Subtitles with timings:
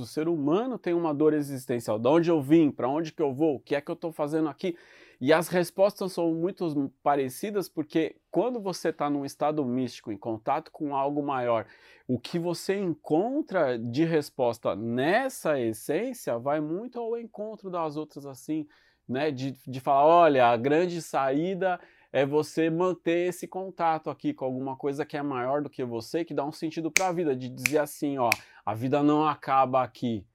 [0.00, 1.98] O ser humano tem uma dor existencial.
[1.98, 2.70] De onde eu vim?
[2.70, 3.56] Para onde que eu vou?
[3.56, 4.76] O que é que eu estou fazendo aqui?
[5.20, 10.72] E as respostas são muito parecidas porque quando você está num estado místico, em contato
[10.72, 11.66] com algo maior,
[12.08, 18.66] o que você encontra de resposta nessa essência vai muito ao encontro das outras assim,
[19.06, 19.30] né?
[19.30, 21.78] De, de falar, olha, a grande saída
[22.12, 26.24] é você manter esse contato aqui com alguma coisa que é maior do que você,
[26.24, 28.30] que dá um sentido para a vida, de dizer assim, ó,
[28.66, 30.26] a vida não acaba aqui,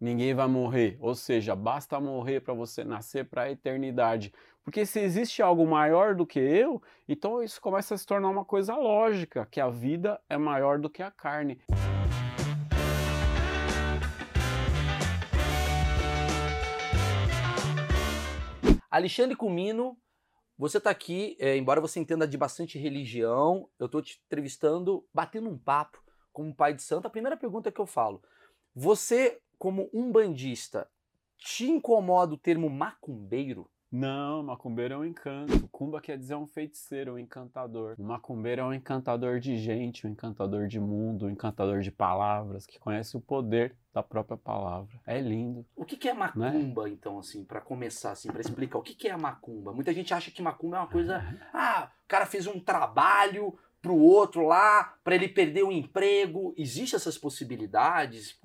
[0.00, 0.96] ninguém vai morrer.
[1.00, 4.32] Ou seja, basta morrer para você nascer para a eternidade.
[4.62, 8.44] Porque se existe algo maior do que eu, então isso começa a se tornar uma
[8.44, 11.60] coisa lógica, que a vida é maior do que a carne.
[18.90, 19.98] Alexandre Cumino,
[20.56, 25.48] você está aqui, é, embora você entenda de bastante religião, eu estou te entrevistando, batendo
[25.48, 27.06] um papo como pai de santo.
[27.06, 28.22] A primeira pergunta que eu falo,
[28.74, 30.88] você como um bandista,
[31.38, 33.70] te incomoda o termo macumbeiro?
[33.94, 35.68] Não, macumbeiro é um encanto.
[35.68, 37.94] Cumba quer dizer um feiticeiro, um encantador.
[37.96, 42.66] O macumbeiro é um encantador de gente, um encantador de mundo, um encantador de palavras,
[42.66, 45.00] que conhece o poder da própria palavra.
[45.06, 45.64] É lindo.
[45.76, 46.90] O que, que é macumba, né?
[46.90, 48.78] então, assim, para começar, assim, para explicar?
[48.78, 49.72] O que, que é macumba?
[49.72, 51.22] Muita gente acha que macumba é uma coisa.
[51.54, 56.52] ah, o cara fez um trabalho pro outro lá, para ele perder o emprego.
[56.58, 58.40] Existem essas possibilidades?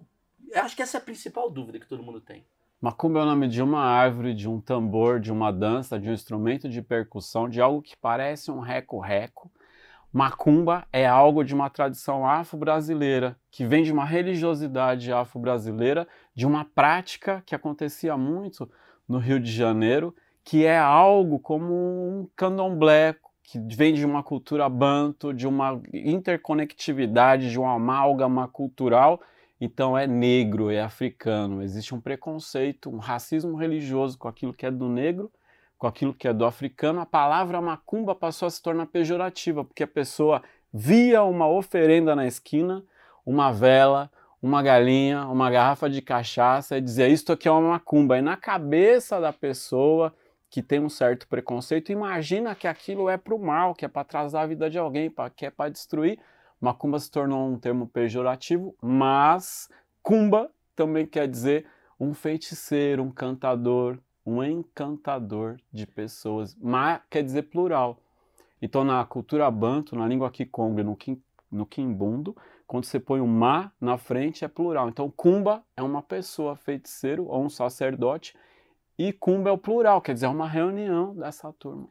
[0.52, 2.46] Eu acho que essa é a principal dúvida que todo mundo tem.
[2.82, 6.14] Macumba é o nome de uma árvore, de um tambor, de uma dança, de um
[6.14, 9.52] instrumento de percussão, de algo que parece um reco-reco.
[10.14, 16.64] Macumba é algo de uma tradição afro-brasileira, que vem de uma religiosidade afro-brasileira, de uma
[16.64, 18.72] prática que acontecia muito
[19.06, 23.14] no Rio de Janeiro, que é algo como um candomblé,
[23.44, 29.20] que vem de uma cultura banto, de uma interconectividade, de uma amálgama cultural
[29.60, 31.62] então é negro, é africano.
[31.62, 35.32] Existe um preconceito, um racismo religioso com aquilo que é do negro,
[35.78, 37.02] com aquilo que é do africano.
[37.02, 40.42] A palavra macumba passou a se tornar pejorativa, porque a pessoa
[40.74, 42.84] via uma oferenda na esquina,
[43.26, 44.10] uma vela,
[44.42, 48.18] uma galinha, uma garrafa de cachaça e dizia: Isto aqui é uma macumba.
[48.18, 50.14] E na cabeça da pessoa
[50.50, 54.02] que tem um certo preconceito, imagina que aquilo é para o mal, que é para
[54.02, 56.18] atrasar a vida de alguém, que é para destruir.
[56.60, 59.70] Macumba se tornou um termo pejorativo, mas
[60.04, 61.66] cumba também quer dizer
[62.00, 66.56] um feiticeiro, um cantador, um encantador de pessoas.
[66.56, 68.00] Ma quer dizer plural.
[68.62, 71.22] Então, na cultura banto, na língua kikongo e no, kim,
[71.52, 72.36] no kimbundo,
[72.68, 74.90] quando você põe o ma na frente é plural.
[74.90, 78.36] Então, kumba é uma pessoa, feiticeiro ou um sacerdote,
[78.98, 81.88] e kumba é o plural, quer dizer, é uma reunião dessa turma.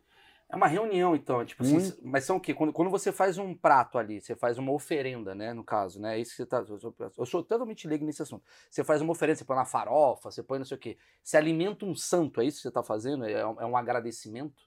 [0.50, 2.54] É uma reunião, então, tipo assim, mas são o quê?
[2.54, 6.16] Quando, quando você faz um prato ali, você faz uma oferenda, né, no caso, né,
[6.16, 8.42] é isso que você tá, eu sou, eu sou totalmente leigo nesse assunto.
[8.70, 10.97] Você faz uma oferenda, você põe na farofa, você põe não sei o quê.
[11.22, 13.26] Você alimenta um santo, é isso que você está fazendo?
[13.26, 14.62] É, é, um agradecimento?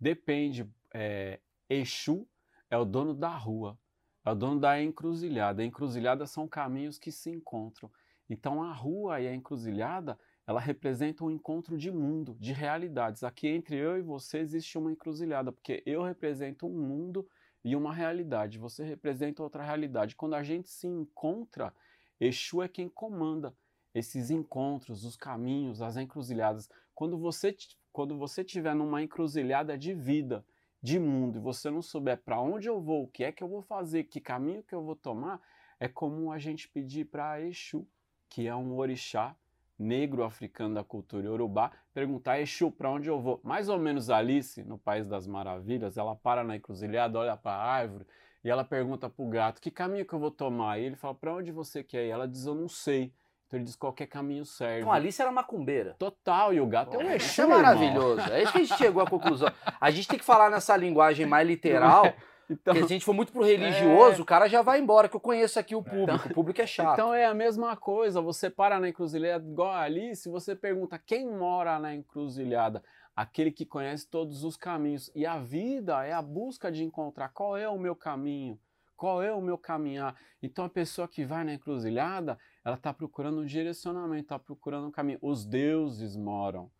[0.00, 0.68] Depende.
[0.92, 2.26] É, Exu
[2.68, 3.78] é o dono da rua,
[4.24, 5.62] é o dono da encruzilhada.
[5.62, 7.88] A encruzilhada são caminhos que se encontram.
[8.28, 10.18] Então a rua e a encruzilhada
[10.50, 13.22] ela representa um encontro de mundo, de realidades.
[13.22, 17.24] Aqui entre eu e você existe uma encruzilhada, porque eu represento um mundo
[17.62, 20.16] e uma realidade, você representa outra realidade.
[20.16, 21.72] Quando a gente se encontra,
[22.18, 23.54] Exu é quem comanda
[23.94, 26.68] esses encontros, os caminhos, as encruzilhadas.
[26.96, 27.56] Quando você
[27.92, 30.44] quando você estiver numa encruzilhada de vida,
[30.82, 33.48] de mundo, e você não souber para onde eu vou, o que é que eu
[33.48, 35.40] vou fazer, que caminho que eu vou tomar,
[35.78, 37.86] é comum a gente pedir para Exu,
[38.28, 39.36] que é um orixá
[39.80, 43.40] negro africano da cultura iorubá, perguntar, Exu, para onde eu vou?
[43.42, 47.64] Mais ou menos Alice, no País das Maravilhas, ela para na encruzilhada, olha para a
[47.64, 48.06] árvore
[48.44, 50.78] e ela pergunta para o gato, que caminho que eu vou tomar?
[50.78, 52.10] E ele fala, para onde você quer ir?
[52.10, 53.12] Ela diz, eu não sei.
[53.46, 54.80] Então ele diz, qualquer caminho serve.
[54.80, 55.96] Então Alice era macumbeira.
[55.98, 58.32] Total, e o gato é um Exu, Isso é maravilhoso.
[58.32, 59.48] É isso que a gente chegou à conclusão.
[59.80, 62.12] A gente tem que falar nessa linguagem mais literal,
[62.50, 64.22] Então, se a gente for muito pro religioso, é...
[64.22, 66.66] o cara já vai embora, que eu conheço aqui o público, então, o público é
[66.66, 66.94] chato.
[66.94, 71.30] Então é a mesma coisa, você para na encruzilhada igual ali, se você pergunta quem
[71.30, 72.82] mora na encruzilhada,
[73.14, 75.10] aquele que conhece todos os caminhos.
[75.14, 78.58] E a vida é a busca de encontrar qual é o meu caminho,
[78.96, 80.16] qual é o meu caminhar.
[80.42, 84.90] Então a pessoa que vai na encruzilhada, ela está procurando um direcionamento, está procurando um
[84.90, 85.18] caminho.
[85.22, 86.70] Os deuses moram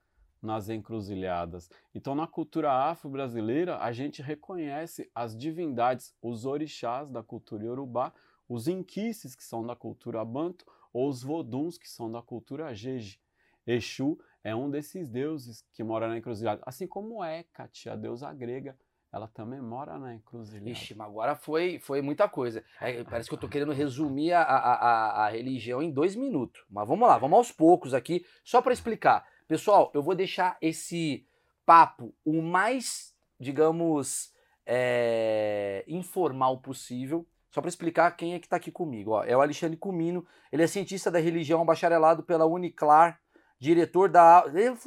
[0.42, 1.70] nas encruzilhadas.
[1.94, 8.12] Então, na cultura afro-brasileira, a gente reconhece as divindades, os orixás da cultura iorubá,
[8.48, 13.20] os inquices, que são da cultura banto, ou os voduns, que são da cultura jeje.
[13.66, 18.76] Exu é um desses deuses que mora na encruzilhada, assim como Hecate, a deusa grega,
[19.12, 20.70] ela também mora na encruzilhada.
[20.70, 22.64] Ixi, mas agora foi, foi muita coisa.
[22.80, 26.64] É, parece que eu tô querendo resumir a, a, a, a religião em dois minutos.
[26.70, 29.26] Mas vamos lá, vamos aos poucos aqui, só para explicar.
[29.50, 31.26] Pessoal, eu vou deixar esse
[31.66, 34.32] papo o mais, digamos,
[34.64, 37.26] é, informal possível.
[37.50, 39.10] Só para explicar quem é que está aqui comigo.
[39.10, 43.20] Ó, é o Alexandre Cumino, ele é cientista da religião, bacharelado pela Uniclar,
[43.58, 44.44] diretor da.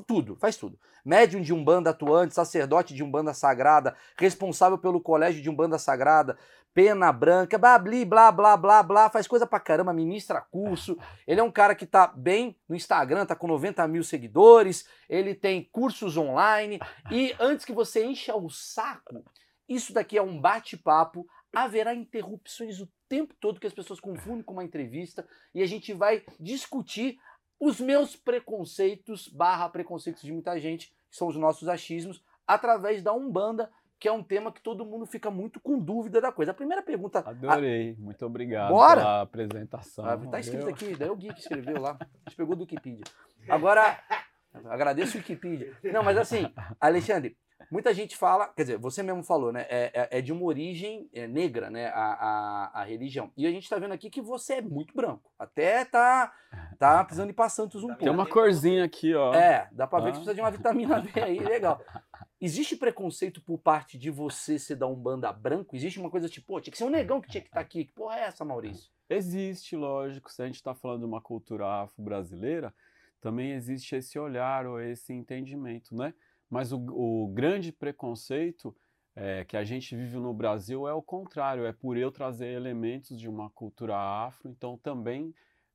[0.08, 0.80] Tudo, faz tudo.
[1.04, 6.38] Médium de Umbanda atuante, sacerdote de Umbanda Sagrada, responsável pelo colégio de Umbanda Sagrada,
[6.74, 10.98] pena branca, babli, blá, blá, blá, blá, faz coisa pra caramba, ministra curso.
[11.28, 15.36] Ele é um cara que tá bem no Instagram, tá com 90 mil seguidores, ele
[15.36, 16.80] tem cursos online.
[17.12, 19.24] E antes que você encha o saco,
[19.70, 21.28] isso daqui é um bate-papo.
[21.54, 25.94] Haverá interrupções o tempo todo que as pessoas confundem com uma entrevista e a gente
[25.94, 27.20] vai discutir
[27.60, 33.14] os meus preconceitos, barra preconceitos de muita gente, que são os nossos achismos, através da
[33.14, 33.72] Umbanda,
[34.04, 36.52] que é um tema que todo mundo fica muito com dúvida da coisa.
[36.52, 37.20] A primeira pergunta.
[37.20, 38.02] Adorei, a...
[38.02, 39.00] muito obrigado Bora?
[39.00, 40.06] pela apresentação.
[40.06, 41.98] Ah, tá escrito aqui, daí é o Gui que escreveu lá.
[42.02, 43.06] A gente pegou do Wikipedia.
[43.48, 43.98] Agora,
[44.66, 45.72] agradeço o Wikipedia.
[45.86, 46.52] Não, mas assim,
[46.82, 47.38] Alexandre,
[47.72, 49.66] Muita gente fala, quer dizer, você mesmo falou, né?
[49.70, 51.88] É, é, é de uma origem é, negra, né?
[51.88, 53.32] A, a, a, religião.
[53.36, 55.32] E a gente tá vendo aqui que você é muito branco.
[55.40, 56.32] Até tá,
[56.78, 58.04] tá precisando ir pra Santos um pouco.
[58.04, 59.34] Tem uma corzinha aqui, ó.
[59.34, 60.12] É, dá pra ver ah.
[60.12, 61.82] que precisa de uma vitamina D aí, legal.
[62.40, 65.76] Existe preconceito por parte de você ser da Umbanda branco?
[65.76, 67.66] Existe uma coisa tipo, pô, tinha que ser um negão que tinha que estar tá
[67.66, 67.86] aqui.
[67.86, 68.92] Que porra é essa, Maurício?
[69.10, 70.32] Existe, lógico.
[70.32, 72.74] Se a gente tá falando de uma cultura afro-brasileira,
[73.22, 76.14] também existe esse olhar ou esse entendimento, né?
[76.50, 78.76] Mas o, o grande preconceito
[79.16, 83.18] é, que a gente vive no Brasil é o contrário, é por eu trazer elementos
[83.18, 85.34] de uma cultura afro, então também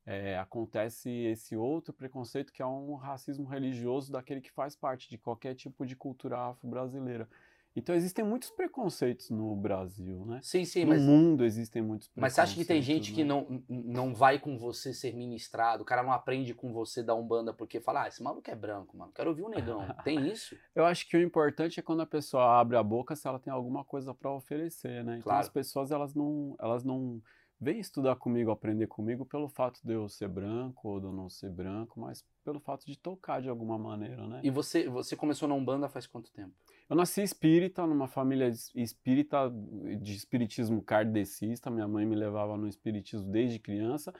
[0.09, 5.19] é, acontece esse outro preconceito que é um racismo religioso daquele que faz parte de
[5.19, 7.29] qualquer tipo de cultura afro-brasileira.
[7.77, 10.41] Então existem muitos preconceitos no Brasil, né?
[10.43, 11.03] Sim, sim, no mas...
[11.03, 12.23] mundo existem muitos preconceitos.
[12.23, 13.17] Mas você acha que tem gente né?
[13.17, 17.15] que não, não vai com você ser ministrado, o cara não aprende com você da
[17.15, 19.87] Umbanda porque fala, ah, esse maluco é branco, mano, quero ouvir um negão.
[20.03, 20.57] tem isso?
[20.75, 23.53] Eu acho que o importante é quando a pessoa abre a boca se ela tem
[23.53, 25.19] alguma coisa para oferecer, né?
[25.19, 25.41] Então claro.
[25.41, 26.57] as pessoas, elas não...
[26.59, 27.21] Elas não
[27.61, 31.29] vem estudar comigo, aprender comigo pelo fato de eu ser branco ou de eu não
[31.29, 34.41] ser branco, mas pelo fato de tocar de alguma maneira, né?
[34.45, 36.53] E você, você começou na Umbanda faz quanto tempo?
[36.89, 39.53] Eu nasci espírita, numa família espírita,
[40.01, 44.15] de espiritismo kardecista, minha mãe me levava no espiritismo desde criança.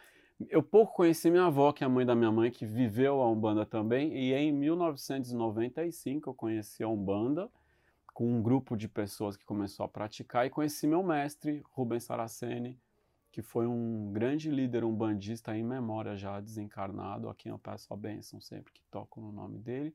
[0.49, 3.31] Eu pouco conheci minha avó, que é a mãe da minha mãe, que viveu a
[3.31, 7.51] Umbanda também, e em 1995 eu conheci a Umbanda,
[8.13, 12.79] com um grupo de pessoas que começou a praticar, e conheci meu mestre, Rubens Saraceni,
[13.31, 17.97] que foi um grande líder umbandista em memória já desencarnado, a quem eu peço a
[17.97, 19.95] bênção sempre que toco no nome dele,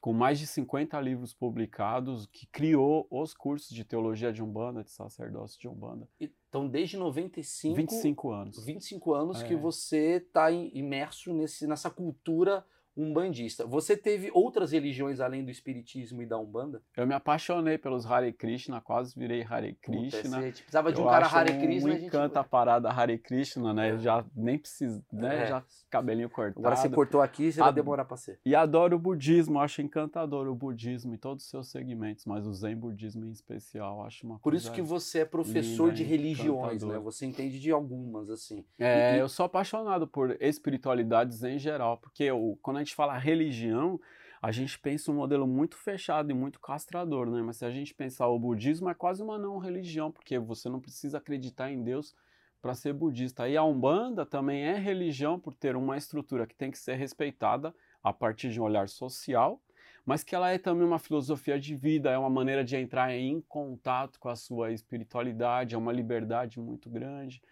[0.00, 4.90] com mais de 50 livros publicados, que criou os cursos de teologia de Umbanda, de
[4.90, 6.06] sacerdócio de Umbanda.
[6.20, 7.74] Então, desde 95...
[7.74, 8.64] 25 anos.
[8.64, 9.48] 25 anos é.
[9.48, 13.66] que você está imerso nesse, nessa cultura umbandista.
[13.66, 16.82] Você teve outras religiões além do espiritismo e da umbanda?
[16.96, 20.20] Eu me apaixonei pelos Hare Krishna, quase virei Hare Krishna.
[20.20, 21.92] Puta, você precisava de um cara Hare Krishna.
[21.92, 23.90] Um encanta a parada Hare Krishna, né?
[23.90, 23.98] É.
[23.98, 25.44] Já nem precisa, né?
[25.44, 25.46] É.
[25.46, 26.58] Já cabelinho cortado.
[26.58, 27.66] Agora você cortou aqui, você Ad...
[27.66, 28.40] vai demorar para ser.
[28.44, 32.52] E adoro o budismo, acho encantador o budismo e todos os seus segmentos, mas o
[32.52, 36.82] Zen budismo em especial, acho uma Por isso que você é professor linda, de religiões,
[36.82, 36.98] né?
[36.98, 38.64] Você entende de algumas assim.
[38.78, 43.18] É, e, eu sou apaixonado por espiritualidades em geral, porque eu, quando a gente fala
[43.18, 44.00] religião,
[44.40, 47.40] a gente pensa um modelo muito fechado e muito castrador, né?
[47.40, 50.80] Mas se a gente pensar o budismo é quase uma não religião, porque você não
[50.80, 52.14] precisa acreditar em Deus
[52.60, 53.48] para ser budista.
[53.48, 57.74] E a Umbanda também é religião por ter uma estrutura que tem que ser respeitada
[58.02, 59.60] a partir de um olhar social,
[60.04, 63.40] mas que ela é também uma filosofia de vida, é uma maneira de entrar em
[63.42, 67.42] contato com a sua espiritualidade, é uma liberdade muito grande.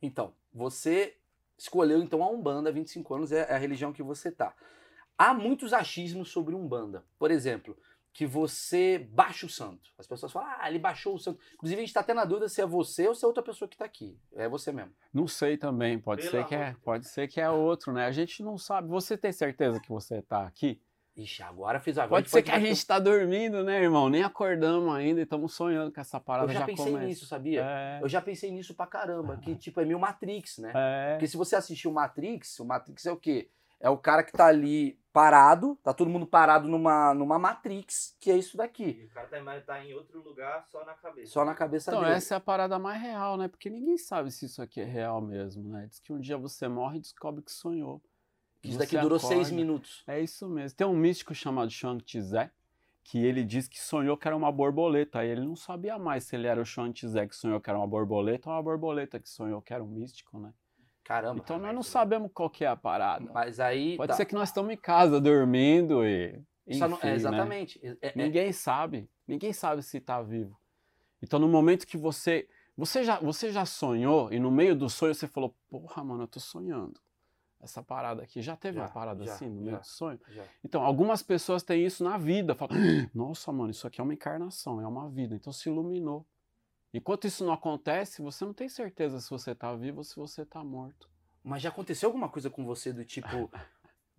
[0.00, 1.16] Então, você
[1.62, 4.54] escolheu então a Umbanda, 25 anos é a religião que você tá.
[5.16, 7.04] Há muitos achismos sobre Umbanda.
[7.18, 7.76] Por exemplo,
[8.12, 9.90] que você baixa o santo.
[9.96, 11.38] As pessoas falam, ah, ele baixou o santo.
[11.54, 13.68] Inclusive, a gente está até na dúvida se é você ou se é outra pessoa
[13.68, 14.18] que está aqui.
[14.32, 14.92] É você mesmo.
[15.14, 18.06] Não sei também, pode ser que é, pode ser que é outro, né?
[18.06, 18.88] A gente não sabe.
[18.88, 20.80] Você tem certeza que você está aqui?
[21.14, 24.08] Ixi, agora fiz a Pode ser que a gente está dormindo, né, irmão?
[24.08, 26.48] Nem acordamos ainda e estamos sonhando com essa parada.
[26.48, 27.06] Eu já, já pensei começa.
[27.06, 27.62] nisso, sabia?
[27.62, 28.02] É...
[28.02, 29.36] Eu já pensei nisso pra caramba.
[29.36, 30.72] Que tipo, é meio Matrix, né?
[30.74, 31.12] É...
[31.14, 33.50] Porque se você assistir o Matrix, o Matrix é o quê?
[33.78, 38.30] É o cara que tá ali parado, tá todo mundo parado numa, numa Matrix, que
[38.30, 38.96] é isso daqui.
[39.02, 41.32] E o cara tá, tá em outro lugar só na cabeça.
[41.32, 42.12] Só na cabeça então, dele.
[42.12, 43.48] Então essa é a parada mais real, né?
[43.48, 45.86] Porque ninguém sabe se isso aqui é real mesmo, né?
[45.90, 48.00] Diz que um dia você morre e descobre que sonhou.
[48.62, 49.34] Isso daqui durou acorda.
[49.36, 50.02] seis minutos.
[50.06, 50.76] É isso mesmo.
[50.76, 52.50] Tem um místico chamado Shang Tse,
[53.04, 55.18] que ele diz que sonhou que era uma borboleta.
[55.20, 57.86] Aí ele não sabia mais se ele era o Xantizé que sonhou que era uma
[57.86, 60.52] borboleta ou uma borboleta que sonhou que era um místico, né?
[61.02, 61.40] Caramba.
[61.42, 63.28] Então nós não sabemos qual que é a parada.
[63.34, 63.96] Mas aí.
[63.96, 64.16] Pode tá.
[64.16, 66.40] ser que nós estamos em casa dormindo e.
[66.78, 67.16] Só não- enfim, é, né?
[67.16, 67.80] exatamente.
[67.82, 69.10] É- é- Ninguém sabe.
[69.26, 70.56] Ninguém sabe se está vivo.
[71.20, 72.48] Então, no momento que você.
[72.76, 76.28] Você já, você já sonhou e no meio do sonho você falou: Porra, mano, eu
[76.28, 77.00] tô sonhando.
[77.62, 78.42] Essa parada aqui.
[78.42, 80.20] Já teve Já, uma parada já, assim no meio do sonho?
[80.28, 80.42] já.
[80.64, 82.54] Então, algumas pessoas têm isso na vida.
[82.56, 85.34] Falam: "Ah, Nossa, mano, isso aqui é uma encarnação, é uma vida.
[85.36, 86.26] Então, se iluminou.
[86.92, 90.42] Enquanto isso não acontece, você não tem certeza se você está vivo ou se você
[90.42, 91.08] está morto.
[91.42, 93.50] Mas já aconteceu alguma coisa com você do tipo.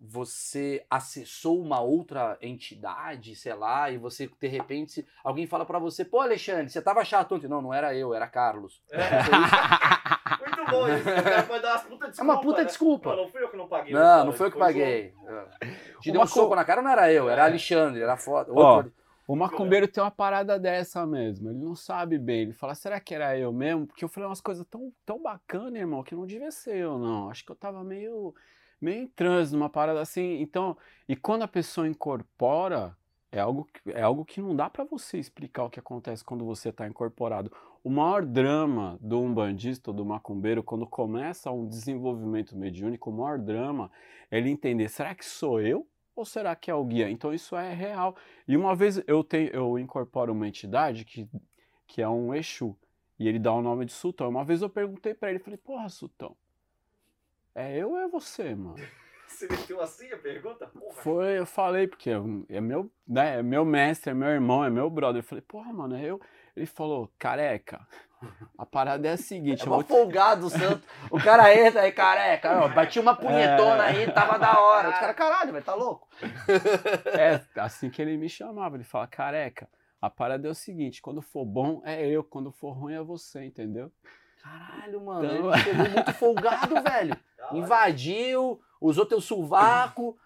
[0.00, 6.04] Você acessou uma outra entidade, sei lá, e você, de repente, alguém fala pra você,
[6.04, 7.46] pô, Alexandre, você tava chato ontem.
[7.48, 8.82] Não, não era eu, era Carlos.
[8.90, 8.98] É,
[10.64, 11.08] muito bom isso.
[11.08, 12.20] O cara pode dar umas puta desculpa.
[12.20, 12.64] É uma puta né?
[12.64, 13.10] desculpa.
[13.10, 13.92] Não, não fui eu que não paguei.
[13.94, 15.14] Não, não foi eu que paguei.
[15.26, 15.66] É.
[16.00, 18.52] Te deu um Uma co- soco na cara, não era eu, era Alexandre, era foto.
[18.54, 18.92] Ó, Outro...
[19.26, 21.48] O macumbeiro tem uma parada dessa mesmo.
[21.48, 22.42] Ele não sabe bem.
[22.42, 23.86] Ele fala, será que era eu mesmo?
[23.86, 27.30] Porque eu falei umas coisas tão, tão bacanas, irmão, que não devia ser eu, não.
[27.30, 28.34] Acho que eu tava meio,
[28.78, 30.42] meio em transe, numa parada assim.
[30.42, 30.76] Então,
[31.08, 32.94] e quando a pessoa incorpora,
[33.32, 36.44] é algo, que- é algo que não dá pra você explicar o que acontece quando
[36.44, 37.50] você tá incorporado.
[37.84, 43.38] O maior drama do umbandista ou do macumbeiro, quando começa um desenvolvimento mediúnico, o maior
[43.38, 43.90] drama
[44.30, 45.86] é ele entender, será que sou eu?
[46.16, 47.10] Ou será que é o guia?
[47.10, 48.16] Então isso é real.
[48.48, 51.28] E uma vez eu tenho, eu incorporo uma entidade que,
[51.86, 52.74] que é um Exu,
[53.18, 54.30] e ele dá o nome de Sultão.
[54.30, 56.34] Uma vez eu perguntei pra ele, falei, porra, Sultão,
[57.54, 58.76] é eu ou é você, mano?
[59.26, 60.66] Você meteu assim a pergunta?
[60.66, 60.92] Porra.
[60.92, 62.10] Foi, eu falei, porque
[62.48, 65.20] é meu, né, é meu mestre, é meu irmão, é meu brother.
[65.20, 66.20] Eu falei, porra, mano, é eu.
[66.56, 67.80] Ele falou, careca,
[68.56, 69.84] a parada é a seguinte, É eu mó vou
[70.46, 70.82] o santo.
[71.10, 73.88] O cara entra aí, careca, ó, bati uma punhetona É.
[73.88, 74.88] aí, tava da hora.
[74.90, 76.08] Os caras, caralho, velho, tá louco?
[77.18, 78.76] É assim que ele me chamava.
[78.76, 79.68] Ele fala, careca,
[80.00, 83.44] a parada é o seguinte: quando for bom é eu, quando for ruim é você,
[83.44, 83.90] entendeu?
[84.42, 87.16] Caralho, mano, Então- ele chegou muito folgado, velho.
[87.52, 90.16] Invadiu, usou teu sovaco.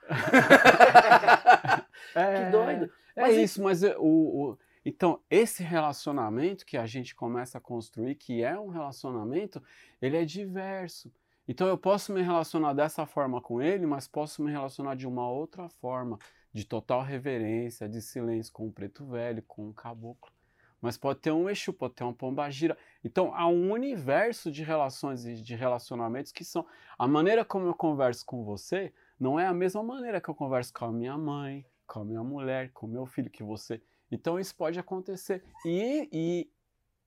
[2.14, 2.90] É, Que doido.
[3.16, 4.02] É Mas e- isso, mas é, o,
[4.50, 4.58] o-
[4.88, 9.62] então esse relacionamento que a gente começa a construir, que é um relacionamento,
[10.00, 11.12] ele é diverso.
[11.46, 15.28] Então eu posso me relacionar dessa forma com ele, mas posso me relacionar de uma
[15.28, 16.18] outra forma,
[16.54, 20.32] de total reverência, de silêncio com o preto velho, com o caboclo.
[20.80, 22.74] Mas pode ter um Exu, pode ter uma pombagira.
[23.04, 26.64] Então há um universo de relações e de relacionamentos que são.
[26.98, 28.90] A maneira como eu converso com você
[29.20, 32.24] não é a mesma maneira que eu converso com a minha mãe, com a minha
[32.24, 33.82] mulher, com o meu filho, que você.
[34.10, 35.44] Então isso pode acontecer.
[35.64, 36.50] E, e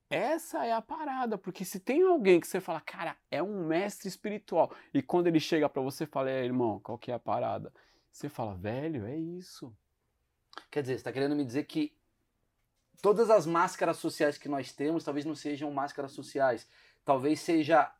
[0.09, 4.07] essa é a parada, porque se tem alguém que você fala, cara, é um mestre
[4.07, 7.19] espiritual, e quando ele chega pra você e fala, é, irmão, qual que é a
[7.19, 7.73] parada?
[8.11, 9.73] Você fala, velho, é isso.
[10.69, 11.95] Quer dizer, você tá querendo me dizer que
[13.01, 16.67] todas as máscaras sociais que nós temos talvez não sejam máscaras sociais.
[17.05, 17.91] Talvez seja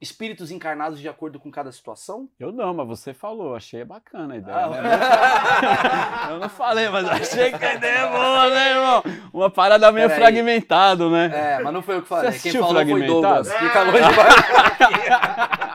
[0.00, 2.28] espíritos encarnados de acordo com cada situação?
[2.38, 4.56] Eu não, mas você falou, achei bacana a ideia.
[4.56, 6.32] Ah, né?
[6.34, 9.02] Eu não falei, mas achei que a ideia é boa, né, irmão?
[9.32, 10.22] Uma parada meio Peraí.
[10.22, 11.30] fragmentado, né?
[11.32, 12.32] É, mas não foi eu que falei.
[12.38, 13.06] Quem falou foi?
[13.06, 13.52] Douglas.
[13.52, 13.98] Que acabou de.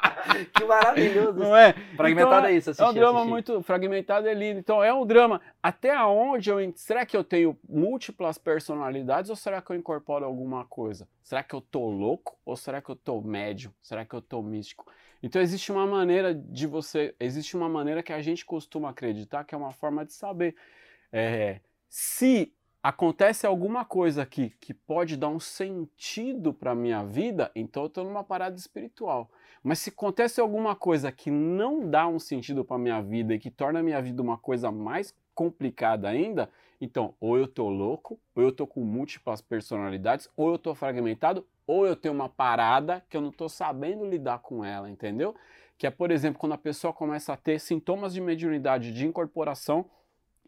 [0.53, 1.39] que maravilhoso.
[1.39, 1.73] Não é?
[1.95, 3.29] Fragmentado Então, é isso, É assisti, um drama assisti.
[3.29, 4.59] muito fragmentado, é lindo.
[4.59, 5.41] Então é um drama.
[5.61, 6.57] Até onde eu.
[6.75, 11.07] Será que eu tenho múltiplas personalidades ou será que eu incorporo alguma coisa?
[11.21, 13.73] Será que eu tô louco ou será que eu tô médio?
[13.81, 14.85] Será que eu tô místico?
[15.21, 17.15] Então existe uma maneira de você.
[17.19, 20.55] Existe uma maneira que a gente costuma acreditar que é uma forma de saber.
[21.11, 27.83] É, se acontece alguma coisa aqui que pode dar um sentido para minha vida, então
[27.83, 29.31] eu estou numa parada espiritual.
[29.63, 33.49] Mas se acontece alguma coisa que não dá um sentido para minha vida e que
[33.49, 36.49] torna a minha vida uma coisa mais complicada ainda,
[36.81, 41.45] então ou eu tô louco, ou eu tô com múltiplas personalidades, ou eu tô fragmentado,
[41.65, 45.33] ou eu tenho uma parada que eu não tô sabendo lidar com ela, entendeu?
[45.77, 49.89] Que é, por exemplo, quando a pessoa começa a ter sintomas de mediunidade de incorporação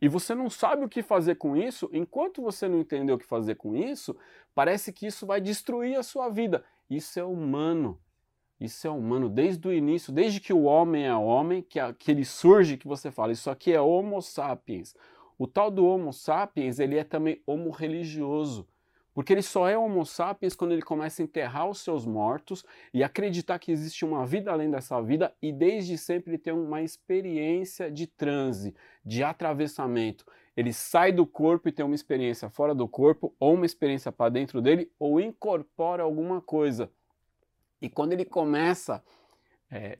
[0.02, 3.26] e você não sabe o que fazer com isso, enquanto você não entender o que
[3.26, 4.16] fazer com isso,
[4.54, 6.66] parece que isso vai destruir a sua vida.
[6.90, 7.98] Isso é humano.
[8.60, 12.10] Isso é humano desde o início, desde que o homem é homem, que, a- que
[12.12, 14.96] ele surge, que você fala, isso aqui é Homo sapiens.
[15.38, 18.66] O tal do Homo sapiens, ele é também homo religioso,
[19.14, 23.04] porque ele só é Homo sapiens quando ele começa a enterrar os seus mortos e
[23.04, 27.92] acreditar que existe uma vida além dessa vida e desde sempre ele tem uma experiência
[27.92, 28.74] de transe,
[29.06, 30.26] de atravessamento.
[30.56, 34.30] Ele sai do corpo e tem uma experiência fora do corpo, ou uma experiência para
[34.30, 36.90] dentro dele, ou incorpora alguma coisa.
[37.82, 39.04] E quando ele começa
[39.72, 39.98] é,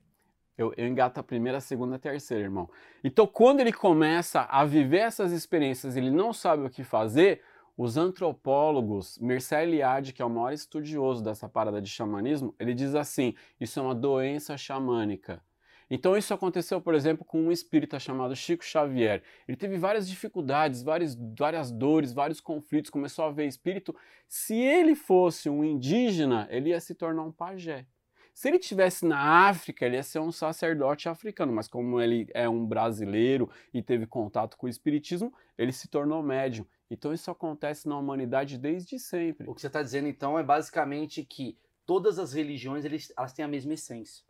[0.58, 2.70] Eu, eu engato a primeira, a segunda, a terceira, irmão.
[3.04, 7.42] Então, quando ele começa a viver essas experiências, ele não sabe o que fazer,
[7.78, 12.96] os antropólogos, Mircea Eliade, que é o maior estudioso dessa parada de xamanismo, ele diz
[12.96, 15.44] assim: isso é uma doença xamânica.
[15.90, 19.22] Então isso aconteceu, por exemplo, com um espírita chamado Chico Xavier.
[19.48, 23.96] Ele teve várias dificuldades, várias, várias dores, vários conflitos, começou a ver espírito.
[24.28, 27.86] Se ele fosse um indígena, ele ia se tornar um pajé.
[28.34, 32.50] Se ele tivesse na África, ele ia ser um sacerdote africano, mas como ele é
[32.50, 36.66] um brasileiro e teve contato com o espiritismo, ele se tornou médium.
[36.92, 39.50] Então isso acontece na humanidade desde sempre.
[39.50, 43.46] O que você está dizendo então é basicamente que todas as religiões eles, elas têm
[43.46, 44.26] a mesma essência.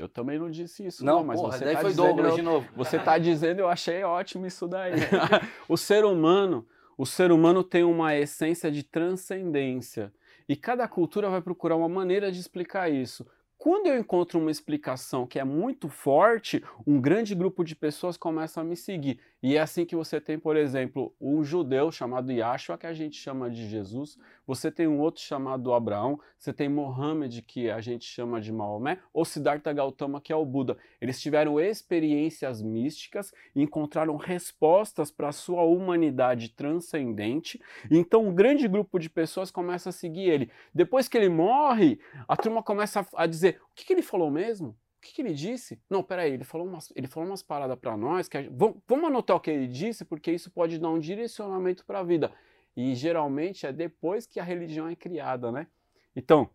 [0.00, 2.30] Eu também não disse isso, Não, não, mas porra, você daí tá foi dizendo, Douglas
[2.30, 2.66] eu- de novo.
[2.74, 4.92] Você está dizendo, eu achei ótimo isso daí.
[5.68, 6.66] o ser humano,
[6.96, 10.10] o ser humano tem uma essência de transcendência
[10.48, 13.26] e cada cultura vai procurar uma maneira de explicar isso.
[13.58, 18.58] Quando eu encontro uma explicação que é muito forte, um grande grupo de pessoas começa
[18.62, 19.20] a me seguir.
[19.42, 23.16] E é assim que você tem, por exemplo, um judeu chamado Yahshua, que a gente
[23.16, 28.04] chama de Jesus, você tem um outro chamado Abraão, você tem Mohammed, que a gente
[28.04, 30.76] chama de Maomé, ou Siddhartha Gautama, que é o Buda.
[31.00, 37.60] Eles tiveram experiências místicas encontraram respostas para a sua humanidade transcendente.
[37.90, 40.50] Então um grande grupo de pessoas começa a seguir ele.
[40.74, 44.30] Depois que ele morre, a turma começa a a dizer: o que, que ele falou
[44.30, 44.76] mesmo?
[45.00, 45.80] O que, que ele disse?
[45.88, 48.28] Não, peraí, ele falou umas, ele falou umas paradas para nós.
[48.28, 52.00] Que vamos, vamos anotar o que ele disse, porque isso pode dar um direcionamento para
[52.00, 52.30] a vida.
[52.76, 55.66] E geralmente é depois que a religião é criada, né?
[56.14, 56.50] Então,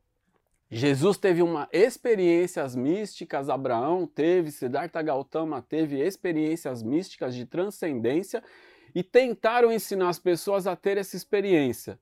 [0.69, 8.43] Jesus teve uma experiências místicas, Abraão teve, Siddhartha Gautama teve experiências místicas de transcendência
[8.93, 11.99] e tentaram ensinar as pessoas a ter essa experiência.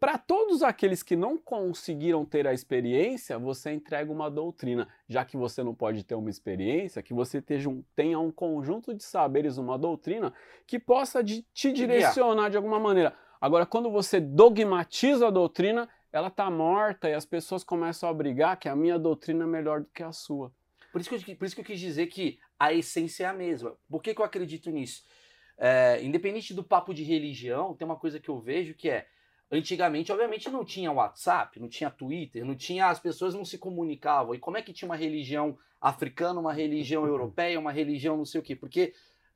[0.00, 5.36] Para todos aqueles que não conseguiram ter a experiência, você entrega uma doutrina, já que
[5.36, 7.42] você não pode ter uma experiência, que você
[7.96, 10.32] tenha um conjunto de saberes, uma doutrina
[10.66, 13.12] que possa de- te direcionar de alguma maneira.
[13.40, 18.58] Agora, quando você dogmatiza a doutrina, ela está morta e as pessoas começam a brigar
[18.58, 20.52] que a minha doutrina é melhor do que a sua.
[20.92, 23.32] Por isso, que eu, por isso que eu quis dizer que a essência é a
[23.32, 23.76] mesma.
[23.90, 25.04] Por que, que eu acredito nisso?
[25.58, 29.06] É, independente do papo de religião, tem uma coisa que eu vejo que é.
[29.50, 32.88] Antigamente, obviamente, não tinha WhatsApp, não tinha Twitter, não tinha.
[32.88, 34.34] As pessoas não se comunicavam.
[34.34, 38.40] E como é que tinha uma religião africana, uma religião europeia, uma religião não sei
[38.40, 38.54] o quê?
[38.54, 38.92] Porque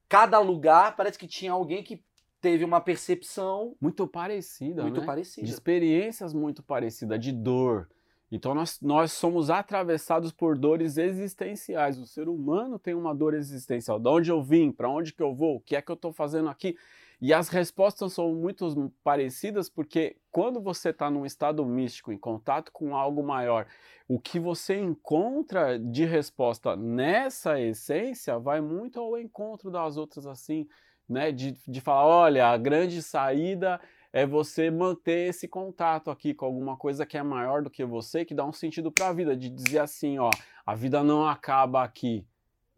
[0.08, 2.04] cada lugar parece que tinha alguém que
[2.42, 5.06] teve uma percepção Muito parecida, muito né?
[5.06, 5.46] parecida.
[5.46, 7.88] de experiências muito parecidas, de dor.
[8.32, 11.98] Então nós, nós somos atravessados por dores existenciais.
[11.98, 14.00] O ser humano tem uma dor existencial.
[14.00, 14.72] De onde eu vim?
[14.72, 15.56] Para onde que eu vou?
[15.56, 16.76] O que é que eu estou fazendo aqui?
[17.22, 22.72] E as respostas são muito parecidas porque quando você está num estado místico, em contato
[22.72, 23.68] com algo maior,
[24.08, 30.66] o que você encontra de resposta nessa essência vai muito ao encontro das outras assim,
[31.08, 31.30] né?
[31.30, 33.80] De, de falar, olha, a grande saída
[34.12, 38.24] é você manter esse contato aqui com alguma coisa que é maior do que você,
[38.24, 40.30] que dá um sentido para a vida, de dizer assim, ó,
[40.66, 42.26] a vida não acaba aqui,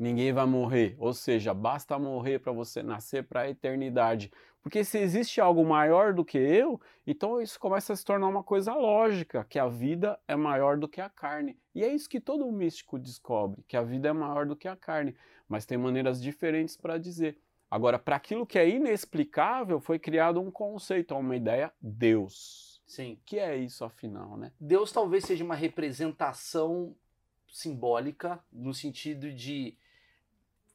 [0.05, 4.31] ninguém vai morrer, ou seja, basta morrer para você nascer para a eternidade.
[4.63, 8.43] Porque se existe algo maior do que eu, então isso começa a se tornar uma
[8.43, 11.57] coisa lógica, que a vida é maior do que a carne.
[11.75, 14.77] E é isso que todo místico descobre, que a vida é maior do que a
[14.77, 15.17] carne,
[15.49, 17.39] mas tem maneiras diferentes para dizer.
[17.71, 22.83] Agora, para aquilo que é inexplicável, foi criado um conceito, uma ideia, Deus.
[22.87, 23.19] Sim.
[23.25, 24.53] Que é isso afinal, né?
[24.61, 26.95] Deus talvez seja uma representação
[27.49, 29.77] simbólica no sentido de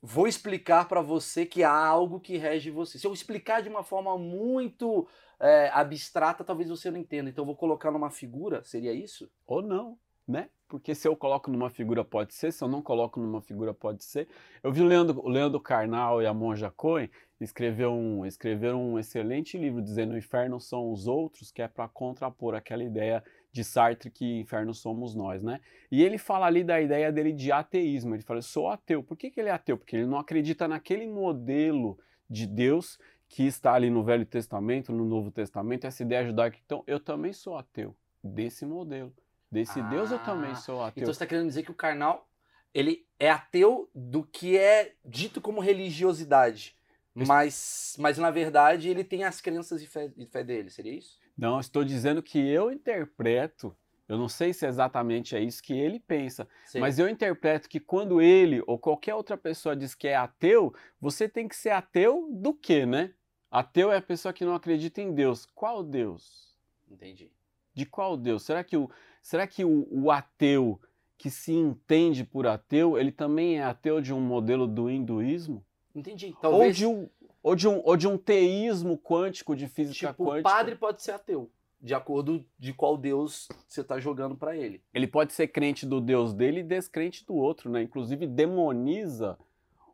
[0.01, 2.97] vou explicar para você que há algo que rege você.
[2.97, 5.07] Se eu explicar de uma forma muito
[5.39, 7.29] é, abstrata, talvez você não entenda.
[7.29, 9.29] Então vou colocar numa figura, seria isso?
[9.45, 10.49] Ou não, né?
[10.67, 14.03] Porque se eu coloco numa figura pode ser, se eu não coloco numa figura pode
[14.03, 14.27] ser.
[14.61, 17.09] Eu vi o Leandro, o Leandro Carnal e a Monja Cohen
[17.41, 21.87] escrever um, escreveram um excelente livro dizendo o inferno são os outros, que é para
[21.87, 25.59] contrapor aquela ideia de Sartre que inferno somos nós, né?
[25.91, 28.15] E ele fala ali da ideia dele de ateísmo.
[28.15, 29.03] Ele fala, eu sou ateu.
[29.03, 29.77] Por que, que ele é ateu?
[29.77, 31.97] Porque ele não acredita naquele modelo
[32.29, 36.57] de Deus que está ali no Velho Testamento, no Novo Testamento, essa ideia judaica.
[36.65, 39.13] Então, eu também sou ateu desse modelo.
[39.51, 41.01] Desse Deus eu também Ah, sou ateu.
[41.01, 42.27] Então você está querendo dizer que o carnal
[42.73, 46.75] ele é ateu do que é dito como religiosidade.
[47.15, 51.19] Mas, mas na verdade ele tem as crenças e fé, e fé dele, seria isso?
[51.39, 53.73] Não, estou dizendo que eu interpreto,
[54.09, 56.81] eu não sei se exatamente é isso que ele pensa, Sei.
[56.81, 61.29] mas eu interpreto que quando ele ou qualquer outra pessoa diz que é ateu, você
[61.29, 63.13] tem que ser ateu do quê, né?
[63.49, 65.45] Ateu é a pessoa que não acredita em Deus.
[65.55, 66.55] Qual Deus?
[66.91, 67.31] Entendi.
[67.73, 68.43] De qual Deus?
[68.43, 68.89] Será que o,
[69.21, 70.79] será que o, o ateu
[71.17, 75.65] que se entende por ateu, ele também é ateu de um modelo do hinduísmo?
[75.95, 76.27] Entendi.
[76.27, 77.09] Ou Talvez de um,
[77.41, 80.49] ou de um, ou de um teísmo quântico de física tipo, o quântica?
[80.49, 81.49] padre pode ser ateu,
[81.81, 84.81] de acordo de qual Deus você tá jogando pra ele.
[84.93, 87.81] Ele pode ser crente do Deus dele e descrente do outro, né?
[87.81, 89.37] Inclusive demoniza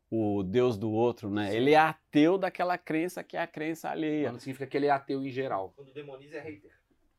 [0.09, 1.49] o Deus do outro, né?
[1.51, 1.57] Sim.
[1.57, 4.31] Ele é ateu daquela crença que é a crença alheia.
[4.31, 5.73] Não significa que ele é ateu em geral.
[5.75, 6.71] Quando demoniza é hater.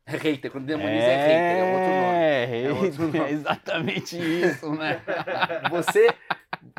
[0.09, 2.17] É hater, quando demoniza é, hater, é outro nome.
[2.17, 3.31] É, É outro hater, nome.
[3.31, 5.03] é exatamente isso, né?
[5.71, 6.09] Você.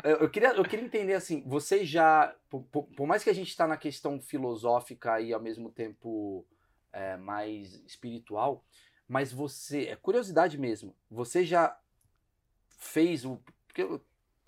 [0.04, 2.34] Eu queria, eu queria entender assim, você já.
[2.48, 6.46] Por, por- mais que a gente está na questão filosófica e ao mesmo tempo
[6.92, 8.64] é, mais espiritual,
[9.08, 9.86] mas você.
[9.88, 10.94] É curiosidade mesmo.
[11.10, 11.76] Você já
[12.68, 13.42] fez o.
[13.66, 13.82] Porque,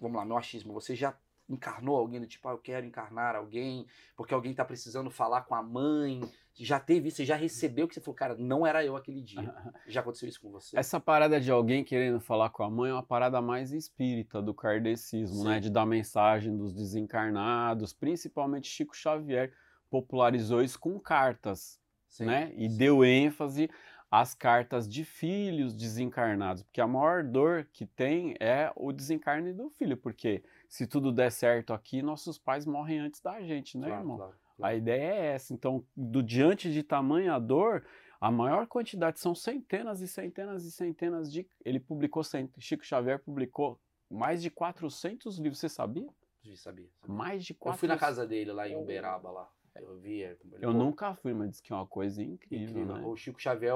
[0.00, 0.72] vamos lá, meu achismo.
[0.72, 1.18] Você já
[1.50, 3.86] encarnou alguém do tipo, ah, eu quero encarnar alguém,
[4.16, 6.20] porque alguém tá precisando falar com a mãe.
[6.54, 7.18] Já teve isso?
[7.18, 9.54] Você já recebeu que você falou, cara, não era eu aquele dia.
[9.88, 10.78] Já aconteceu isso com você?
[10.78, 14.52] Essa parada de alguém querendo falar com a mãe é uma parada mais espírita do
[14.52, 15.48] kardecismo, Sim.
[15.48, 15.60] né?
[15.60, 19.52] De dar mensagem dos desencarnados, principalmente Chico Xavier
[19.88, 22.26] popularizou isso com cartas, Sim.
[22.26, 22.52] né?
[22.56, 23.70] E deu ênfase
[24.10, 29.70] às cartas de filhos desencarnados, porque a maior dor que tem é o desencarne do
[29.70, 34.02] filho, porque se tudo der certo aqui, nossos pais morrem antes da gente, né, Claro,
[34.02, 34.16] irmão?
[34.16, 34.76] claro, A claro.
[34.78, 35.52] ideia é essa.
[35.52, 37.84] Então, do diante de tamanha dor,
[38.20, 41.46] a maior quantidade são centenas e centenas e centenas de.
[41.64, 42.22] Ele publicou,
[42.58, 45.58] Chico Xavier publicou mais de 400 livros.
[45.58, 46.06] Você sabia?
[46.42, 46.88] Sabia, sabia.
[47.00, 47.14] sabia.
[47.16, 47.80] Mais de Eu 400.
[47.80, 49.50] fui na casa dele lá em Uberaba lá.
[49.76, 50.20] Eu vi.
[50.22, 52.94] ele- Eu pô, nunca fui, mas disse que é uma coisa incrível, incrível.
[52.96, 53.02] né?
[53.06, 53.74] O Chico Xavier.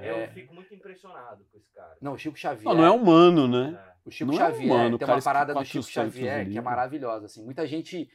[0.00, 0.24] É.
[0.28, 1.96] Eu fico muito impressionado com esse cara.
[2.00, 2.64] Não, o Chico Xavier.
[2.64, 3.78] Não, não é humano, né?
[3.92, 3.96] É.
[4.08, 6.48] O Chico não é Xavier humano, o tem cara uma parada do Chico 400 Xavier
[6.50, 7.26] que é maravilhosa.
[7.26, 7.44] Assim.
[7.44, 8.08] Muita gente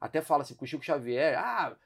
[0.00, 1.76] até fala assim que o Chico Xavier, ah,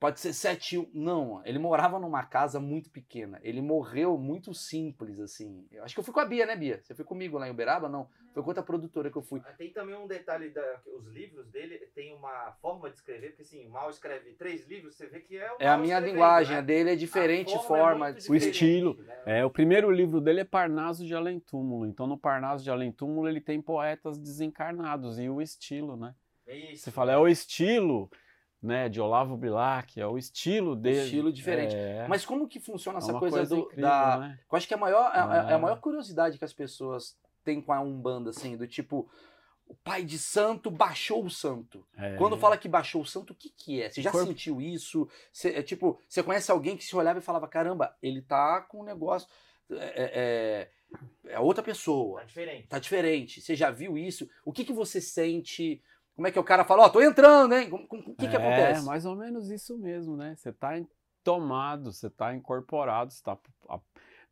[0.00, 0.88] pode ser sete.
[0.92, 3.38] Não, ele morava numa casa muito pequena.
[3.42, 5.66] Ele morreu muito simples, assim.
[5.70, 6.80] Eu acho que eu fui com a Bia, né, Bia?
[6.82, 7.88] Você foi comigo lá em Uberaba?
[7.88, 8.08] Não.
[8.32, 9.40] Foi com outra produtora que eu fui.
[9.56, 13.42] Tem também um detalhe, da, que os livros dele tem uma forma de escrever, porque
[13.42, 16.52] assim, o Mal escreve três livros, você vê que é o É a minha linguagem,
[16.52, 16.58] né?
[16.58, 18.08] a dele é diferente A forma.
[18.10, 18.94] é muito de O estilo.
[19.02, 19.16] né?
[19.26, 21.86] É, o primeiro livro dele é Parnaso de Além Túmulo.
[21.86, 26.14] Então, no Parnaso de Além Túmulo, ele tem poetas desencarnados e o estilo, né?
[26.46, 26.84] Isso.
[26.84, 28.08] Você fala, é o estilo,
[28.60, 31.04] né, de Olavo Bilac, é o estilo dele.
[31.04, 31.74] Estilo diferente.
[31.74, 34.38] É, Mas como que funciona é essa uma coisa, do, incrível, da, né?
[34.50, 35.58] Eu acho que é a maior, é, é- é a É.
[35.58, 39.08] maior curiosidade que as pessoas têm com a Umbanda, assim, do tipo,
[39.66, 41.86] o pai de santo baixou o santo.
[41.96, 42.16] É.
[42.16, 43.90] Quando fala que baixou o santo, o que que é?
[43.90, 45.08] Você já Corpo- sentiu isso?
[45.32, 48.80] Você, é, tipo, você conhece alguém que se olhava e falava, caramba, ele tá com
[48.80, 49.28] um negócio,
[49.70, 50.68] é,
[51.26, 52.66] é, é outra pessoa, Tá diferente.
[52.68, 53.40] tá diferente.
[53.42, 54.28] Você já viu isso?
[54.44, 55.82] O que que você sente?
[56.18, 57.68] Como é que o cara fala, ó, tô entrando, hein?
[57.72, 58.84] O que que é, acontece?
[58.84, 60.34] mais ou menos isso mesmo, né?
[60.36, 60.72] Você tá
[61.22, 63.38] tomado, você tá incorporado, você tá...
[63.68, 63.78] a-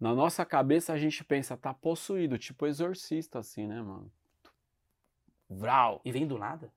[0.00, 4.10] Na nossa cabeça a gente pensa, tá possuído, tipo exorcista, assim, né, mano?
[5.48, 6.00] Vral.
[6.04, 6.72] E vem do nada?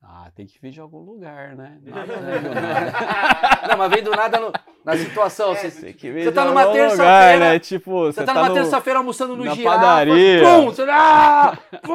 [0.00, 1.80] Ah, tem que vir de algum lugar, né?
[1.82, 3.66] Nada, Não é do nada.
[3.70, 4.52] Não, mas vem do nada no-
[4.84, 5.50] na situação.
[5.50, 7.58] É, você, Tem que vir Você tá numa terça-feira, né?
[7.58, 10.44] Tipo, Você você tá numa no- terça-feira almoçando no na girafa, padaria.
[10.44, 11.92] Pum, você, ah, pô,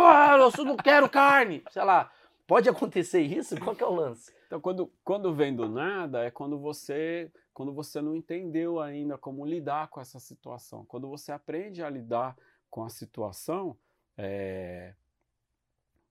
[0.59, 1.63] eu não quero carne.
[1.71, 2.11] Sei lá.
[2.49, 3.55] Pode acontecer isso?
[3.59, 4.33] Qual que é o lance?
[4.47, 9.45] Então, quando, quando vem do nada, é quando você, quando você não entendeu ainda como
[9.45, 10.83] lidar com essa situação.
[10.85, 12.35] Quando você aprende a lidar
[12.67, 13.77] com a situação,
[14.17, 14.95] é...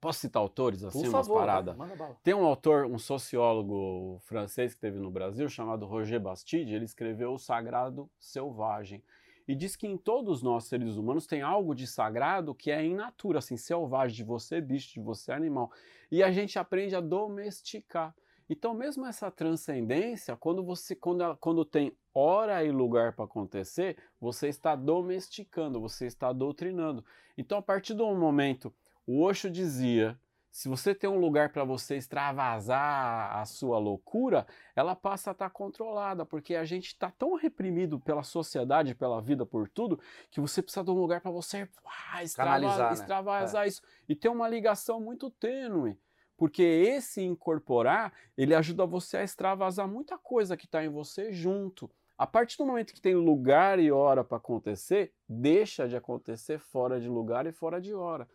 [0.01, 1.77] posso citar autores assim, Por umas favor, paradas?
[1.77, 2.17] manda bala.
[2.23, 7.33] Tem um autor, um sociólogo francês que teve no Brasil, chamado Roger Bastide, ele escreveu
[7.33, 9.03] O Sagrado Selvagem.
[9.49, 12.95] E diz que em todos nós, seres humanos, tem algo de sagrado que é in
[12.95, 15.73] natura, assim, selvagem, de você bicho, de você animal.
[16.13, 18.15] E a gente aprende a domesticar.
[18.51, 24.49] Então, mesmo essa transcendência, quando você quando, quando tem hora e lugar para acontecer, você
[24.49, 27.03] está domesticando, você está doutrinando.
[27.37, 28.73] Então, a partir do momento,
[29.07, 30.19] o Osho dizia,
[30.51, 35.51] se você tem um lugar para você extravasar a sua loucura, ela passa a estar
[35.51, 40.63] controlada, porque a gente está tão reprimido pela sociedade, pela vida, por tudo, que você
[40.63, 41.69] precisa de um lugar para você
[42.13, 42.93] ah, extrava- Canalizar, né?
[42.95, 43.83] extravasar isso.
[44.09, 45.99] E tem uma ligação muito tênue.
[46.37, 51.91] Porque esse incorporar, ele ajuda você a extravasar muita coisa que está em você junto.
[52.17, 57.01] A partir do momento que tem lugar e hora para acontecer, deixa de acontecer fora
[57.01, 58.29] de lugar e fora de hora.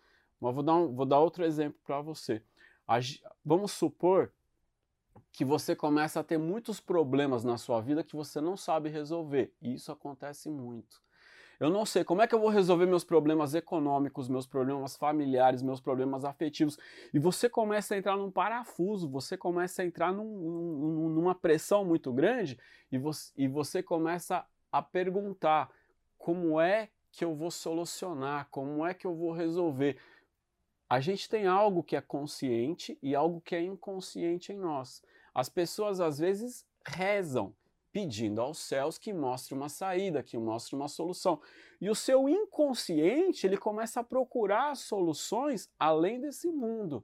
[0.44, 2.44] Mas vou dar, um- vou dar outro exemplo para você.
[2.86, 3.00] A
[3.46, 4.30] vamos supor
[5.32, 9.54] que você começa a ter muitos problemas na sua vida que você não sabe resolver.
[9.62, 11.02] E isso acontece muito.
[11.62, 15.62] Eu não sei como é que eu vou resolver meus problemas econômicos, meus problemas familiares,
[15.62, 16.78] meus problemas afetivos.
[17.14, 21.86] E você começa a entrar num parafuso, você começa a entrar num- num- numa pressão
[21.86, 22.60] muito grande
[22.92, 25.70] e você, e você começa a perguntar
[26.18, 29.98] como é que eu vou solucionar, como é que eu vou resolver.
[30.94, 35.02] A gente tem algo que é consciente e algo que é inconsciente em nós.
[35.34, 37.56] As pessoas às vezes rezam
[37.92, 41.42] pedindo aos céus que mostre uma saída, que mostre uma solução.
[41.82, 47.04] E o seu inconsciente, ele começa a procurar soluções além desse mundo.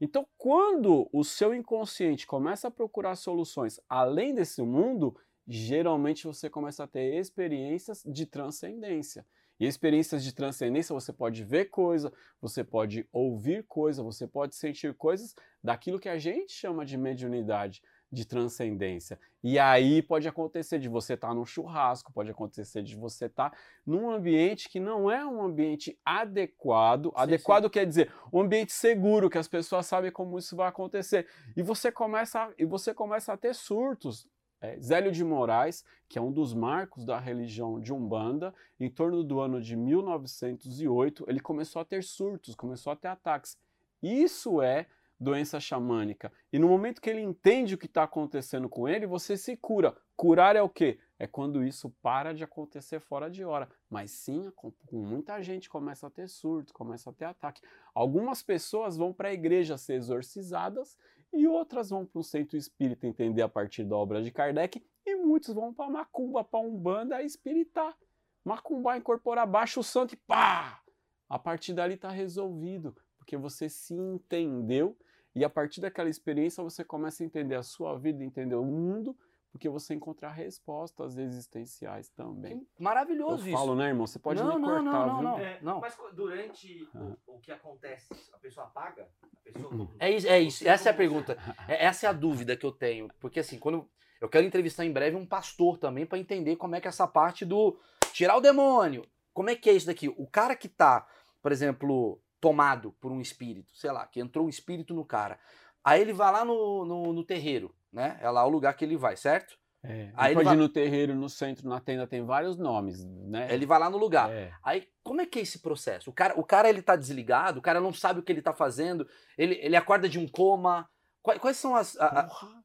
[0.00, 5.14] Então, quando o seu inconsciente começa a procurar soluções além desse mundo,
[5.46, 9.26] geralmente você começa a ter experiências de transcendência.
[9.58, 14.94] E experiências de transcendência você pode ver coisa, você pode ouvir coisa, você pode sentir
[14.94, 19.18] coisas daquilo que a gente chama de mediunidade de transcendência.
[19.42, 23.50] E aí pode acontecer de você estar tá num churrasco, pode acontecer de você estar
[23.50, 27.06] tá num ambiente que não é um ambiente adequado.
[27.06, 27.70] Sim, adequado sim.
[27.70, 31.26] quer dizer um ambiente seguro, que as pessoas sabem como isso vai acontecer.
[31.56, 34.26] E você começa, e você começa a ter surtos.
[34.66, 39.22] É, Zélio de Moraes, que é um dos marcos da religião de Umbanda, em torno
[39.22, 43.56] do ano de 1908, ele começou a ter surtos, começou a ter ataques.
[44.02, 44.86] Isso é
[45.20, 46.32] doença xamânica.
[46.52, 49.96] E no momento que ele entende o que está acontecendo com ele, você se cura.
[50.16, 50.98] Curar é o quê?
[51.18, 53.68] É quando isso para de acontecer fora de hora.
[53.88, 54.52] Mas sim,
[54.92, 57.62] muita gente começa a ter surto, começa a ter ataque.
[57.94, 60.98] Algumas pessoas vão para a igreja ser exorcizadas
[61.32, 65.16] e outras vão para o centro espírita entender a partir da obra de Kardec e
[65.16, 67.96] muitos vão para Macumba, para Umbanda espiritar.
[68.44, 70.82] Macumba incorporar baixo o santo e pá!
[71.28, 74.96] A partir dali está resolvido, porque você se entendeu
[75.34, 79.16] e a partir daquela experiência você começa a entender a sua vida, entender o mundo,
[79.56, 82.60] porque você encontra respostas existenciais também.
[82.76, 83.58] Que maravilhoso Eu isso.
[83.58, 84.06] falo, né, irmão?
[84.06, 85.22] Você pode não, me não, cortar, não, não, viu?
[85.22, 85.80] não, É, não.
[85.80, 89.08] Mas durante o, o que acontece, a pessoa apaga?
[89.22, 89.88] A pessoa Uhum.
[89.98, 90.68] É isso, é isso.
[90.68, 91.38] Essa é a pergunta.
[91.66, 93.08] É- essa é a dúvida que eu tenho.
[93.18, 93.88] Porque assim, quando
[94.20, 97.44] eu quero entrevistar em breve um pastor também para entender como é que essa parte
[97.46, 97.78] do
[98.12, 99.06] tirar o demônio.
[99.32, 100.08] Como é que é isso daqui?
[100.08, 101.06] O cara que tá,
[101.42, 105.38] por exemplo, tomado por um espírito, sei lá, que entrou um espírito no cara.
[105.86, 108.18] Aí ele vai lá no, no, no terreiro, né?
[108.20, 109.56] É lá o lugar que ele vai, certo?
[109.84, 113.46] É, Aí pode vai- ir no terreiro, no centro, na tenda, tem vários nomes, né?
[113.54, 114.28] Ele vai lá no lugar.
[114.32, 114.52] É.
[114.64, 116.10] Aí, como é que é esse processo?
[116.10, 118.52] O cara, o cara ele tá desligado, o cara não sabe o que ele tá
[118.52, 119.06] fazendo,
[119.38, 120.90] ele, ele acorda de um coma.
[121.22, 121.96] Quais, quais são as.
[121.98, 122.64] a- a- Porra,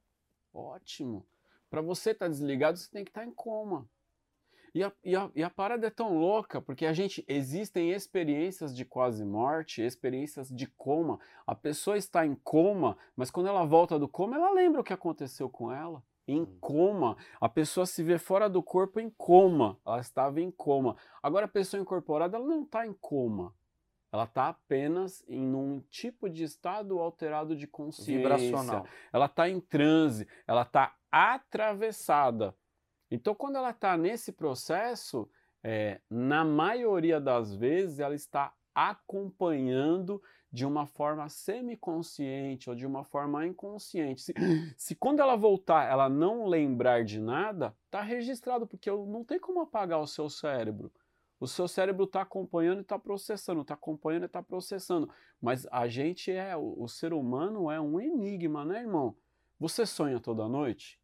[0.52, 1.28] ótimo.
[1.70, 3.88] Para você estar desligado, você tem que estar em coma.
[4.74, 8.74] E a, e, a, e a parada é tão louca, porque a gente existem experiências
[8.74, 11.20] de quase morte, experiências de coma.
[11.46, 14.94] A pessoa está em coma, mas quando ela volta do coma, ela lembra o que
[14.94, 16.02] aconteceu com ela.
[16.26, 16.58] Em Hum.
[16.62, 19.78] coma, a pessoa se vê fora do corpo em coma.
[19.86, 20.96] Ela estava em coma.
[21.22, 23.54] Agora a pessoa incorporada, ela não está em coma.
[24.14, 28.86] Ela está apenas em um tipo de estado alterado de consciência vibracional.
[29.12, 32.56] ela está em transe, ela está atravessada.
[33.12, 35.30] Então, quando ela está nesse processo,
[35.62, 43.04] é, na maioria das vezes, ela está acompanhando de uma forma semiconsciente ou de uma
[43.04, 44.22] forma inconsciente.
[44.22, 44.34] Se,
[44.78, 49.60] se quando ela voltar, ela não lembrar de nada, está registrado, porque não tem como
[49.60, 50.92] apagar o seu cérebro.
[51.40, 55.10] O seu cérebro está acompanhando e está processando, está acompanhando e está processando.
[55.42, 59.16] Mas a gente é, o, o ser humano é um enigma, né, irmão?
[59.60, 61.01] Você sonha toda noite?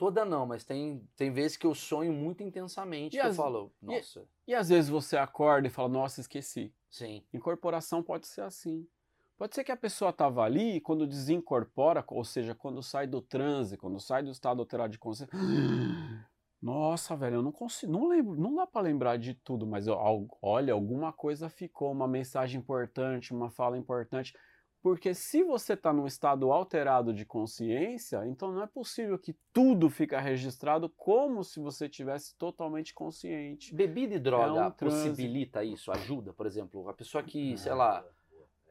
[0.00, 3.36] Toda não, mas tem, tem vezes que eu sonho muito intensamente E que eu as-
[3.36, 6.74] falo, e- nossa, E às vezes você acorda e fala, nossa, esqueci.
[6.88, 7.24] sim.
[7.32, 8.88] Incorporação pode ser assim.
[9.36, 13.22] Pode ser que a pessoa estava ali e quando desincorpora, ou seja, quando sai do
[13.22, 15.32] transe, quando sai do estado alterado de consciência.
[16.62, 19.96] Nossa, velho, eu não consigo, não lembro, não dá para lembrar de tudo, mas eu-
[20.42, 24.34] olha, alguma coisa ficou, uma mensagem importante, uma fala importante.
[24.82, 29.90] Porque se você está num estado alterado de consciência, então não é possível que tudo
[29.90, 33.74] fica registrado como se você tivesse totalmente consciente.
[33.74, 35.08] Bebida e droga É um transe.
[35.08, 35.92] possibilita isso?
[35.92, 38.02] Ajuda, por exemplo, a pessoa que, sei lá.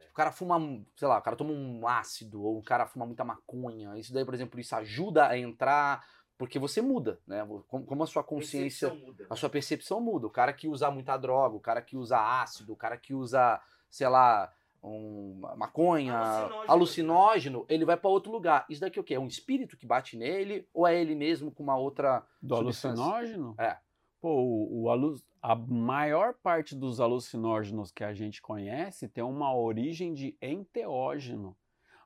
[0.00, 0.10] É.
[0.10, 0.58] o cara fuma,
[0.96, 4.24] sei lá, o cara toma um ácido, ou o cara fuma muita maconha, isso daí,
[4.24, 6.04] por exemplo, isso ajuda a entrar,
[6.36, 7.46] porque você muda, né?
[7.68, 9.36] Como, a sua consciência, muda, a né?
[9.36, 10.26] sua percepção muda.
[10.26, 13.60] O cara que usa muita droga, o cara que usa ácido, o cara que usa,
[13.88, 16.72] sei lá, um, maconha, Alucinógeno.
[16.72, 18.64] alucinógeno, ele vai para outro lugar.
[18.68, 19.14] Isso daqui é o quê?
[19.14, 22.90] É um espírito que bate nele ou é ele mesmo com uma outra Do substância?
[23.04, 23.54] alucinógeno?
[23.58, 23.76] É.
[24.20, 29.54] Pô, o, o alu- a maior parte dos alucinógenos que a gente conhece tem uma
[29.56, 31.56] origem de enteógeno.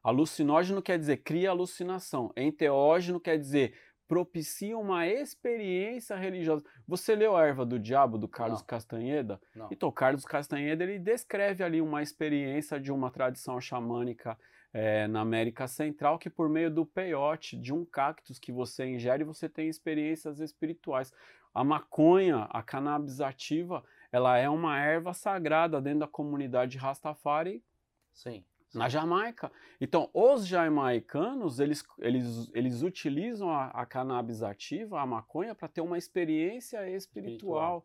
[0.03, 2.31] Alucinógeno quer dizer cria alucinação.
[2.37, 3.75] Enteógeno quer dizer
[4.07, 6.65] propicia uma experiência religiosa.
[6.87, 8.67] Você leu a Erva do Diabo, do Carlos Não.
[8.67, 9.41] Castanheda?
[9.55, 9.69] Não.
[9.71, 14.39] Então, Carlos Castanheda ele descreve ali uma experiência de uma tradição xamânica
[14.73, 19.25] eh, na América Central que por meio do peiote de um cactus que você ingere
[19.25, 21.13] você tem experiências espirituais.
[21.53, 27.63] A maconha, a cannabis ativa, ela é uma erva sagrada dentro da comunidade Rastafari
[28.15, 28.45] Sim.
[28.75, 29.51] Na Jamaica.
[29.81, 35.81] Então, os jamaicanos, eles, eles, eles utilizam a, a cannabis ativa, a maconha, para ter
[35.81, 37.85] uma experiência espiritual.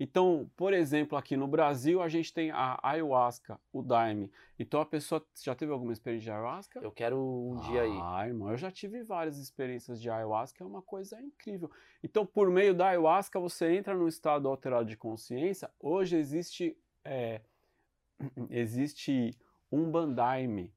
[0.00, 4.30] Então, por exemplo, aqui no Brasil, a gente tem a ayahuasca, o daime.
[4.56, 6.78] Então, a pessoa já teve alguma experiência de ayahuasca?
[6.80, 7.98] Eu quero um dia aí.
[8.00, 11.68] Ah, irmão, eu já tive várias experiências de ayahuasca, é uma coisa incrível.
[12.02, 15.68] Então, por meio da ayahuasca, você entra num estado alterado de consciência.
[15.80, 17.40] Hoje existe, é,
[18.50, 19.36] existe
[19.70, 20.72] um bandaime.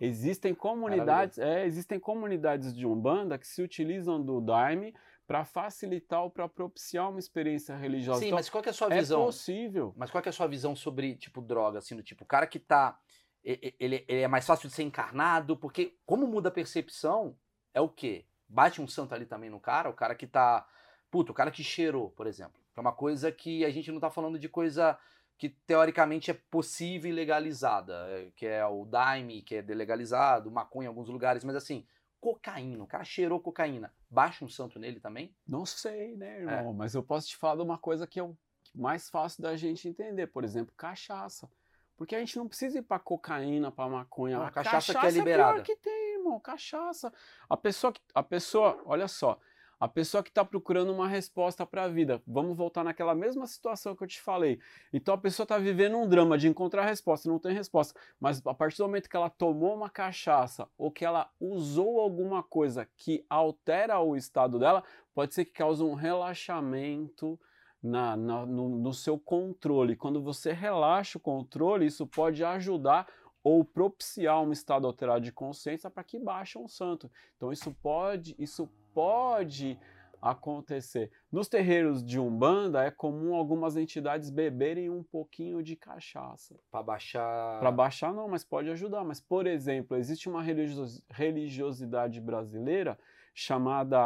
[0.00, 4.94] Existem comunidades, é, existem comunidades de umbanda que se utilizam do daime
[5.26, 8.20] para facilitar ou para propiciar uma experiência religiosa.
[8.20, 9.26] Sim, Então, mas qual é a sua é visão?
[9.26, 9.92] possível.
[9.96, 12.58] Mas qual é a sua visão sobre, tipo, droga, assim, do tipo, o cara que
[12.58, 12.98] tá.
[13.44, 17.36] Ele, ele é mais fácil de ser encarnado, porque como muda a percepção,
[17.72, 18.26] é o quê?
[18.48, 20.66] Bate um santo ali também no cara, o cara que tá.
[21.10, 22.60] Puta, o cara que cheirou, por exemplo.
[22.76, 24.98] É uma coisa que a gente não tá falando de coisa
[25.40, 30.84] que teoricamente é possível e legalizada, é, que é o daime, que é delegalizado, maconha
[30.84, 31.86] em alguns lugares, mas assim,
[32.20, 35.34] cocaína, o cara cheirou cocaína, baixa um santo nele também?
[35.48, 36.42] Não sei, né, É.
[36.42, 36.74] irmão?
[36.74, 38.36] Mas eu posso te falar de uma coisa que é o
[38.74, 40.26] mais fácil da gente entender.
[40.26, 41.50] Por exemplo, cachaça.
[41.96, 44.36] Porque a gente não precisa ir pra cocaína, pra maconha.
[44.38, 45.62] Não, a cachaça que é pior liberada.
[45.62, 46.38] que tem, irmão.
[46.38, 47.10] Cachaça.
[47.48, 49.38] A pessoa, que- a pessoa, olha só.
[49.80, 52.22] A pessoa que está procurando uma resposta para a vida.
[52.26, 54.60] Vamos voltar naquela mesma situação que eu te falei.
[54.92, 57.98] Então a pessoa está vivendo um drama de encontrar resposta, não tem resposta.
[58.20, 62.42] Mas a partir do momento que ela tomou uma cachaça ou que ela usou alguma
[62.42, 67.40] coisa que altera o estado dela, pode ser que cause um relaxamento
[67.82, 69.96] na, na- no, no seu controle.
[69.96, 73.08] Quando você relaxa o controle, isso pode ajudar
[73.42, 77.10] ou propiciar um estado alterado de consciência para que baixe um santo.
[77.36, 79.78] Então isso pode, isso pode
[80.22, 81.10] acontecer.
[81.32, 86.56] Nos terreiros de Umbanda é comum algumas entidades beberem um pouquinho de cachaça.
[86.70, 87.58] Pra baixar.
[87.58, 89.02] Para baixar não, mas pode ajudar.
[89.02, 92.98] Mas, por exemplo, existe uma religiosi- religiosidade brasileira
[93.32, 93.98] chamada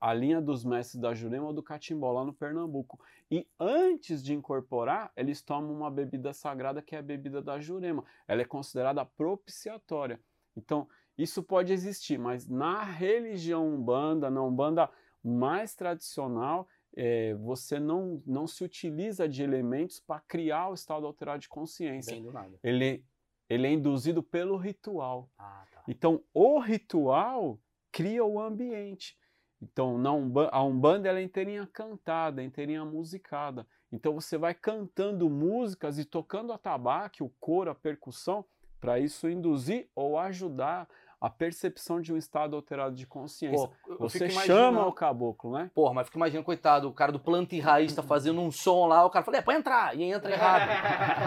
[0.00, 2.98] a- linha dos mestres da Jurema ou do Catimbó, lá no Pernambuco.
[3.30, 8.02] E antes de incorporar, eles tomam uma bebida sagrada que é a bebida da Jurema.
[8.26, 10.18] Ela é considerada propiciatória.
[10.56, 14.90] Então, isso pode existir, mas na religião Umbanda, na Umbanda
[15.22, 21.40] mais tradicional, eh, você não, não se utiliza de elementos para criar o estado alterado
[21.40, 22.12] de consciência.
[22.12, 22.58] Bem do nada.
[22.62, 23.04] Ele,
[23.48, 25.30] ele é induzido pelo ritual.
[25.38, 25.82] Ah, tá.
[25.86, 27.60] Então, o ritual
[27.92, 29.18] cria o ambiente.
[29.62, 33.66] Então, na Umba- a Umbanda ela é inteirinha cantada, é inteirinha musicada.
[33.92, 38.44] Então, você vai cantando músicas e tocando a tabaque, o coro, a percussão,
[38.80, 40.88] para isso induzir ou ajudar
[41.20, 43.68] a percepção de um estado alterado de consciência.
[43.84, 45.70] Pô, eu você chama o caboclo, né?
[45.74, 48.86] Porra, mas fica imaginando, coitado, o cara do planta e raiz tá fazendo um som
[48.86, 50.62] lá, o cara fala, é, pode entrar, e entra errado.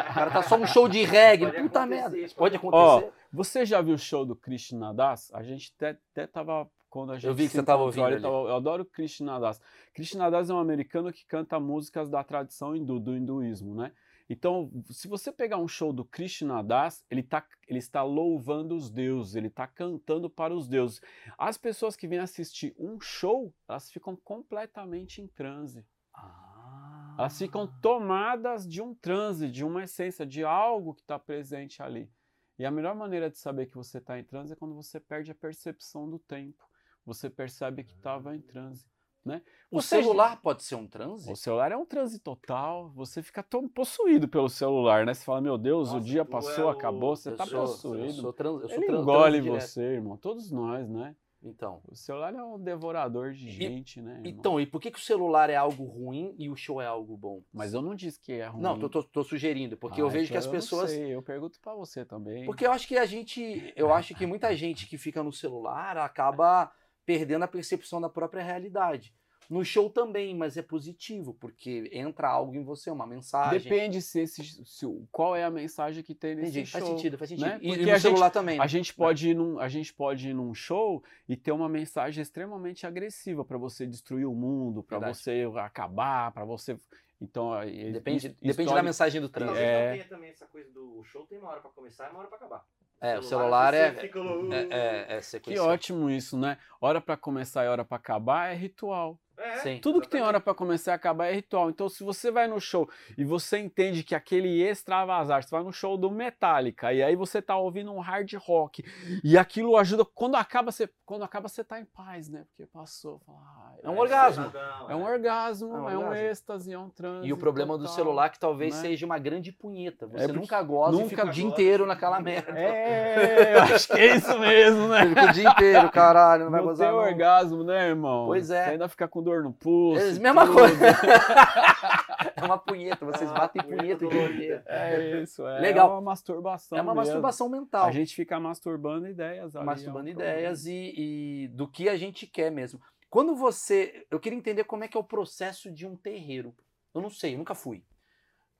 [0.09, 2.17] o cara tá só um show de reggae, Pode puta merda.
[2.17, 3.11] Isso pode acontecer.
[3.31, 5.31] Você já viu o show do Krishna Das?
[5.31, 6.67] A gente até, até tava.
[6.89, 9.59] Quando a gente vi que você tava ouvindo ele tava- eu adoro Krishna Das.
[9.95, 13.91] Krishna Das é um americano que canta músicas da tradição hindu, do hinduísmo, né?
[14.29, 18.89] Então, se você pegar um show do Krishna Das, ele, tá, ele está louvando os
[18.89, 21.01] deuses, ele está cantando para os deuses.
[21.37, 25.85] As pessoas que vêm assistir um show, elas ficam completamente em transe.
[26.13, 27.15] Ah.
[27.17, 32.09] Elas ficam tomadas de um transe, de uma essência, de algo que está presente ali.
[32.57, 35.31] E a melhor maneira de saber que você está em transe é quando você perde
[35.31, 36.63] a percepção do tempo.
[37.05, 38.87] Você percebe que estava em transe.
[39.25, 39.41] Né?
[39.71, 41.31] O celular pode ser um transe?
[41.31, 42.89] O celular é um transe total.
[42.89, 45.13] Você fica tão possuído pelo celular, né?
[45.13, 47.47] Você fala, meu Deus, o Nossa, dia tu passou, é o- acabou, você eu está
[47.47, 48.05] possuído.
[48.07, 49.61] Eu sou trans, eu sou Ele tran- engole direto.
[49.61, 50.17] você, irmão.
[50.17, 51.15] Todos nós, né?
[51.45, 51.81] Então.
[51.89, 54.11] O celular é um devorador de gente, né?
[54.15, 54.25] irmão?
[54.25, 57.15] Então, e por que, que o celular é algo ruim e o show é algo
[57.17, 57.41] bom?
[57.51, 58.61] Mas eu não disse que é ruim.
[58.61, 60.89] Não, tô, tô- tô sugerindo, porque eu Ah, vejo então que as eu não pessoas.
[60.91, 62.45] sei, eu pergunto pra você também.
[62.45, 63.73] Porque eu acho que a gente.
[63.75, 66.71] Eu acho que muita gente que fica no celular acaba
[67.05, 69.13] perdendo a percepção da própria realidade.
[69.49, 73.59] No show também, mas é positivo, porque entra algo em você, uma mensagem.
[73.59, 76.79] Depende se esse, se qual é a mensagem que tem nesse Entendi, show.
[76.79, 77.45] faz sentido, faz sentido.
[77.47, 77.59] né?
[77.61, 78.57] E, Porque e a no gente- celular também.
[78.57, 78.63] né?
[78.63, 82.21] A gente pode ir num, a gente pode ir num show e ter uma mensagem
[82.21, 86.79] extremamente agressiva para você destruir o mundo, para você acabar, para você.
[87.21, 89.69] Então aí, Depende, depende da mensagem do Talvez trânsito.
[89.69, 89.85] É.
[89.89, 92.27] não tenha também essa coisa do show tem uma hora pra começar e uma hora
[92.29, 92.65] pra acabar.
[93.03, 96.57] É, o celular é, é, é, é Que ótimo isso, né?
[96.79, 99.19] Hora para começar e hora para acabar é ritual.
[99.37, 99.79] É, Sim.
[99.81, 101.69] Tudo que tem hora para começar e acabar é ritual.
[101.69, 105.73] Então, se você vai no show e você entende que aquele extravasar, você vai no
[105.73, 108.83] show do Metallica e aí você tá ouvindo um hard rock
[109.23, 112.45] e aquilo ajuda quando acaba você, quando acaba você tá em paz, né?
[112.49, 114.51] Porque passou, ah, É um orgasmo.
[114.87, 116.15] É um orgasmo, É um é um orgasmo.
[116.15, 117.27] êxtase, é um transe.
[117.27, 117.95] E o problema do total.
[117.95, 118.81] celular é que talvez né?
[118.81, 120.05] seja uma grande punheta.
[120.07, 122.51] Você É nunca goza e nunca fica o dia inteiro naquela merda.
[122.57, 125.07] É, eu acho que é isso mesmo, né?
[125.07, 127.03] Fica o dia inteiro, caralho, não vai Não gozar tem não.
[127.03, 128.25] orgasmo, né, irmão?
[128.27, 128.65] Pois é.
[128.65, 130.19] Você ainda fica com dor no pulso.
[130.21, 130.55] Mesma tudo.
[130.55, 130.85] coisa.
[132.35, 134.63] é uma punheta, vocês Ah, batem punheta o dia inteiro.
[134.65, 135.89] É isso, é Legal.
[135.91, 137.05] uma masturbação É uma mesmo.
[137.05, 137.87] masturbação mental.
[137.87, 139.65] A gente fica masturbando ideias ali.
[139.65, 142.79] masturbando é um ideias e, e do que a gente quer mesmo.
[143.09, 144.05] Quando você.
[144.11, 146.53] Eu queria entender como é que é o processo de um terreiro.
[146.93, 147.83] Eu não sei, eu nunca fui.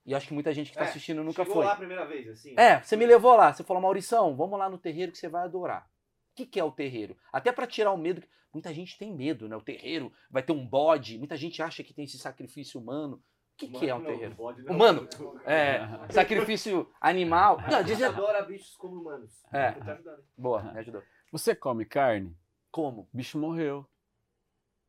[0.06, 1.64] E acho que muita gente que está É, assistindo nunca Chegou foi.
[1.64, 2.54] lá a primeira vez, assim?
[2.58, 5.44] É, você me levou lá, você falou, Maurição, vamos lá no terreiro que você vai
[5.44, 5.86] adorar.
[6.34, 7.16] O que, que é o terreiro?
[7.32, 8.20] Até para tirar o medo.
[8.52, 9.54] Muita gente tem medo, né?
[9.56, 13.16] O terreiro vai ter um bode, muita gente acha que tem esse sacrifício humano.
[13.16, 14.34] O que, que é um Não, terreiro?
[14.36, 14.74] não.
[14.74, 15.08] Humano.
[15.46, 17.58] É, sacrifício animal.
[17.70, 17.96] Não, A diz...
[17.96, 19.44] gente adora bichos como humanos.
[19.52, 19.68] É.
[19.68, 20.24] Ajudando.
[20.36, 21.02] Boa, me ajudou.
[21.30, 22.36] Você come carne?
[22.72, 23.02] Como?
[23.02, 23.86] O bicho morreu.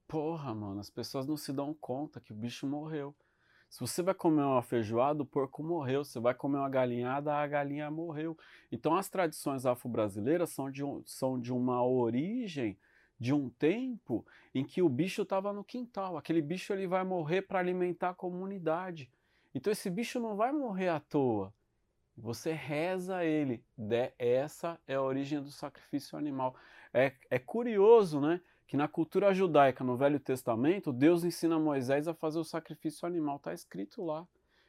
[0.08, 3.16] Porra, mano, as pessoas não se dão conta que o bicho morreu.
[3.76, 6.06] Se você vai comer uma feijoada, o porco morreu.
[6.06, 8.38] Você vai comer uma galinhada, a galinha morreu.
[8.72, 12.80] Então as tradições afro-brasileiras são de, um- são de uma origem,
[13.20, 16.16] de um tempo em que o bicho estava no quintal.
[16.16, 19.12] Aquele bicho ele vai morrer para alimentar a comunidade.
[19.54, 21.54] Então esse bicho não vai morrer à toa.
[22.16, 23.62] Você reza ele.
[23.78, 26.56] De- essa é a origem do sacrifício animal.
[26.94, 28.40] É, é curioso, né?
[28.68, 33.38] Que na cultura judaica, no Velho Testamento, Deus ensina Moisés a fazer o sacrifício animal.
[33.38, 34.28] Está escrito lá.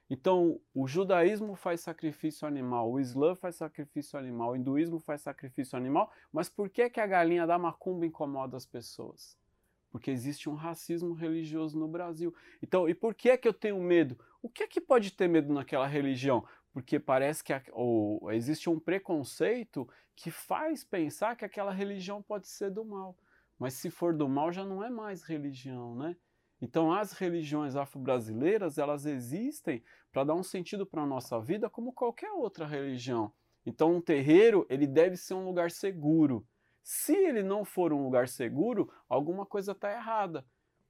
[0.09, 5.77] Então, o judaísmo faz sacrifício animal, o islã faz sacrifício animal, o hinduísmo faz sacrifício
[5.77, 9.37] animal, mas por que, que a galinha da macumba incomoda as pessoas?
[9.91, 12.33] Porque existe um racismo religioso no Brasil.
[12.63, 14.17] Então, e por que que eu tenho medo?
[14.41, 16.45] O que é que pode ter medo naquela religião?
[16.73, 17.63] Porque parece que a-
[18.33, 23.17] existe um preconceito que faz pensar que aquela religião pode ser do mal.
[23.59, 26.17] Mas se for do mal, já não é mais religião, né?
[26.61, 31.93] Então, as religiões afro-brasileiras, elas existem para dar um sentido para a nossa vida como
[31.93, 33.33] qualquer outra religião.
[33.65, 36.47] Então, um terreiro, ele deve ser um lugar seguro.
[36.83, 40.47] Se ele não for um lugar seguro, alguma coisa está errada.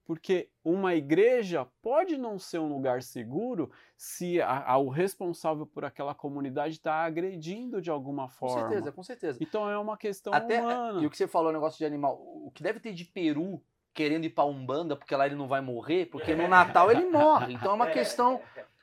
[0.07, 5.85] Porque uma igreja pode não ser um lugar seguro se a- a- o responsável por
[5.85, 8.61] aquela comunidade está agredindo de alguma Com forma.
[8.69, 9.39] certeza, com certeza.
[9.43, 11.03] Então é uma questão Até, humana.
[11.03, 13.61] e o que você falou, o negócio de animal, o que deve ter de peru
[13.93, 16.47] querendo ir pra Umbanda, porque lá ele não vai morrer, porque no
[16.87, 17.55] Natal ele morre.
[17.55, 18.41] Então é uma questão.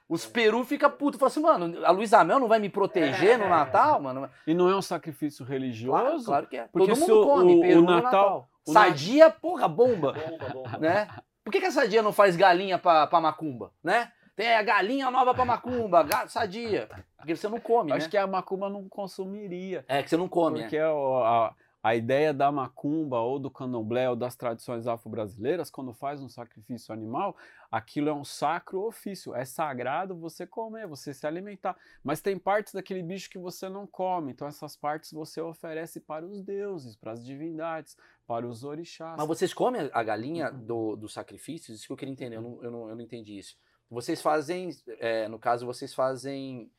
[0.10, 3.48] Os peru fica puto, fala assim, mano, a Luísa Mel não vai me proteger no
[3.48, 4.30] Natal, mano?
[4.46, 6.26] E não é um sacrifício Claro, religioso?
[6.26, 6.68] claro que é.
[6.68, 8.50] Porque Todo se mundo o- come o- peru o no Natal- Natal.
[8.68, 10.78] O Sadia, porra, bomba, Bomba, bomba.
[10.80, 11.08] né?
[11.44, 14.12] Por que, que a sadia não faz galinha pra, pra macumba, né?
[14.36, 16.90] Tem a galinha nova pra macumba, sadia.
[17.18, 18.10] Porque você não come, Acho né?
[18.12, 19.84] que a macumba não consumiria.
[19.88, 20.88] É, que você não come, Porque né?
[20.90, 21.54] o- a,
[21.84, 26.94] a ideia da macumba ou do candomblé ou das tradições afro-brasileiras, quando faz um sacrifício
[26.94, 27.36] animal,
[27.70, 29.36] aquilo é um sacro ofício.
[29.36, 31.76] É sagrado você comer, você se alimentar.
[32.02, 34.32] Mas tem partes daquele bicho que você não come.
[34.32, 39.18] Então essas partes você oferece para os deuses, para as divindades, para os orixás.
[39.18, 40.66] Mas vocês comem a galinha Uhum.
[40.66, 41.74] do, do sacrifício?
[41.74, 43.58] Isso que eu queria entender, eu não, eu não, eu não entendi isso.
[43.92, 44.70] Vocês fazem,
[45.00, 46.72] é, no caso, vocês fazem.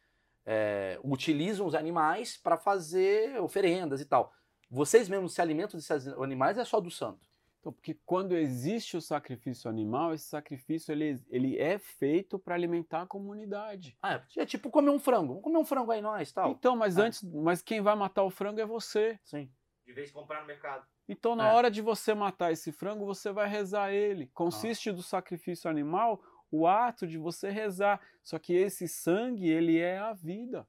[0.46, 4.32] é, utilizam os animais para fazer oferendas e tal.
[4.74, 7.20] Vocês mesmos se alimentam desses animais ou é só do santo?
[7.60, 13.02] Então, porque quando existe o sacrifício animal, esse sacrifício ele, ele é feito para alimentar
[13.02, 13.96] a comunidade.
[14.02, 15.28] Ah, é, é tipo comer um frango.
[15.28, 16.50] Vamos comer um frango aí nós tal.
[16.50, 17.04] Então, mas Ah.
[17.04, 19.18] antes, mas quem vai matar o frango é você.
[19.22, 19.48] Sim.
[19.86, 20.84] De vez de comprar no mercado.
[21.08, 21.52] Então, na É.
[21.54, 24.26] hora de você matar esse frango, você vai rezar ele.
[24.34, 26.20] Consiste do sacrifício animal
[26.50, 28.00] o ato de você rezar.
[28.22, 30.66] Só que esse sangue, ele é a vida.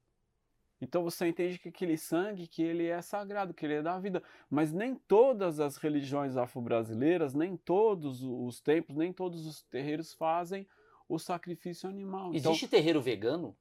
[0.80, 4.22] Então você entende que aquele sangue, que ele é sagrado, que ele é da vida.
[4.50, 10.66] Mas nem todas as religiões afro-brasileiras, nem todos os templos, nem todos os terreiros fazem
[11.08, 12.34] o sacrifício animal.
[12.34, 13.56] Então, Existe terreiro vegano?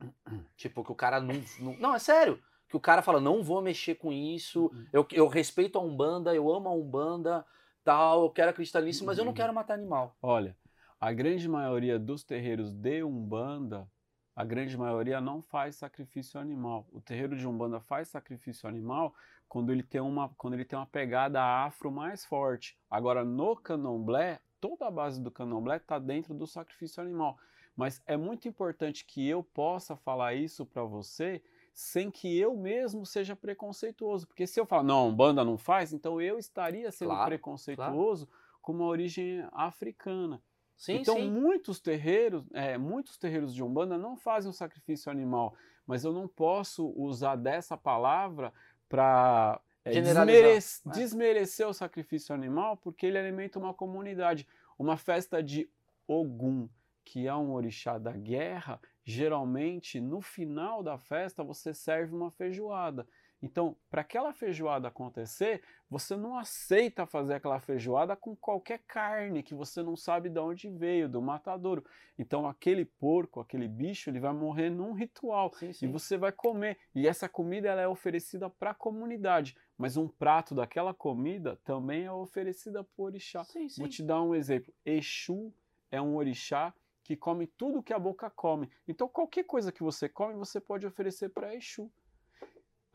[0.56, 1.76] tipo, que o cara não, não.
[1.76, 2.42] Não, é sério.
[2.68, 4.66] Que o cara fala, não vou mexer com isso.
[4.72, 4.86] Uhum.
[4.92, 7.46] Eu, eu respeito a Umbanda, eu amo a Umbanda,
[7.84, 9.36] tal, eu quero acreditar nisso, mas eu não Uhum.
[9.36, 10.16] quero matar animal.
[10.20, 10.56] Olha,
[11.00, 13.88] a grande maioria dos terreiros de Umbanda,
[14.36, 16.86] a grande maioria não faz sacrifício animal.
[16.92, 19.14] O terreiro de Umbanda faz sacrifício animal
[19.48, 22.78] quando ele tem uma, quando ele tem uma pegada afro mais forte.
[22.90, 27.38] Agora, no candomblé, toda a base do candomblé está dentro do sacrifício animal.
[27.74, 33.06] Mas é muito importante que eu possa falar isso para você sem que eu mesmo
[33.06, 34.26] seja preconceituoso.
[34.26, 38.28] Porque se eu falar, não, Umbanda não faz, então eu estaria sendo Claro, preconceituoso
[38.60, 40.42] com uma origem africana.
[40.76, 41.30] Sim, então, sim.
[41.30, 45.54] muitos terreiros, é, muitos terreiros de Umbanda não fazem o sacrifício animal,
[45.86, 48.52] mas eu não posso usar dessa palavra
[48.88, 50.90] para é, desmere- É.
[50.90, 54.46] desmerecer o sacrifício animal porque ele alimenta uma comunidade.
[54.78, 55.68] Uma festa de
[56.06, 56.68] Ogum,
[57.04, 63.06] que é um orixá da guerra, geralmente no final da festa você serve uma feijoada.
[63.42, 69.54] Então, para aquela feijoada acontecer, você não aceita fazer aquela feijoada com qualquer carne que
[69.54, 71.84] você não sabe de onde veio, do matadouro.
[72.18, 75.92] Então, aquele porco, aquele bicho, ele vai morrer num ritual Sim, e sim.
[75.92, 76.78] você vai comer.
[76.94, 82.04] E essa comida ela é oferecida para a comunidade, mas um prato daquela comida também
[82.04, 83.44] é oferecida por orixá.
[83.44, 83.68] Sim.
[83.76, 84.72] Vou te dar um exemplo.
[84.84, 85.52] Exu
[85.90, 86.74] é um orixá
[87.04, 88.68] que come tudo que a boca come.
[88.88, 91.88] Então, qualquer coisa que você come, você pode oferecer para Exu.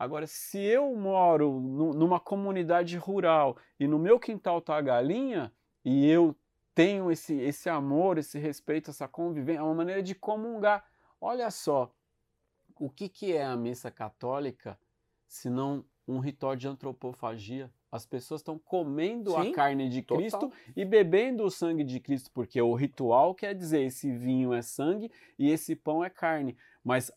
[0.02, 5.52] Agora, se eu moro nu- numa comunidade rural e no meu quintal tá a galinha
[5.84, 6.34] e eu
[6.74, 10.84] tenho esse, esse amor, esse respeito, essa convivência, é uma maneira de comungar.
[11.20, 11.88] Olha só,
[12.80, 14.76] o que, que é a missa católica
[15.28, 17.70] se não um ritual de antropofagia?
[17.92, 20.18] As pessoas estão comendo Sim, a carne de Total.
[20.18, 24.62] Cristo e bebendo o sangue de Cristo, porque o ritual quer dizer esse vinho é
[24.62, 26.56] sangue e esse pão é carne.
[26.82, 27.12] Mas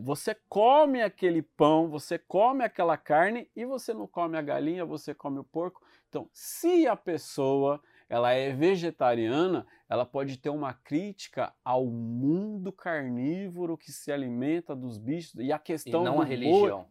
[0.00, 5.14] você come aquele pão, você come aquela carne e você não come a galinha, você
[5.14, 5.82] come o porco.
[6.08, 13.76] Então, se a pessoa ela é vegetariana, ela pode ter uma crítica ao mundo carnívoro
[13.76, 16.86] que se alimenta dos bichos e a E questão não do a religião.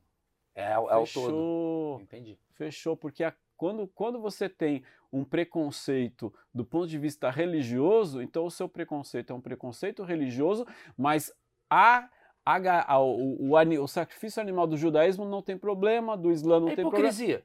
[0.55, 1.05] É, o- é o todo.
[1.05, 2.01] Fechou.
[2.01, 2.39] Entendi.
[2.53, 4.83] Fechou, porque a- quando, quando você tem
[5.13, 10.65] um preconceito do ponto de vista religioso, então o seu preconceito é um preconceito religioso,
[10.97, 11.31] mas
[11.69, 12.09] a,
[12.45, 16.69] a, o, o, ani- o sacrifício animal do judaísmo não tem problema, do islã não
[16.69, 17.07] é tem problema.
[17.07, 17.43] hipocrisia.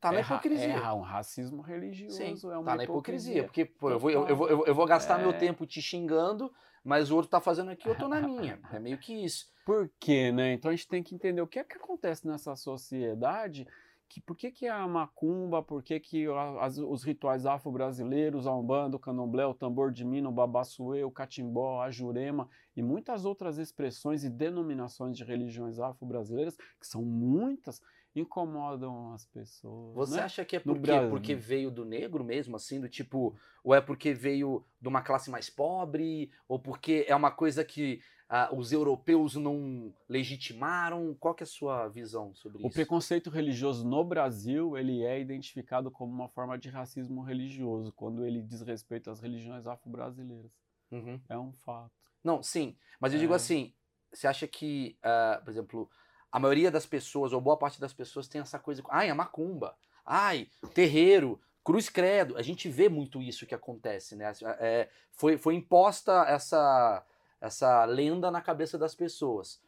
[0.00, 0.72] Tá na é, hipocrisia.
[0.74, 3.42] É um racismo religioso, Sim, é uma tá na hipocrisia.
[3.42, 3.44] hipocrisia.
[3.44, 5.34] Porque, pô, eu vou, eu, eu vou, eu vou- gastar meu É.
[5.34, 6.50] tempo te xingando,
[6.82, 8.58] mas o outro tá fazendo aqui, eu tô na minha.
[8.72, 9.46] É meio que isso.
[9.66, 10.54] Por quê, né?
[10.54, 13.66] Então a gente tem que entender o que é que acontece nessa sociedade,
[14.10, 16.26] que por que, que a macumba, por que, que
[16.58, 21.12] as- os rituais afro-brasileiros, a umbanda, o candomblé, o tambor de mina, o babassuê, o
[21.12, 27.80] catimbó, a jurema e muitas outras expressões e denominações de religiões afro-brasileiras, que são muitas,
[28.12, 29.94] incomodam as pessoas.
[29.94, 30.22] Você né?
[30.24, 34.12] acha que é porque, porque veio do negro mesmo, assim, do tipo, ou é porque
[34.12, 38.00] veio de uma classe mais pobre, ou porque é uma coisa que
[38.32, 41.14] ah, os europeus não legitimaram?
[41.18, 42.74] Qual que é a sua visão sobre O isso?
[42.74, 48.40] preconceito religioso no Brasil, ele é identificado como uma forma de racismo religioso, quando ele
[48.40, 50.52] diz respeito às religiões afro-brasileiras.
[50.92, 51.20] Uhum.
[51.28, 51.90] É um fato.
[52.22, 52.76] Não, sim.
[53.00, 53.36] Mas eu digo É.
[53.36, 53.74] assim,
[54.12, 55.90] você acha que, ah, por exemplo,
[56.30, 58.80] a maioria das pessoas, ou boa parte das pessoas, tem essa coisa.
[58.90, 59.76] Ai, a macumba.
[60.06, 61.40] Ai, terreiro.
[61.64, 62.36] Cruz credo.
[62.36, 64.32] A gente vê muito isso que acontece, né?
[64.60, 67.04] É, foi, foi imposta essa,
[67.40, 69.60] essa lenda na cabeça das pessoas.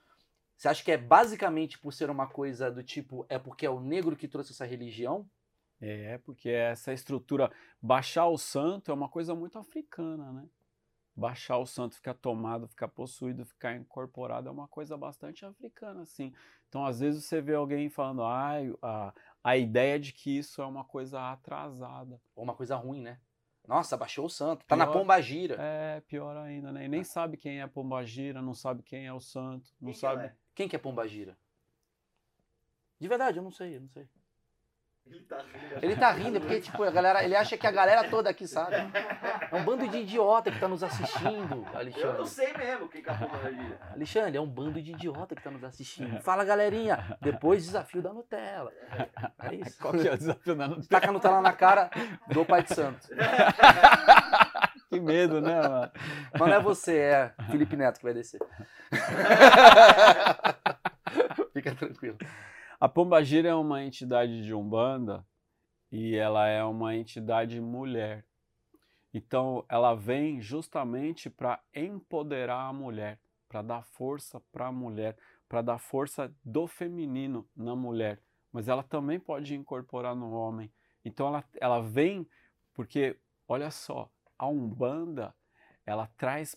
[0.56, 3.80] Você acha que é basicamente por ser uma coisa do tipo, é porque é o
[3.80, 5.28] negro que trouxe essa religião?
[5.80, 7.50] É, porque essa estrutura,
[7.80, 10.48] baixar o santo é uma coisa muito africana, né?
[11.16, 16.32] Baixar o santo, ficar tomado, ficar possuído, ficar incorporado é uma coisa bastante africana, assim.
[16.68, 19.12] Então, às vezes você vê alguém falando, ah, a,
[19.42, 22.20] a ideia de que isso é uma coisa atrasada.
[22.34, 23.18] Ou uma coisa ruim, né?
[23.66, 24.66] Nossa, baixou o santo.
[24.66, 24.92] Tá na Pior.
[24.98, 25.56] pomba gira.
[25.58, 26.84] É, pior ainda, né?
[26.84, 30.00] E nem sabe quem é Pombagira, não sabe quem é o santo, não Quem que
[30.00, 30.14] sabe.
[30.14, 30.36] ela é?
[30.54, 31.38] Quem que é pomba gira?
[32.98, 34.08] De verdade, eu não sei, eu não sei.
[35.04, 35.78] Ele tá rindo.
[35.82, 38.76] Ele tá rindo porque, tipo, a galera, ele acha que a galera toda aqui sabe.
[39.50, 42.26] É um bando de idiota que tá nos assistindo, Eu não Alexandre.
[42.28, 43.92] sei mesmo quem que é a.
[43.92, 46.20] Alexandre, é um bando de idiota que tá nos assistindo.
[46.22, 47.16] Fala, galerinha.
[47.20, 48.70] Depois, desafio da Nutella.
[49.42, 49.76] É isso.
[49.82, 50.88] Qual que é o desafio da Nutella?
[50.88, 51.90] Taca a Nutella na cara
[52.28, 53.08] do pai de santo.
[54.88, 55.90] Que medo, né, mano?
[56.38, 58.38] Mas não é você, é Felipe Neto que vai descer.
[61.54, 62.18] Fica tranquilo.
[62.82, 65.24] A Pombagira é uma entidade de Umbanda
[65.88, 68.26] e ela é uma entidade mulher.
[69.14, 75.16] Então, ela vem justamente para empoderar a mulher, para dar força para a mulher,
[75.48, 78.20] para dar força do feminino na mulher.
[78.52, 80.68] Mas ela também pode incorporar no homem.
[81.04, 82.28] Então, ela, ela vem
[82.74, 83.16] porque,
[83.46, 85.32] olha só, a Umbanda,
[85.86, 86.56] ela traz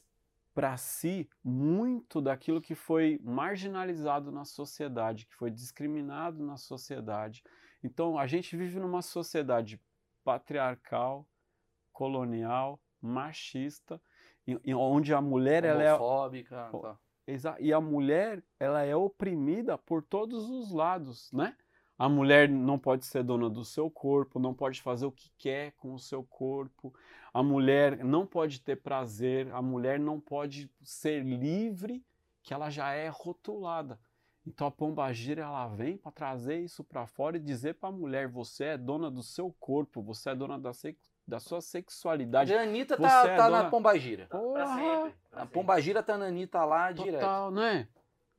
[0.55, 7.43] para si muito daquilo que foi marginalizado na sociedade, que foi discriminado na sociedade.
[7.83, 9.79] Então, a gente vive numa sociedade
[10.23, 11.27] patriarcal,
[11.91, 14.01] colonial, machista,
[14.75, 16.69] onde a mulher ela é Homofóbica.
[16.81, 16.97] tá.
[17.59, 21.55] E a mulher, ela é oprimida por todos os lados, né?
[21.97, 25.71] A mulher não pode ser dona do seu corpo, não pode fazer o que quer
[25.77, 26.93] com o seu corpo.
[27.33, 32.03] A mulher não pode ter prazer, a mulher não pode ser livre,
[32.43, 33.97] que ela já é rotulada.
[34.47, 38.27] Então a pombagira ela vem para trazer isso para fora e dizer para a mulher:
[38.27, 42.53] você é dona do seu corpo, você é dona da, sex, da sua sexualidade.
[42.53, 44.27] A Anitta tá, é tá dona- na pombagira.
[44.27, 44.75] Pra Porra!
[44.75, 45.15] sempre.
[45.31, 47.21] pra A pombagira tá na Anitta lá direto.
[47.21, 47.87] Total, né?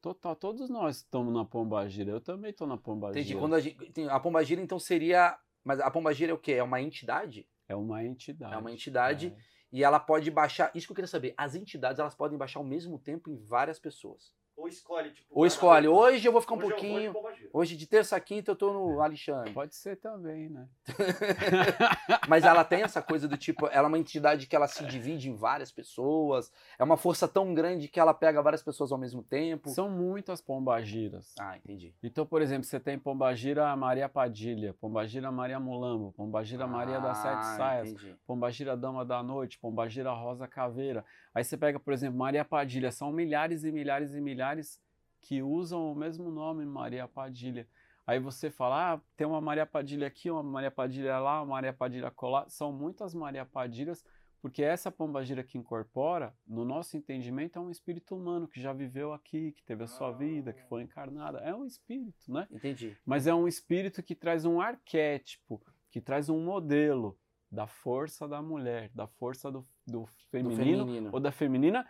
[0.06, 2.12] Total, todos nós estamos na pombagira.
[2.12, 3.18] Eu também estou na pombagira.
[3.18, 3.36] Entendi.
[3.36, 5.36] Quando a, gente, a pombagira então seria.
[5.64, 6.52] Mas a pombagira é o quê?
[6.52, 7.48] É uma entidade?
[7.68, 8.54] É uma entidade.
[8.54, 9.34] É uma entidade.
[9.36, 9.42] É.
[9.72, 10.70] E ela pode baixar.
[10.76, 11.34] Isso que eu queria saber.
[11.36, 14.32] As entidades elas podem baixar ao mesmo tempo em várias pessoas.
[14.56, 15.28] Ou escolhe, tipo.
[15.30, 15.86] Ou escolhe.
[15.86, 17.14] Hoje eu vou ficar um Hoje de pouquinho.
[17.52, 19.52] Hoje de terça a quinta eu tô no Alexandre.
[19.52, 20.66] Pode ser também, né?
[22.26, 25.28] Mas ela tem essa coisa do tipo, ela é uma entidade que ela se divide
[25.28, 26.50] em várias pessoas.
[26.78, 29.68] É uma força tão grande que ela pega várias pessoas ao mesmo tempo.
[29.68, 31.34] São muitas pombagiras.
[31.38, 31.94] Ah, entendi.
[32.02, 37.34] Então, por exemplo, você tem Pombagira Maria Padilha, Pombagira Maria Mulambo, Pombagira Maria das Sete
[37.36, 38.16] Ah, Saias, Entendi.
[38.26, 41.04] Pombagira Dama da Noite, Pombagira Rosa Caveira.
[41.36, 44.80] Aí você pega, por exemplo, Maria Padilha, são milhares e milhares e milhares
[45.20, 47.68] que usam o mesmo nome, Maria Padilha.
[48.06, 51.74] Aí você fala, ah, tem uma Maria Padilha aqui, uma Maria Padilha lá, uma Maria
[51.74, 52.48] Padilha colar.
[52.48, 54.02] São muitas Maria Padilhas,
[54.40, 59.12] porque essa pombagira que incorpora, no nosso entendimento, é um espírito humano que já viveu
[59.12, 61.40] aqui, que teve a sua vida, que foi encarnada.
[61.40, 62.48] É um espírito, né?
[62.50, 62.96] Entendi.
[63.04, 67.14] mas é um espírito que traz um arquétipo, que traz um modelo
[67.50, 71.10] da força da mulher, da força do, do Do feminino, feminino.
[71.12, 71.88] ou da feminina,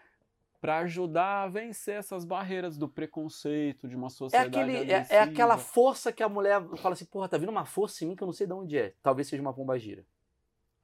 [0.60, 5.20] para ajudar a vencer essas barreiras do preconceito, de uma É, sociedade aquele, é, é
[5.20, 8.22] aquela força que a mulher fala assim, porra, tá vindo uma força em mim que
[8.22, 8.94] eu não sei de onde é.
[9.02, 10.04] Talvez seja uma pombagira.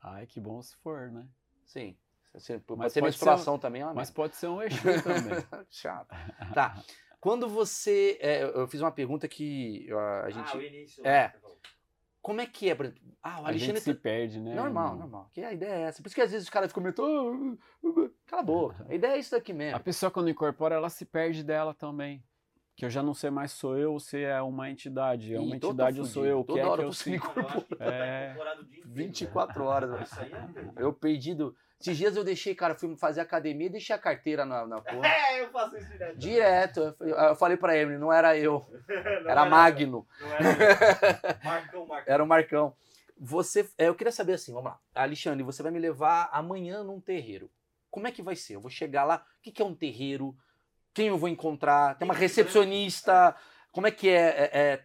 [0.00, 1.26] Ai, que bom se for, né?
[1.64, 1.96] Sim.
[2.34, 5.64] Assim, pode Mas ser pode menstruação também, é uma Mas pode ser um Exu também.
[5.70, 6.08] Chato.
[6.54, 6.82] Tá.
[7.20, 8.18] Quando você.
[8.20, 10.56] é, eu- fiz uma pergunta que a Ah, gente.
[10.56, 11.06] o início.
[11.06, 11.28] É.
[11.28, 11.34] né.
[12.22, 12.74] Como é que é?
[12.74, 13.02] por exemplo?
[13.22, 13.80] Ah, o A gente Alexandre.
[13.80, 14.54] se tá- perde, né?
[14.54, 15.28] Normal, normal.
[15.34, 16.00] Que a ideia é essa.
[16.00, 16.94] Por isso que às vezes os caras ficam meio.
[16.98, 18.86] "Ah, ah, ah", Cala a boca.
[18.88, 19.80] A ideia é isso daqui A mesmo.
[19.80, 22.22] pessoa quando incorpora, ela se perde dela também.
[22.74, 25.34] Que eu já não sei mais sou eu ou se é uma entidade.
[25.34, 26.42] É uma Ih, entidade ou sou eu.
[26.42, 28.30] Toda é hora que eu eu tá É.
[28.32, 29.90] incorporado o dia inteiro, 24 horas.
[29.90, 30.02] né?
[30.02, 30.48] Isso aí é.
[30.82, 31.54] Eu perdido.
[31.82, 35.02] Esses dias eu deixei, cara, fui fazer academia e deixei a carteira na, na porra.
[35.06, 36.16] É, eu faço isso direto.
[36.18, 36.80] Direto.
[37.00, 41.38] Eu falei- Eu pra Emily, não era eu, Não era Magno, Não era.
[41.44, 42.14] Marcão, Marcão.
[42.14, 42.74] era o Marcão.
[43.18, 44.78] Você, é, eu queria saber assim, vamos lá.
[44.94, 47.50] Alexandre, você vai me levar amanhã num terreiro.
[47.90, 48.54] Como é que vai ser?
[48.56, 50.34] Eu vou chegar lá, o que, que é um terreiro?
[50.94, 51.96] Quem eu vou encontrar?
[51.98, 53.34] Tem uma recepcionista?
[53.70, 54.28] Como é que é?
[54.28, 54.82] é, é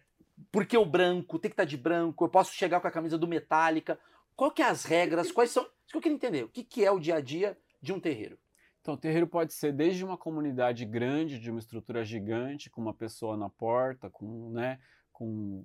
[0.52, 1.38] por que o branco?
[1.38, 2.24] Tem que estar de branco?
[2.24, 3.98] Eu posso chegar com a camisa do Metallica?
[4.38, 5.32] Qual que é as regras?
[5.32, 5.64] Quais são?
[5.64, 6.44] Isso que eu queria entender.
[6.44, 8.38] O que, que é o dia a dia de um terreiro?
[8.80, 12.94] Então, o terreiro pode ser desde uma comunidade grande, de uma estrutura gigante, com uma
[12.94, 14.78] pessoa na porta, com, né,
[15.12, 15.64] com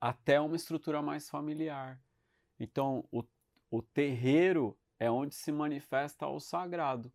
[0.00, 2.00] até uma estrutura mais familiar.
[2.60, 3.24] Então, o,
[3.68, 7.12] o terreiro é onde se manifesta o sagrado,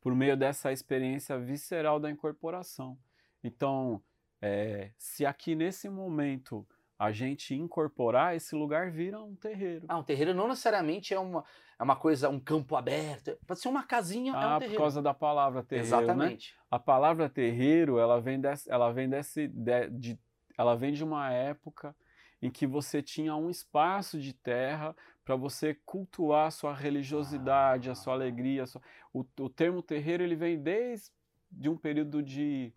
[0.00, 2.96] por meio dessa experiência visceral da incorporação.
[3.42, 4.00] Então,
[4.40, 6.64] é, se aqui nesse momento
[6.98, 9.84] a gente incorporar, esse lugar vira um terreiro.
[9.88, 11.44] Ah, um terreiro não necessariamente é uma,
[11.78, 13.36] é uma coisa, um campo aberto.
[13.46, 14.80] Pode ser uma casinha, é um Ah, por terreiro.
[14.82, 16.02] causa da palavra terreiro, né?
[16.02, 16.54] Exatamente.
[16.70, 20.18] A palavra terreiro, ela vem desse, ela vem desse, de, de-
[20.56, 21.94] ela vem de uma época
[22.40, 27.94] em que você tinha um espaço de terra para você cultuar a sua religiosidade, a
[27.94, 28.62] sua alegria.
[28.62, 28.80] a sua-
[29.12, 31.10] O, o termo terreiro ele vem desde
[31.50, 32.72] de um período de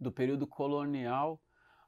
[0.00, 1.40] do período colonial,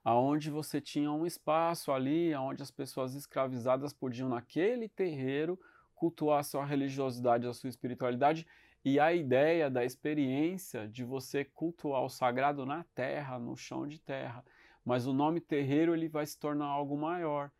[0.04, 5.58] aonde você tinha um espaço ali, aonde as pessoas escravizadas podiam naquele terreiro
[5.94, 8.46] cultuar a sua religiosidade, a sua espiritualidade
[8.82, 13.98] e a ideia da experiência de você cultuar o sagrado na terra, no chão de
[14.00, 14.42] terra.
[14.82, 17.50] Mas o nome terreiro ele vai se tornar algo maior,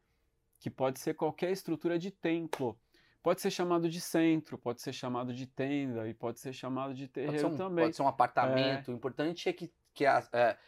[0.59, 2.79] que pode ser qualquer estrutura de templo.
[3.23, 7.03] Pode ser chamado de centro, pode ser chamado de tenda e pode ser chamado de
[7.07, 7.85] Pode terreiro ser, um, também.
[7.85, 8.91] pode ser um apartamento.
[8.91, 9.71] O importante é que.
[9.93, 10.61] que a- é, que-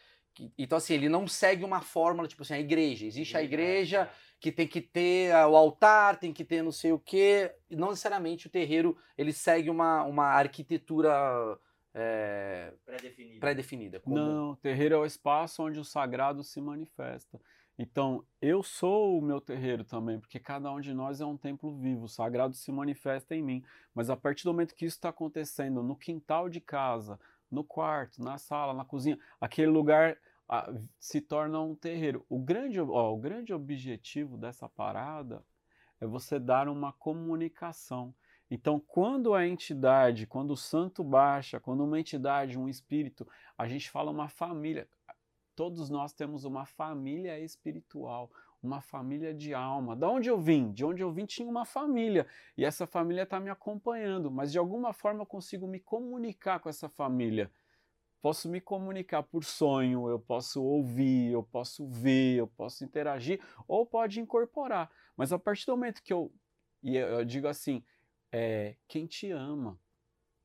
[0.57, 3.05] então, assim, ele não segue uma fórmula, tipo assim, a igreja.
[3.05, 4.09] Existe a igreja
[4.39, 7.53] que tem que ter o altar, tem que ter não sei o quê.
[7.69, 11.11] E não necessariamente o terreiro ele segue uma, uma arquitetura
[11.93, 12.73] é,
[13.39, 13.99] pré-definida.
[13.99, 17.39] como- Não, terreiro é o espaço onde o sagrado se manifesta.
[17.77, 21.75] Então, eu sou o meu terreiro também, porque cada um de nós é um templo
[21.75, 23.63] vivo, o sagrado se manifesta em mim.
[23.95, 27.19] Mas a partir do momento que isso está acontecendo no quintal de casa,
[27.53, 30.17] no quarto, na sala, na cozinha, aquele lugar
[30.49, 32.25] ah, se torna um terreiro.
[32.27, 35.43] O grande, ó, o grande objetivo dessa parada
[36.01, 38.13] é você dar uma comunicação.
[38.51, 43.27] Então, quando a entidade, quando o santo baixa, quando uma entidade, um espírito,
[43.57, 44.87] a gente fala uma família.
[45.55, 48.29] Todos nós temos uma família espiritual,
[48.63, 49.95] uma família de alma.
[49.95, 50.71] Da onde eu vim?
[50.71, 52.25] De onde eu vim tinha uma família.
[52.57, 56.69] E essa família está me acompanhando, mas de alguma forma eu consigo me comunicar com
[56.69, 57.51] essa família.
[58.21, 63.85] posso me comunicar por sonho, eu posso ouvir, eu posso ver, eu posso interagir, ou
[63.85, 64.89] pode incorporar.
[65.17, 66.31] Mas a partir do momento que eu,
[66.81, 67.83] e eu, digo assim,
[68.31, 69.77] é, quem te ama.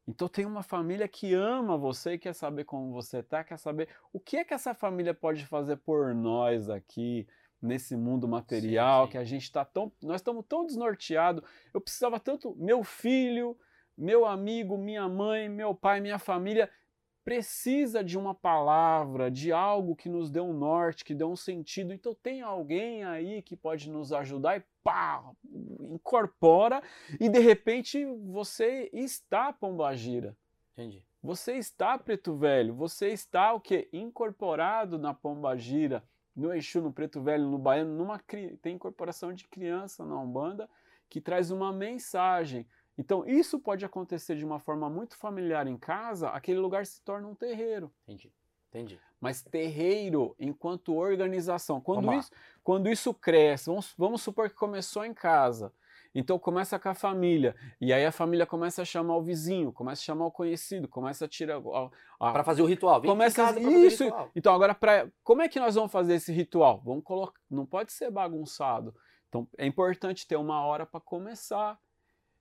[0.08, 3.88] Então tem uma família que ama você e quer saber como você tá, quer saber
[4.12, 7.28] o que é que essa família pode fazer por nós aqui
[7.60, 9.12] nesse mundo material, sim, sim.
[9.12, 11.42] que a gente está tão, nós estamos tão desnorteados.
[11.72, 13.56] Eu precisava tanto, meu filho,
[13.96, 16.70] meu amigo, minha mãe, meu pai, minha família
[17.28, 21.92] precisa de uma palavra, de algo que nos dê um norte, que dê um sentido.
[21.92, 25.22] Então tem alguém aí que pode nos ajudar e pá,
[25.78, 26.82] incorpora
[27.20, 30.34] e de repente você está Pombagira.
[30.72, 31.04] Entendi.
[31.22, 36.02] Você está Preto Velho, você está o que incorporado na Pombagira,
[36.38, 38.18] no Exu, no Preto Velho, no Baiano, numa
[38.62, 40.70] tem incorporação de criança na Umbanda
[41.08, 42.66] que traz uma mensagem.
[42.96, 47.26] Então, isso pode acontecer de uma forma muito familiar em casa, aquele lugar se torna
[47.28, 47.92] um terreiro.
[48.04, 48.32] Entendi.
[48.68, 49.00] Entendi.
[49.20, 51.80] Mas terreiro enquanto organização.
[51.80, 52.30] Quando, isso,
[52.62, 55.72] quando isso cresce, vamos, vamos supor que começou em casa.
[56.18, 57.54] Então começa com a família.
[57.80, 61.26] E aí a família começa a chamar o vizinho, começa a chamar o conhecido, começa
[61.26, 61.60] a tirar.
[62.18, 63.00] Para fazer o ritual.
[63.00, 64.02] Vem começa casa isso.
[64.02, 64.30] Ritual.
[64.34, 66.82] Então agora, pra, como é que nós vamos fazer esse ritual?
[66.84, 67.40] Vamos colocar.
[67.48, 68.92] Não pode ser bagunçado.
[69.28, 71.78] Então é importante ter uma hora para começar.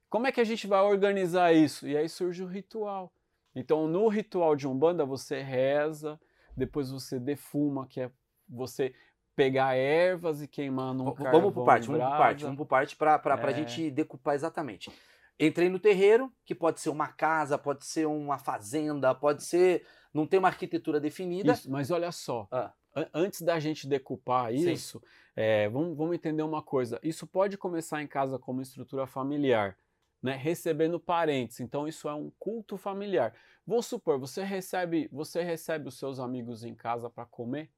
[0.10, 1.88] Como é que a gente vai organizar isso?
[1.88, 3.14] E aí surge o ritual.
[3.54, 6.20] Então, no ritual de Umbanda, você reza,
[6.56, 8.12] depois você defuma, que é
[8.50, 8.96] você
[9.38, 12.96] pegar ervas e queimar num v Vamos por parte, vamos por parte, vamos por parte
[12.96, 13.46] para é.
[13.46, 14.92] a gente decupar exatamente.
[15.40, 19.86] Entrei no terreiro, que pode ser uma casa, pode ser uma fazenda, pode ser.
[20.12, 21.54] Não tem uma arquitetura definida.
[21.54, 22.48] Isso, mas olha só.
[22.52, 22.74] Ah.
[23.14, 25.00] Antes da gente decupar isso,
[25.36, 27.00] é, vamos, vamos entender uma coisa.
[27.04, 29.78] Isso pode começar em casa como estrutura familiar
[30.22, 31.60] né, recebendo parentes.
[31.60, 33.34] Então isso é um culto familiar.
[33.66, 37.70] Vou supor, você recebe, você recebe os seus amigos em casa para comer?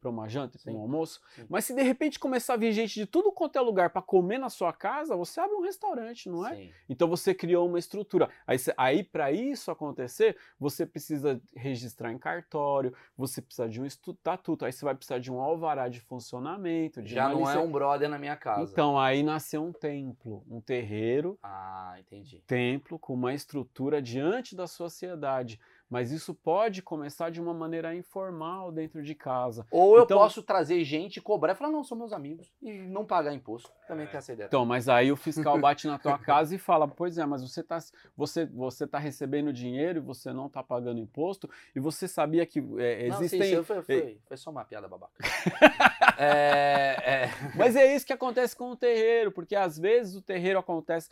[0.00, 1.20] Para uma janta, para um almoço.
[1.34, 1.46] Sim.
[1.48, 4.38] Mas se de repente começar a vir gente de tudo quanto é lugar para comer
[4.38, 6.54] na sua casa, você abre um restaurante, não é?
[6.54, 6.70] Sim.
[6.88, 8.28] Então você criou uma estrutura.
[8.46, 14.64] Aí, aí para isso acontecer, você precisa registrar em cartório, você precisa de um estatuto,
[14.64, 17.02] aí você vai precisar de um alvará de funcionamento.
[17.02, 18.70] De Já não é um brother na minha casa.
[18.72, 21.38] Então aí nasceu um templo, um terreiro.
[21.42, 22.42] Ah, entendi.
[22.46, 28.70] Templo com uma estrutura diante da sociedade mas isso pode começar de uma maneira informal
[28.70, 29.66] dentro de casa.
[29.70, 32.72] Ou eu então, posso trazer gente e cobrar e falar, não, são meus amigos, e
[32.72, 33.70] não pagar imposto.
[33.86, 34.08] Também é.
[34.08, 34.46] tem essa ideia.
[34.46, 37.60] Então, mas aí o fiscal bate na tua casa e fala, pois é, mas você
[37.60, 37.78] está
[38.16, 42.58] você, você tá recebendo dinheiro e você não está pagando imposto, e você sabia que
[42.78, 43.38] é, existem...
[43.38, 45.14] Não, sim, sim, foi, foi, foi só uma piada babaca.
[46.18, 47.30] é, é...
[47.56, 51.08] Mas é isso que acontece com o terreiro, porque às vezes o terreiro acontece...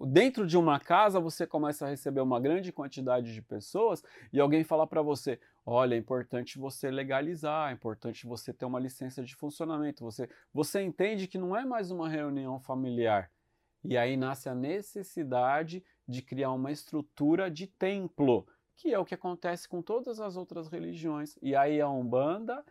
[0.00, 4.02] dentro de uma casa você começa a receber uma grande quantidade de pessoas
[4.32, 8.80] e alguém falar para você, olha, é importante você legalizar, é importante você ter uma
[8.80, 13.30] licença de funcionamento, você, você entende que não é mais uma reunião familiar.
[13.84, 18.46] E aí nasce a necessidade de criar uma estrutura de templo,
[18.76, 21.36] que é o que acontece com todas as outras religiões.
[21.42, 22.64] E aí a Umbanda,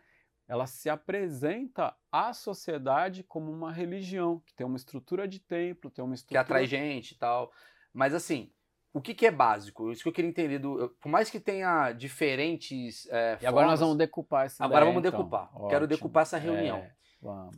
[0.54, 6.06] ela se apresenta à sociedade como uma religião, que tem uma estrutura de templo, tem
[6.06, 6.44] uma estrutura...
[6.44, 7.52] Que atrai gente e tal.
[7.92, 8.52] Mas assim,
[8.94, 9.92] o que, que, é básico?
[9.92, 10.60] Isso que eu queria entender.
[10.60, 13.08] Do, por mais que tenha diferentes.
[13.10, 15.12] É, e agora nós vamos decupar essa Agora vamos então.
[15.12, 15.50] decupar.
[15.56, 15.70] Ótimo.
[15.70, 16.78] Quero decupar essa reunião.
[16.78, 16.94] É.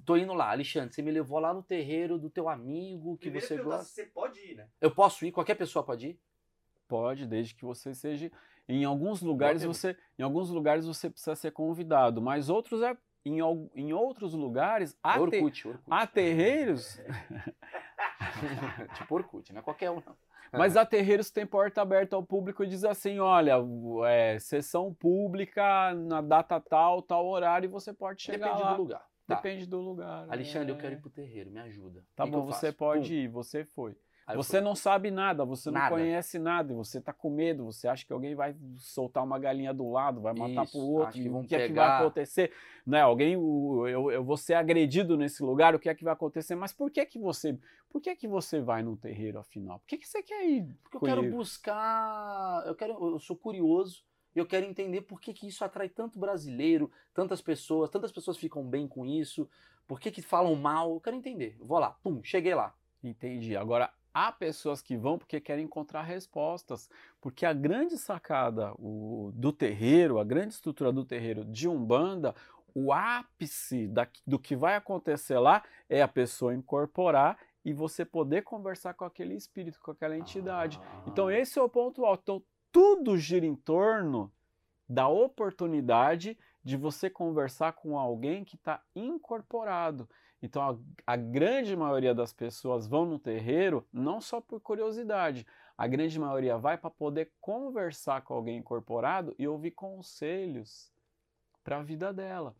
[0.05, 0.51] Tô indo lá.
[0.51, 3.83] Alexandre, você me levou lá no terreiro do teu amigo que Primeiro você gosta.
[3.83, 4.69] Você pode ir, né?
[4.79, 5.33] Eu posso ir?
[5.33, 6.19] Qualquer pessoa pode ir?
[6.87, 8.31] Pode, desde que você seja.
[8.67, 13.39] Em alguns lugares você, em alguns lugares você precisa ser convidado, mas outros é em,
[13.75, 15.85] em outros lugares há, Orkut, te, Orkut.
[15.89, 16.99] há terreiros.
[18.95, 20.15] tipo Orkut, não é qualquer um, não.
[20.57, 23.55] Mas a Terreiros tem porta aberta ao público e diz assim: olha,
[24.07, 28.73] é, sessão pública na data tal, tal horário, e você pode chegar Depende lá.
[28.73, 29.05] do lugar.
[29.27, 29.35] Tá.
[29.35, 30.27] Depende do lugar.
[30.29, 30.75] Alexandre, é...
[30.75, 32.05] eu quero ir pro terreiro, me ajuda.
[32.15, 33.15] Tá que bom, que você pode Pum.
[33.15, 33.97] ir, você foi.
[34.27, 35.91] Aí você não sabe nada, você nada.
[35.91, 39.71] não conhece nada, você tá com medo, você acha que alguém vai soltar uma galinha
[39.71, 41.63] do lado, vai matar Isso, pro outro, que o que pegar...
[41.63, 42.51] é que vai acontecer?
[42.87, 43.01] Né?
[43.01, 46.55] Alguém, eu, eu vou ser agredido nesse lugar, o que é que vai acontecer?
[46.55, 47.55] Mas por que que você,
[47.87, 49.77] por que que você vai no terreiro afinal?
[49.77, 50.75] Por que que você quer ir?
[50.81, 54.03] Porque eu quero buscar, eu quero, eu sou curioso,
[54.35, 58.63] eu quero entender por que que isso atrai tanto brasileiro, tantas pessoas, tantas pessoas ficam
[58.63, 59.47] bem com isso,
[59.87, 61.55] por que que falam mal, eu quero entender.
[61.59, 62.73] Eu vou lá, pum, cheguei lá.
[63.03, 63.55] Entendi.
[63.55, 66.89] Agora, Há pessoas que vão porque querem encontrar respostas,
[67.19, 72.33] porque a grande sacada o, do terreiro, a grande estrutura do terreiro de Umbanda,
[72.73, 78.43] o ápice da, do que vai acontecer lá é a pessoa incorporar e você poder
[78.43, 80.79] conversar com aquele espírito, com aquela entidade.
[80.81, 81.03] Ah.
[81.07, 82.21] Então esse é o ponto alto.
[82.23, 84.31] Então tudo gira em torno
[84.87, 90.07] da oportunidade de você conversar com alguém que está incorporado.
[90.41, 90.61] Então,
[91.07, 95.45] a, a, grande maioria das pessoas vão no terreiro não só por curiosidade,
[95.77, 100.91] a grande maioria vai para poder conversar com alguém incorporado e ouvir conselhos
[101.63, 102.55] para a vida dela.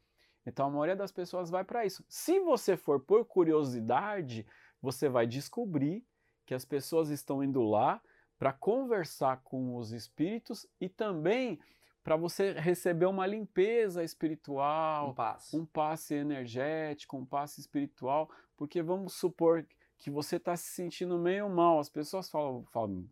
[0.46, 2.04] Então, a maioria das pessoas vai para isso.
[2.08, 4.46] Se você for por curiosidade,
[4.82, 6.06] você vai descobrir
[6.46, 8.02] que as pessoas estão indo lá
[8.38, 11.60] para conversar com os espíritos e também
[12.06, 15.58] para você receber uma limpeza espiritual, um passe.
[15.58, 19.66] um passe energético, um passe espiritual, porque vamos supor
[19.98, 21.80] que você está se sentindo meio mal.
[21.80, 23.10] As pessoas falam, falam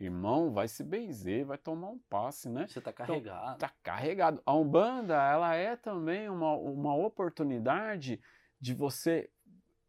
[0.00, 2.66] irmão, vai se benzer, vai tomar um passe, né?
[2.66, 3.54] Você está carregado.
[3.54, 4.42] Então, tá carregado.
[4.44, 8.20] A Umbanda, ela é também uma, uma oportunidade
[8.60, 9.30] de você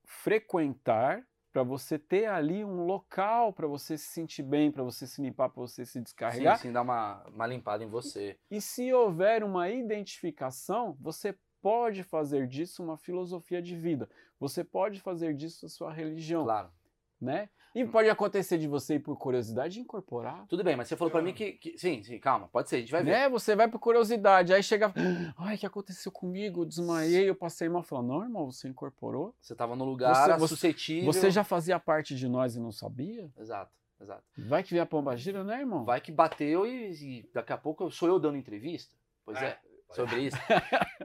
[0.05, 5.21] frequentar para você ter ali um local para você se sentir bem, para você se
[5.21, 6.57] limpar, para você se descarregar.
[6.57, 8.37] Sim, sim, dar uma, uma limpada em você.
[8.49, 14.09] E, e se houver uma identificação, você pode fazer disso uma filosofia de vida.
[14.39, 16.43] Você pode fazer disso a sua religião.
[16.43, 16.71] Claro.
[17.19, 17.49] Né?
[17.75, 20.45] E pode acontecer de você ir por curiosidade incorporar.
[20.47, 22.79] Tudo bem, mas você falou para mim que, que, Sim, sim, calma, pode ser, a
[22.79, 23.11] gente vai ver.
[23.11, 23.29] Né?
[23.29, 24.91] Você vai por curiosidade, aí chega.
[25.37, 26.61] Ai, o que aconteceu comigo?
[26.61, 27.83] Eu desmaiei, eu passei mal.
[27.83, 29.35] Falando, não, irmão, você incorporou?
[29.39, 31.11] Você estava no lugar você, suscetível.
[31.11, 33.31] Você já fazia parte de nós e não sabia?
[33.37, 34.23] Exato, exato.
[34.37, 35.85] Vai que vem a pomba gira, né, irmão?
[35.85, 38.93] Vai que bateu e, e daqui a pouco sou eu dando entrevista.
[39.23, 39.45] Pois é.
[39.45, 40.37] é sobre isso.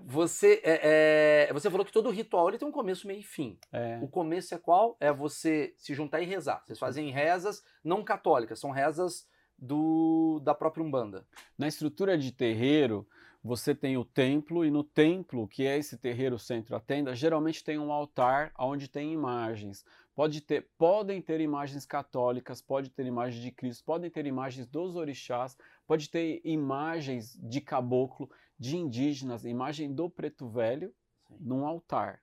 [0.07, 3.59] Você, é, é, você falou que todo ritual ele tem um começo, meio e fim.
[3.73, 3.99] É.
[4.03, 4.97] O começo é qual?
[5.01, 6.63] É você se juntar e rezar.
[6.65, 9.27] Vocês fazem rezas não católicas, são rezas
[9.59, 11.27] do, da própria Umbanda.
[11.57, 13.07] Na estrutura de terreiro,
[13.43, 17.63] você tem o templo, e no templo, que é esse terreiro centro a tenda, geralmente
[17.63, 19.85] tem um altar onde tem imagens.
[20.15, 24.97] Pode ter, podem ter imagens católicas, pode ter imagens de Cristo, podem ter imagens dos
[24.97, 30.95] orixás, pode ter imagens de caboclo de indígenas, imagem do preto velho,
[31.29, 31.37] Sim.
[31.41, 32.23] num altar.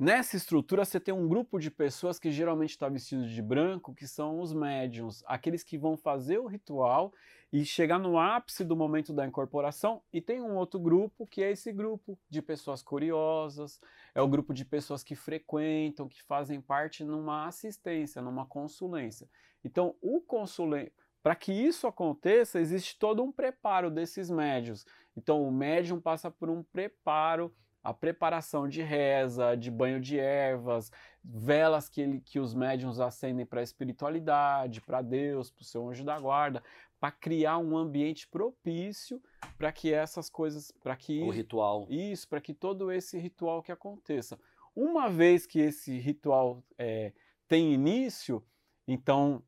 [0.00, 4.08] Nessa estrutura você tem um grupo de pessoas que geralmente está vestido de branco, que
[4.08, 7.12] são os médiums, aqueles que vão fazer o ritual
[7.52, 11.50] e chegar no ápice do momento da incorporação, e tem um outro grupo que é
[11.50, 13.78] esse grupo de pessoas curiosas,
[14.14, 19.28] é o grupo de pessoas que frequentam, que fazem parte numa assistência, numa consulência.
[19.62, 24.86] Então, o consulente, para que isso aconteça, existe todo um preparo desses médios.
[25.20, 27.54] Então, o médium passa por um preparo,
[27.84, 30.90] a preparação de reza, de banho de ervas,
[31.22, 35.86] velas que, ele, que os médiums acendem para a espiritualidade, para Deus, para o seu
[35.90, 36.62] anjo da guarda,
[36.98, 39.22] para criar um ambiente propício
[39.58, 43.72] para que essas coisas, para que o ritual, isso, para que todo esse ritual que
[43.72, 44.38] aconteça.
[44.74, 47.12] Uma vez que esse ritual é,
[47.46, 48.42] tem início,
[48.88, 49.42] então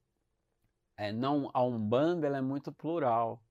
[0.98, 3.42] é, não a umbanda ela é muito plural.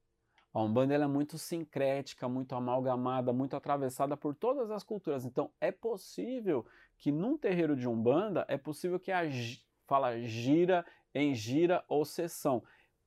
[0.53, 5.25] A Umbanda é muito sincrética, muito amalgamada, muito atravessada por todas as culturas.
[5.25, 6.65] Então, é possível
[6.97, 9.21] que num terreiro de Umbanda, é possível que a
[9.87, 12.63] fala gira em gira ou sessão.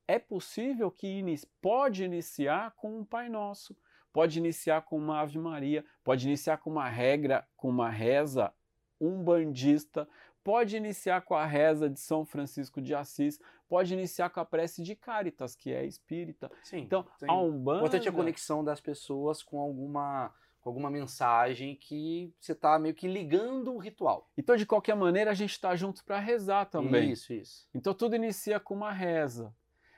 [0.07, 1.23] É possível que
[1.61, 3.75] pode iniciar com um Pai Nosso,
[4.11, 8.53] pode iniciar com uma Ave Maria, pode iniciar com uma regra, com uma reza
[8.99, 10.07] umbandista,
[10.43, 14.81] pode iniciar com a reza de São Francisco de Assis, pode iniciar com a prece
[14.81, 16.51] de Caritas, que é espírita.
[16.63, 17.25] Sim, então, sim.
[17.27, 17.79] a Umbanda...
[17.79, 23.07] Importante a conexão das pessoas com alguma com alguma mensagem que você está meio que
[23.07, 24.27] ligando o ritual.
[24.35, 27.11] Então, de qualquer maneira, a gente está juntos para rezar também.
[27.11, 27.69] Isso, isso.
[27.71, 29.53] Então, tudo inicia com uma reza.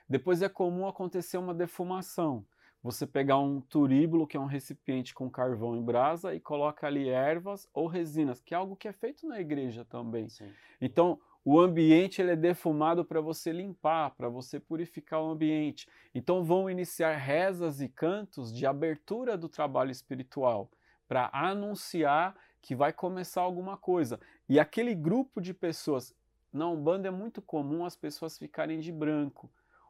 [0.09, 2.45] Depois é comum acontecer uma defumação
[2.87, 7.09] você pegar um turíbulo, que é um recipiente com carvão em brasa, e coloca ali
[7.09, 10.29] ervas ou resinas, que é algo que é feito na igreja também.
[10.29, 10.49] Sim.
[10.79, 11.19] Então,
[11.49, 15.87] o ambiente ele é defumado para você limpar, para você purificar o ambiente.
[16.13, 20.69] Então, vão iniciar rezas e cantos de abertura do trabalho espiritual,
[21.07, 24.19] para anunciar que vai começar alguma coisa.
[24.49, 26.13] E aquele grupo de pessoas,
[26.51, 29.49] na Umbanda é muito comum as pessoas ficarem de branco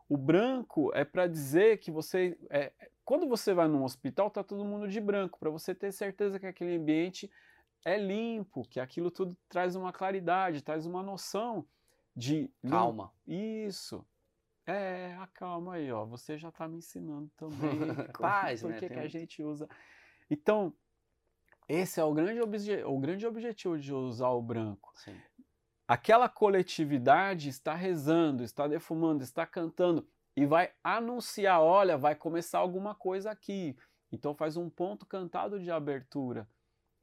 [0.10, 2.38] o branco é para dizer que você.
[2.50, 2.72] É,
[3.04, 6.46] quando você vai num hospital, tá todo mundo de branco, para você ter certeza que
[6.46, 7.30] aquele ambiente
[7.88, 11.68] é limpo, que aquilo tudo traz uma claridade, traz uma noção
[12.16, 12.52] de.
[12.68, 13.12] Calma.
[13.26, 14.06] Isso.
[14.66, 16.06] É, a calma aí, ó.
[16.06, 17.58] Você já está me ensinando também.
[18.20, 18.80] Paz, por né?
[18.80, 19.70] que, que a gente usa.
[20.30, 20.74] Então,
[21.70, 22.84] esse é o grande, obje...
[22.84, 24.92] o grande objetivo de usar o branco.
[24.96, 25.16] Sim
[25.88, 32.94] aquela coletividade está rezando, está defumando, está cantando e vai anunciar: olha, vai começar alguma
[32.94, 33.76] coisa aqui.
[34.12, 36.48] Então faz um ponto cantado de abertura.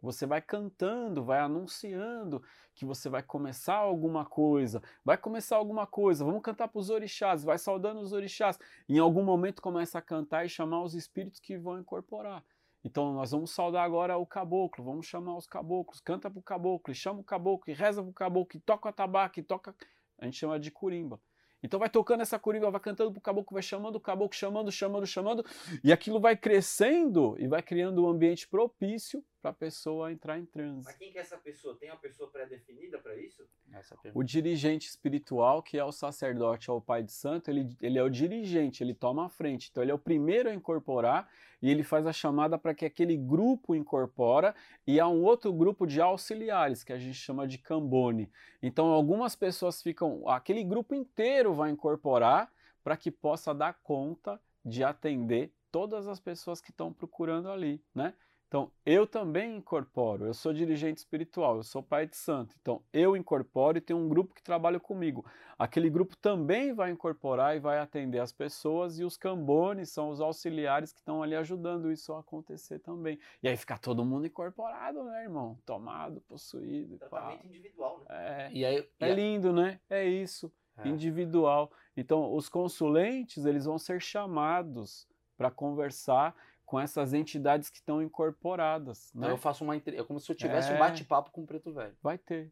[0.05, 2.43] Você vai cantando, vai anunciando
[2.75, 7.43] que você vai começar alguma coisa, vai começar alguma coisa, vamos cantar para os orixás,
[7.43, 8.59] vai saudando os orixás.
[8.87, 12.45] Em algum momento começa a cantar e chamar os espíritos que vão incorporar.
[12.85, 16.93] Então nós vamos saudar agora o caboclo, vamos chamar os caboclos, canta para o caboclo,
[16.93, 19.75] e chama o caboclo, e reza para o caboclo, e toca a tabaco, toca.
[20.19, 21.19] A gente chama de curimba.
[21.63, 25.07] Então vai tocando essa coringa, vai cantando pro caboclo, vai chamando o caboclo, chamando, chamando,
[25.07, 25.47] chamando,
[25.83, 30.47] e aquilo vai crescendo e vai criando um ambiente propício para a pessoa entrar em
[30.47, 30.87] transe.
[30.87, 31.77] Mas quem que é essa pessoa?
[31.77, 33.47] Tem uma pessoa pré-definida para isso?
[33.75, 37.99] Essa O dirigente espiritual, que é o sacerdote ou o pai de santo, ele, ele
[37.99, 39.69] é o dirigente, ele toma a frente.
[39.71, 41.29] Então ele é o primeiro a incorporar
[41.61, 44.55] e ele faz a chamada para que aquele grupo incorpora
[44.87, 48.31] e há um outro grupo de auxiliares, que a gente chama de cambone.
[48.63, 52.51] Então algumas pessoas ficam, aquele grupo inteiro vai incorporar
[52.83, 58.15] para que possa dar conta de atender todas as pessoas que estão procurando ali, né?
[58.55, 62.55] Então, eu também incorporo, eu sou dirigente espiritual, eu sou pai de santo.
[62.63, 65.27] Então, eu incorporo e tem um grupo que trabalha comigo.
[65.59, 70.21] Aquele grupo também vai incorporar e vai atender as pessoas, e os cambones são os
[70.21, 73.19] auxiliares que estão ali ajudando isso a acontecer também.
[73.43, 75.59] E aí fica todo mundo incorporado, né, irmão?
[75.67, 76.97] Tomado, possuído.
[76.99, 77.09] pá.
[77.09, 78.47] Tratamento individual, né?
[78.47, 79.81] É, E aí, é lindo, né?
[79.91, 80.89] É isso É.
[80.89, 81.73] individual.
[81.97, 89.11] Então, os consulentes, eles vão ser chamados para conversar com essas entidades que estão incorporadas,
[89.15, 89.33] Então né?
[89.35, 89.97] eu faço uma entre...
[89.97, 90.79] é como se eu tivesse um É.
[90.79, 91.95] bate-papo com o preto velho.
[92.03, 92.51] Vai ter.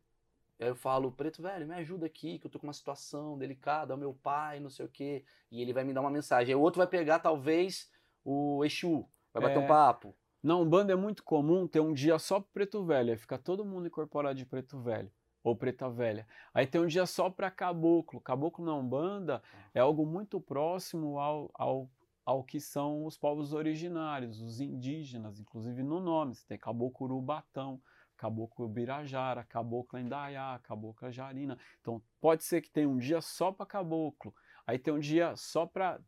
[0.61, 3.93] Aí eu falo, preto velho, me ajuda aqui, que eu tô com uma situação delicada,
[3.93, 5.25] é o meu pai, não sei o quê.
[5.51, 6.55] E ele vai me dar uma mensagem.
[6.55, 7.91] Aí o outro vai pegar, talvez,
[8.25, 9.59] o Exu, vai bater É.
[9.59, 10.15] um papo.
[10.43, 13.65] Na Umbanda é muito comum ter um dia só pro preto velho, aí fica todo
[13.65, 15.11] mundo incorporado de preto velho
[15.43, 16.27] ou preta velha.
[16.55, 18.21] Aí tem um dia só para caboclo.
[18.21, 19.43] Caboclo na Umbanda
[19.75, 21.89] é algo muito próximo ao, ao,
[22.25, 26.35] ao que são os povos originários, os indígenas, inclusive no nome.
[26.35, 27.81] Você tem caboclo urubatão,
[28.17, 31.59] caboclo birajara, caboclo indaiá, caboclo jarina.
[31.81, 34.35] Então pode ser que tenha um dia só para caboclo.
[34.67, 36.01] Aí tem um dia só para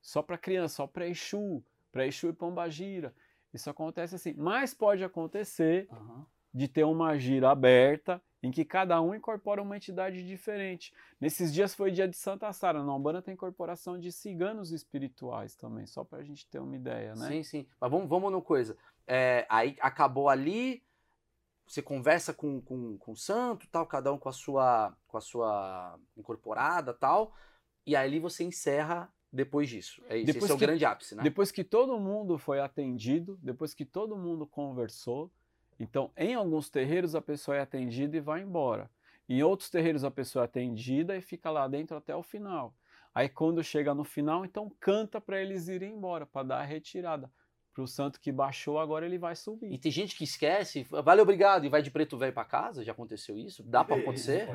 [0.00, 3.14] só para criança, só para Exu, para Exu e Pombagira.
[3.52, 4.34] Isso acontece assim.
[4.34, 6.26] Mas pode acontecer Aham.
[6.52, 10.92] de ter uma gira aberta em que cada um incorpora uma entidade diferente.
[11.20, 12.82] Nesses dias foi dia de Santa Sara.
[12.82, 17.14] Na Umbanda tem incorporação de ciganos espirituais também, só para a gente ter uma ideia,
[17.14, 17.28] né?
[17.28, 17.66] Sim, sim.
[17.80, 18.76] Mas vamos, vamos no coisa.
[19.06, 20.82] É, aí acabou ali,
[21.66, 25.20] você conversa com, com, com o santo, tal, cada um com a sua, com a
[25.20, 27.32] sua incorporada, tal.
[27.86, 30.02] E aí você encerra depois disso.
[30.08, 30.26] É isso.
[30.26, 31.22] Depois Esse é o que- grande ápice, né?
[31.22, 35.30] Depois que todo mundo foi atendido, depois que todo mundo conversou,
[35.78, 38.90] então em alguns terreiros a pessoa é atendida e vai embora.
[39.28, 42.74] Em outros terreiros a pessoa é atendida e fica lá dentro até o final.
[43.14, 47.30] Aí quando chega no final, então canta para eles irem embora, para dar a retirada.
[47.74, 49.78] Para o santo que baixou, agora ele vai E subir.
[49.78, 52.84] tem gente que esquece, valeu, obrigado, e vai de preto velho pra casa.
[52.84, 53.62] Já aconteceu isso?
[53.62, 54.46] Dá pra acontecer?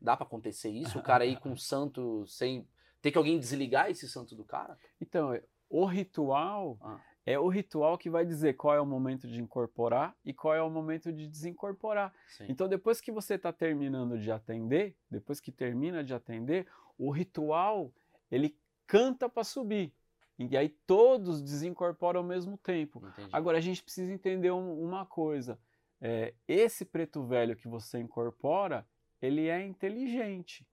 [0.00, 0.98] Dá pra acontecer isso?
[0.98, 2.68] O cara ir com um santo sem.
[3.00, 4.76] Tem que alguém desligar esse santo do cara?
[5.00, 7.00] Então, é- o ritual Ah.
[7.26, 10.62] É o ritual que vai dizer qual é o momento de incorporar e qual é
[10.62, 12.12] o momento de desincorporar.
[12.28, 12.46] Sim.
[12.48, 16.66] Então, depois que você está terminando de atender, depois que termina de atender,
[16.98, 17.92] o ritual
[18.30, 18.56] ele
[18.86, 19.92] canta para subir.
[20.38, 23.00] E aí todos desincorporam ao mesmo tempo.
[23.06, 23.30] Entendi.
[23.32, 25.58] Agora a gente precisa entender um- uma coisa:
[26.00, 28.86] É, esse preto velho que você incorpora,
[29.22, 30.66] ele é inteligente.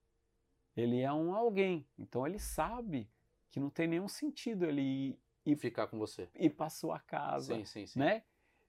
[0.75, 1.87] Ele é um alguém.
[1.97, 3.07] Então ele sabe
[3.49, 6.29] que não tem nenhum sentido ele ir, E ficar com você.
[6.35, 7.99] ir para sua casa Sim, sim, sim.
[7.99, 8.23] né?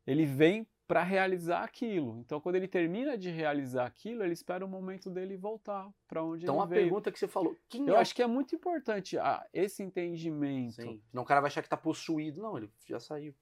[0.06, 2.18] Ele vem para realizar aquilo.
[2.18, 6.44] Então, quando ele termina de realizar aquilo, ele espera o momento dele voltar para onde
[6.44, 6.82] Então ele a veio.
[6.82, 10.74] pergunta que você falou, quem Eu é acho que é muito importante ah, esse entendimento.
[10.82, 11.00] Sim.
[11.10, 12.42] Senão o cara vai achar que tá possuído.
[12.42, 13.34] Não, ele já saiu.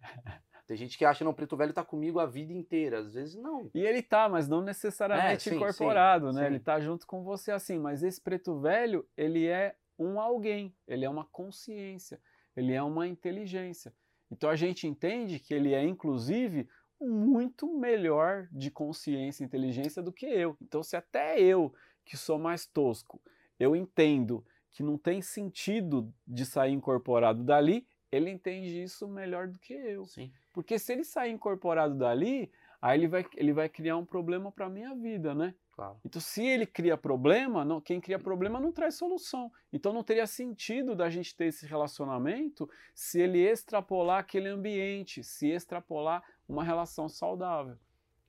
[0.66, 3.00] Tem gente que acha, não, preto velho tá comigo a vida inteira.
[3.00, 3.68] Às vezes não.
[3.74, 6.42] E ele tá, mas não necessariamente É, sim, incorporado, sim, né?
[6.42, 6.46] sim.
[6.46, 11.04] Ele tá junto com você assim, mas esse preto velho, ele é um alguém, ele
[11.04, 12.20] é uma consciência,
[12.56, 13.92] ele é uma inteligência.
[14.30, 16.68] Então a gente entende que ele é inclusive
[17.00, 20.56] muito melhor de consciência e inteligência do que eu.
[20.60, 21.74] Então se até eu,
[22.04, 23.20] que sou mais tosco,
[23.58, 29.58] eu entendo que não tem sentido de sair incorporado dali, ele entende isso melhor do
[29.58, 30.04] que eu.
[30.04, 30.32] Sim.
[30.52, 34.66] Porque se ele sair incorporado dali, aí ele vai, ele vai criar um problema para
[34.66, 35.54] a minha vida, né?
[35.80, 35.98] Claro.
[36.04, 39.50] Então, se ele cria problema, não, quem cria problema não traz solução.
[39.72, 45.48] Então, não teria sentido da gente ter esse relacionamento se ele extrapolar aquele ambiente, se
[45.48, 47.78] extrapolar uma relação saudável.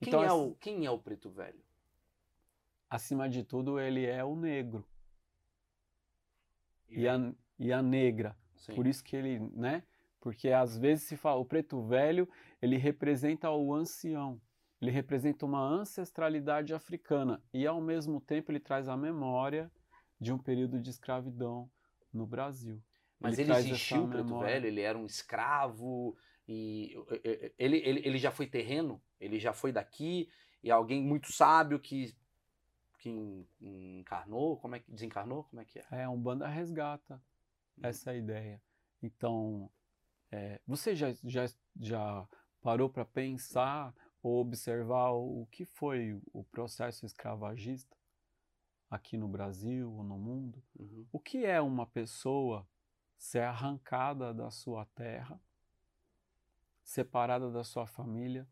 [0.00, 1.62] Quem, então, é o, quem é o preto velho?
[2.92, 4.86] acima de tudo, ele é o negro
[6.90, 8.36] E e a, e a negra.
[8.54, 8.74] Sim.
[8.74, 9.82] Por isso que ele, né?
[10.20, 12.28] Porque às vezes se fala, o preto velho,
[12.60, 14.40] ele representa o ancião,
[14.82, 19.70] ele representa uma ancestralidade africana e ao mesmo tempo ele traz a memória
[20.20, 21.70] de um período de escravidão
[22.12, 22.82] no Brasil.
[23.20, 26.16] Mas ele, ele existiu, preto velho, ele era um escravo
[26.48, 26.96] e
[27.56, 30.28] ele, ele, ele já foi terreno, ele já foi daqui
[30.64, 32.12] e alguém muito sábio que
[32.98, 35.86] que encarnou, como é que desencarnou, como é que é?
[35.90, 37.20] É, um banda resgata
[37.76, 37.80] hum.
[37.82, 38.62] essa ideia.
[39.02, 39.68] Então,
[40.30, 41.46] é, você já, já,
[41.80, 42.28] já
[42.62, 43.92] parou para pensar
[44.22, 47.96] ou observar o que foi o processo escravagista
[48.88, 50.62] aqui no Brasil ou no mundo?
[50.78, 51.06] Uhum.
[51.10, 52.66] O que é uma pessoa
[53.18, 55.40] ser arrancada da sua terra,
[56.84, 58.46] separada da sua família,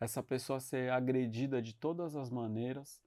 [0.00, 3.00] essa pessoa ser agredida de todas as maneiras,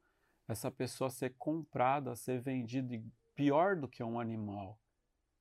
[0.47, 3.03] essa pessoa ser comprada, ser vendida
[3.36, 4.80] pior do que um animal,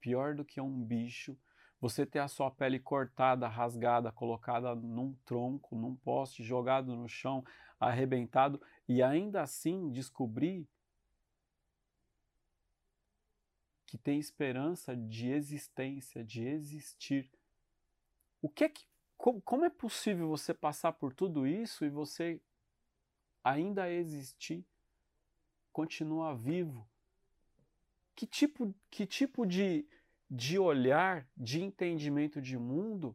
[0.01, 1.39] pior do que um bicho,
[1.81, 7.45] você ter a sua pele cortada, rasgada, colocada num tronco, num poste, jogado no chão,
[7.79, 10.67] arrebentado, e ainda assim descobrir
[13.87, 17.31] que tem esperança de existência, de existir.
[18.43, 18.85] O que é que
[19.17, 22.41] como, é possível você passar por tudo isso e você
[23.43, 24.65] ainda existir,
[25.73, 26.87] continuar vivo?
[28.15, 29.87] Que tipo, que tipo de,
[30.31, 33.15] de olhar, de entendimento de mundo,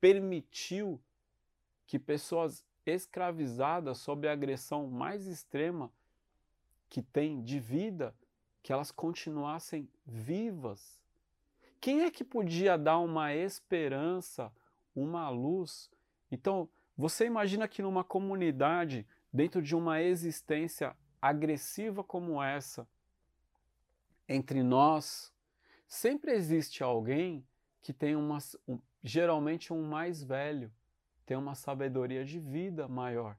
[0.00, 1.00] permitiu
[1.86, 5.92] que pessoas escravizadas sob a agressão mais extrema
[6.88, 8.14] que tem de vida,
[8.62, 10.98] que elas continuassem vivas.
[11.80, 14.52] Quem é que podia dar uma esperança,
[14.94, 15.90] uma luz?
[16.30, 22.88] Então, você imagina que numa comunidade, dentro de uma existência agressiva como essa,
[24.28, 25.32] entre nós,
[25.88, 27.44] sempre existe alguém
[27.82, 30.70] que tem uma, um, geralmente um mais velho,
[31.24, 33.36] tem uma sabedoria de vida maior.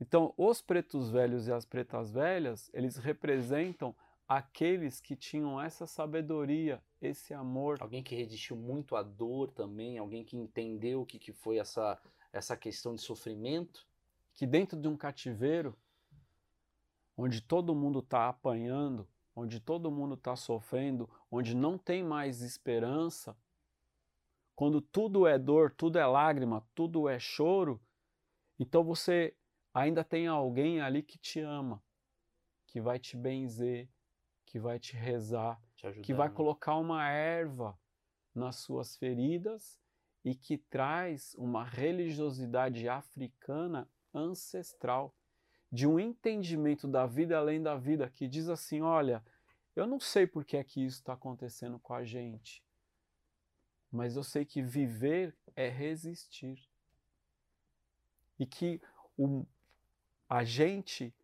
[0.00, 3.94] Então, os pretos velhos e as pretas velhas, eles representam
[4.26, 7.78] aqueles que tinham essa sabedoria, esse amor.
[7.80, 12.00] Alguém que resistiu muito à dor também, alguém que entendeu o que, que foi essa,
[12.32, 13.86] essa questão de sofrimento.
[14.34, 15.76] Que dentro de um cativeiro,
[17.16, 23.36] onde todo mundo está apanhando, onde todo mundo está sofrendo, onde não tem mais esperança,
[24.54, 27.80] quando tudo é dor, tudo é lágrima, tudo é choro,
[28.58, 29.34] então você
[29.72, 31.82] ainda tem alguém ali que te ama,
[32.66, 33.88] que vai te benzer,
[34.44, 36.34] que vai te rezar, te ajudar, que vai né?
[36.34, 37.78] colocar uma erva
[38.34, 39.80] nas suas feridas
[40.24, 45.14] e que traz uma religiosidade africana ancestral
[45.72, 49.24] de um entendimento da vida além da vida, que diz assim: olha,
[49.74, 52.62] eu não sei por que é que isso está acontecendo com a gente,
[53.90, 56.62] mas eu sei que viver é resistir.
[58.38, 58.80] E que
[59.16, 59.46] o,
[60.28, 61.14] a gente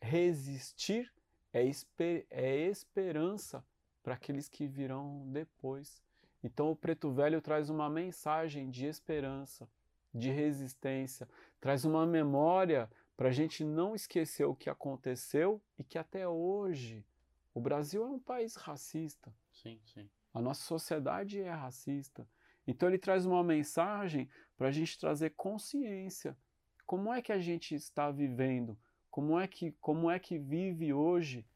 [0.00, 1.12] resistir
[1.52, 3.64] é, esper, é esperança
[4.02, 6.02] para aqueles que virão depois.
[6.42, 9.68] Então o Preto Velho traz uma mensagem de esperança,
[10.14, 11.28] de resistência,
[11.60, 12.88] traz uma memória
[13.20, 17.04] para a gente não esquecer o que aconteceu e que até hoje
[17.52, 19.30] o Brasil é um país racista.
[19.52, 20.08] Sim, sim.
[20.32, 22.26] A nossa sociedade é racista.
[22.66, 26.34] Então ele traz uma mensagem para a gente trazer consciência.
[26.86, 28.74] Como é que a gente está vivendo?
[29.10, 31.46] Como é que, como é que vive hoje?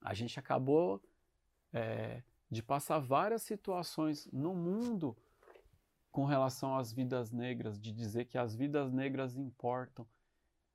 [0.00, 1.00] A gente acabou
[1.72, 2.20] é,
[2.50, 5.16] de passar várias situações no mundo
[6.10, 10.04] com relação às vidas negras, de dizer que as vidas negras importam.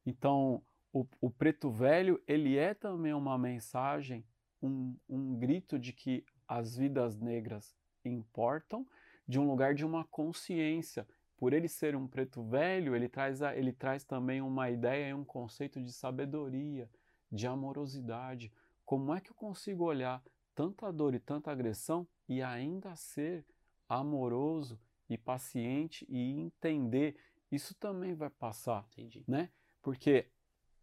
[0.08, 4.26] Então, o, o preto velho, ele é também uma mensagem,
[4.64, 8.88] um, um grito de que as vidas negras importam,
[9.28, 11.05] de um lugar de uma consciência.
[11.36, 15.14] Por ele ser um preto velho, ele traz, a, ele traz também uma ideia e
[15.14, 16.90] um conceito de sabedoria,
[17.30, 18.49] de amorosidade.
[18.86, 20.23] Como é que eu consigo olhar
[20.56, 23.45] tanta dor e tanta agressão e ainda ser
[23.90, 24.80] amoroso
[25.10, 27.18] e paciente e entender?
[27.52, 29.26] Isso também vai passar, Entendi.
[29.27, 29.49] né?
[29.88, 30.30] Porque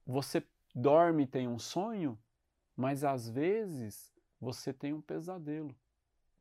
[0.06, 0.42] você
[0.74, 2.18] dorme e tem um sonho,
[2.74, 4.10] mas às vezes
[4.40, 5.76] você tem um pesadelo.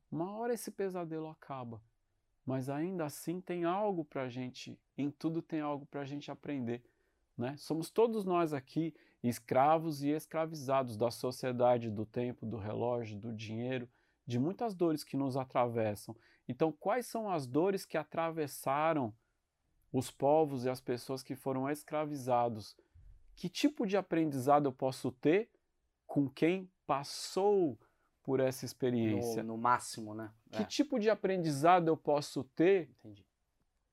[0.09, 1.83] Uma hora esse pesadelo acaba,
[2.45, 6.31] mas ainda assim tem algo para a gente, em tudo tem algo para a gente
[6.31, 6.81] aprender.
[7.37, 7.57] Né?
[7.57, 13.89] Somos todos nós aqui escravos e escravizados da sociedade, do tempo, do relógio, do dinheiro,
[14.25, 16.15] de muitas dores que nos atravessam.
[16.47, 19.13] Então, quais são as dores que atravessaram
[19.93, 22.75] os povos e as pessoas que foram escravizados.
[23.35, 25.49] Que tipo de aprendizado eu posso ter
[26.07, 27.77] com quem passou
[28.23, 29.43] por essa experiência?
[29.43, 30.31] No, no máximo, né?
[30.51, 30.65] Que É.
[30.65, 32.89] tipo de aprendizado eu posso ter?
[32.99, 33.23] Entendi.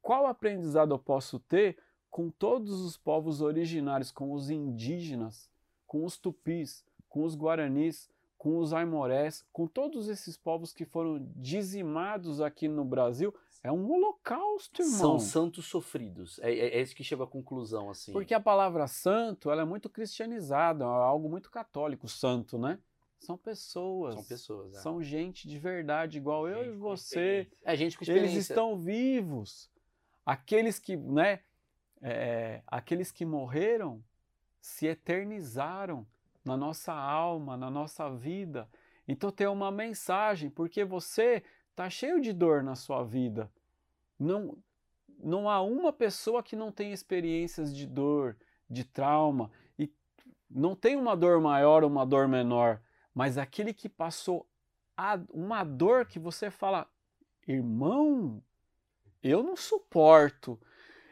[0.00, 1.78] Qual aprendizado eu posso ter
[2.10, 5.50] com todos os povos originários, com os indígenas,
[5.86, 8.08] com os tupis, com os guaranis,
[8.38, 13.34] com os aimorés, com todos esses povos que foram dizimados aqui no Brasil?
[13.62, 14.98] É um holocausto, irmão.
[14.98, 16.38] São santos sofridos.
[16.38, 18.12] É, é, é isso que chega à conclusão, assim.
[18.12, 22.78] Porque a palavra santo ela é muito cristianizada, é algo muito católico, santo, né?
[23.18, 24.14] São pessoas.
[24.14, 24.74] são pessoas.
[24.74, 24.80] é.
[24.80, 27.50] São gente de verdade, igual eu e Gente você.
[27.62, 28.52] É gente com Eles experiência.
[28.52, 29.70] estão vivos.
[30.24, 31.40] Aqueles que, né?
[32.00, 34.02] é, aqueles que morreram
[34.60, 36.06] se eternizaram
[36.44, 38.68] na nossa alma, na nossa vida.
[39.06, 41.42] Então tem uma mensagem, porque você
[41.80, 43.50] está cheio de dor na sua vida.
[44.18, 44.58] Não,
[45.18, 48.36] não há uma pessoa que não tenha experiências de dor,
[48.68, 49.90] de trauma, e
[50.50, 52.82] não tem uma dor maior ou uma dor menor,
[53.14, 54.46] mas aquele que passou
[54.94, 56.86] a- uma dor que você fala,
[57.48, 58.42] irmão,
[59.22, 60.60] eu não suporto.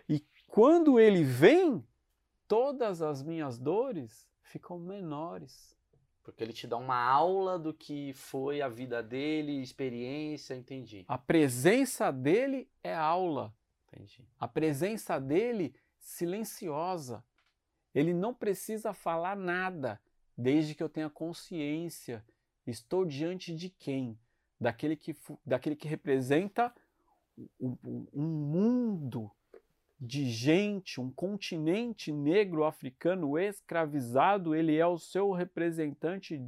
[0.06, 1.82] E quando ele vem,
[2.46, 5.77] todas as minhas dores ficam menores.
[6.28, 11.02] Porque ele te dá uma aula do que foi a vida dele, experiência, entendi.
[11.08, 13.50] A presença dele é aula.
[13.86, 14.28] Entendi.
[14.38, 17.24] A presença dele silenciosa.
[17.94, 19.98] Ele não precisa falar nada,
[20.36, 22.22] desde que eu tenha consciência.
[22.66, 24.18] Estou diante de quem?
[24.60, 26.74] Daquele que, daquele que representa
[27.58, 29.30] um- um mundo
[30.00, 34.54] de gente, um continente negro africano escravizado.
[34.54, 36.40] Ele é o seu representante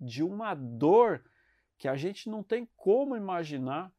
[0.00, 1.22] de uma dor
[1.78, 3.92] que a gente não tem como imaginar.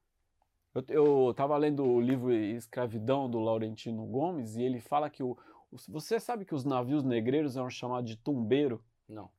[0.88, 5.38] Eu estava lendo o livro Escravidão do Laurentino Gomes e ele fala que o,
[5.72, 9.30] o- você sabe que os navios negreiros eram chamados de tumbeiro Não.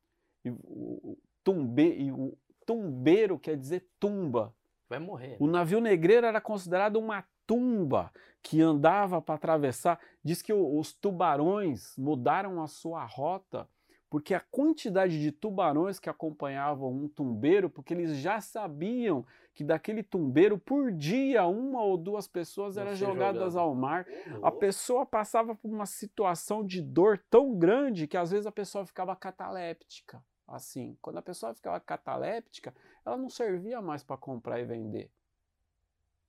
[0.44, 4.54] e o, o tumbe, e o tumbeiro quer dizer tumba.
[4.88, 5.36] Vai morrer.
[5.40, 8.12] O navio negreiro era considerado uma tumba
[8.42, 9.98] que andava para atravessar.
[10.22, 13.68] Diz que os tubarões mudaram a sua rota
[14.14, 20.04] porque a quantidade de tubarões que acompanhavam um tumbeiro, porque eles já sabiam que daquele
[20.04, 24.06] tumbeiro por dia uma ou duas pessoas eram jogadas ao mar.
[24.40, 28.52] Ô, A pessoa passava por uma situação de dor tão grande que às vezes a
[28.52, 30.22] pessoa ficava cataléptica.
[30.46, 32.72] Assim, quando a pessoa ficava cataléptica,
[33.04, 35.10] ela não servia mais para comprar e vender.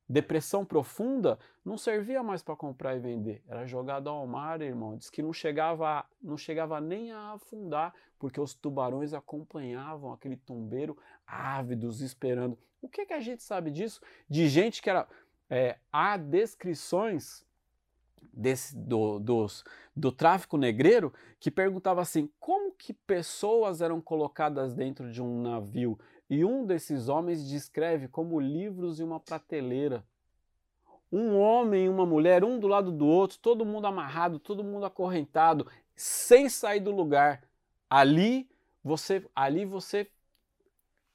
[0.07, 3.43] Depressão profunda não servia mais para comprar e vender.
[3.47, 4.95] Era jogado ao mar, irmão.
[4.95, 10.97] Diz que não chegava, não chegava nem a afundar, porque os tubarões acompanhavam aquele tumbeiro
[11.25, 12.57] ávidos, esperando.
[12.81, 13.99] O que, que a gente sabe disso?
[14.29, 15.07] De gente que era.
[15.49, 17.43] é, há descrições
[18.31, 19.63] desse, do, dos,
[19.95, 25.97] do tráfico negreiro que perguntava assim: como que pessoas eram colocadas dentro de um navio?
[26.29, 30.03] E um desses homens descreve como livros e uma prateleira.
[31.11, 34.85] Um homem e uma mulher, um do lado do outro, todo mundo amarrado, todo mundo
[34.85, 37.43] acorrentado, sem sair do lugar.
[37.89, 38.49] Ali
[38.83, 40.09] você, ali você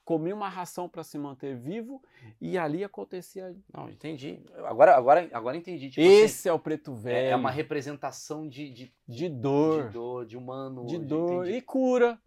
[0.05, 2.03] comia uma ração para se manter vivo
[2.41, 3.55] e ali acontecia.
[3.73, 4.41] Não, entendi.
[4.65, 5.91] Agora, agora, agora entendi.
[5.91, 7.17] Tipo assim, Esse é o preto velho.
[7.17, 10.87] é, é uma representação de, de, de dor, de dor, de humano.
[10.87, 11.59] de dor entendi.
[11.59, 12.19] e cura,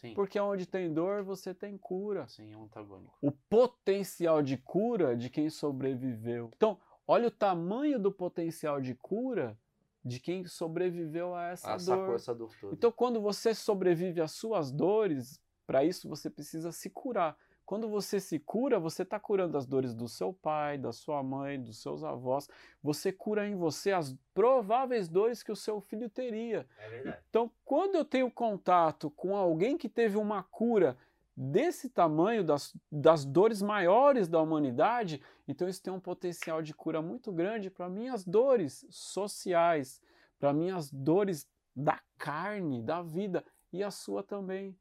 [0.00, 2.26] Sim, porque onde tem dor você tem cura.
[2.26, 3.14] sim, é um antagônico.
[3.20, 6.50] O potencial de cura de quem sobreviveu.
[6.56, 9.58] Então, olha o tamanho do potencial de cura
[10.02, 12.14] de quem sobreviveu a essa Ah, dor.
[12.14, 12.74] essa dor toda.
[12.74, 17.36] Então, quando você sobrevive às suas dores, para isso você precisa se curar.
[17.70, 21.62] Quando você se cura, você está curando as dores do seu pai, da sua mãe,
[21.62, 22.48] dos seus avós.
[22.82, 26.66] Você cura em você as prováveis dores que o seu filho teria.
[26.80, 27.18] É verdade.
[27.30, 30.98] Então, quando eu tenho contato com alguém que teve uma cura
[31.36, 37.00] desse tamanho, das, das dores maiores da humanidade, então isso tem um potencial de cura
[37.00, 40.02] muito grande para minhas dores sociais,
[40.40, 44.76] para minhas dores da carne, da vida e a sua também.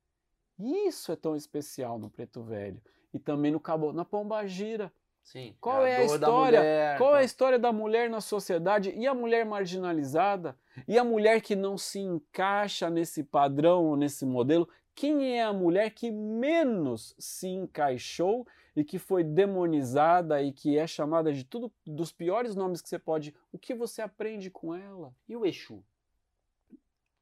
[0.59, 2.81] Isso é tão especial no Preto Velho.
[3.13, 4.91] E também no Cabo, na Pomba Gira.
[5.23, 5.55] Sim.
[5.61, 6.59] Qual é a dor da história?
[6.59, 7.23] mulher, Qual é a tá?
[7.25, 10.57] história da mulher na sociedade e a mulher marginalizada?
[10.87, 14.67] E a mulher que não se encaixa nesse padrão ou nesse modelo?
[14.95, 18.45] Quem é a mulher que menos se encaixou
[18.75, 22.99] e que foi demonizada e que é chamada de tudo dos piores nomes que você
[22.99, 23.33] pode?
[23.51, 25.13] O que você aprende com ela?
[25.27, 25.83] E o Exu?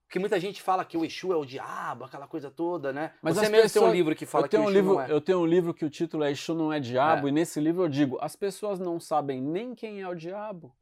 [0.07, 3.11] Porque muita gente fala que o Exu é o diabo, aquela coisa toda, né?
[3.21, 4.79] Mas Você mesmo tem um pessoas- livro que fala eu, tenho que o um Exu
[4.79, 5.11] livro, não é.
[5.11, 7.29] eu tenho um livro que o título é Exu não é diabo, É.
[7.29, 10.73] e nesse livro eu digo: as pessoas não sabem nem quem é o diabo,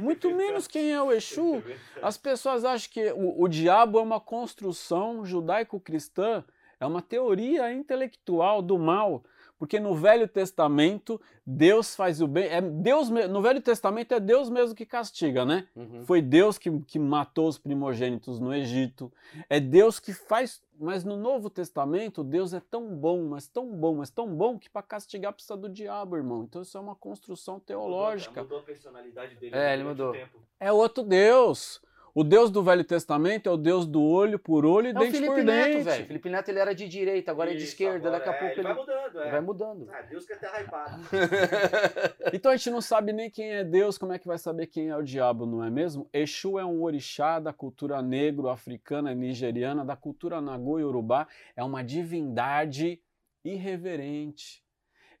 [0.00, 1.62] muito menos quem é o Exu.
[2.02, 6.44] As pessoas acham que o, o diabo é uma construção judaico-cristã,
[6.80, 9.22] é uma teoria intelectual do mal,
[9.58, 12.46] Porque no Velho Testamento, Deus faz o bem.
[12.46, 15.68] É Deus, no Velho Testamento é Deus mesmo que castiga, né?
[15.76, 16.04] Uhum.
[16.04, 19.12] Foi Deus que, que matou os primogênitos no Egito.
[19.48, 20.62] É Deus que faz.
[20.78, 24.68] Mas no Novo Testamento, Deus é tão bom, mas tão bom, mas tão bom que
[24.68, 26.42] para castigar precisa do diabo, irmão.
[26.42, 28.42] Então isso é uma construção teológica.
[28.42, 29.54] Mudou a personalidade dele.
[29.54, 30.12] É, ele mudou.
[30.12, 30.38] tempo.
[30.58, 31.80] É outro Deus.
[32.14, 34.98] O Deus do Velho Testamento é o Deus do olho por olho e É o
[35.00, 35.82] dente Felipe por Neto, dente.
[35.82, 36.06] velho.
[36.06, 38.08] Felipe Neto ele era de direita, agora é de Isso, esquerda.
[38.08, 39.20] agora Daqui a é, pouco ele vai mudando.
[39.20, 39.30] É.
[39.32, 39.88] vai mudando.
[39.92, 41.02] Ah, Deus quer ter hypado.
[42.32, 44.88] Então a gente não sabe nem quem é Deus, como é que vai saber quem
[44.88, 46.08] é o diabo, não é mesmo?
[46.12, 51.26] Exu é um orixá da cultura negro-africana e nigeriana, da cultura nagô e urubá,
[51.56, 53.00] é uma divindade
[53.44, 54.63] irreverente.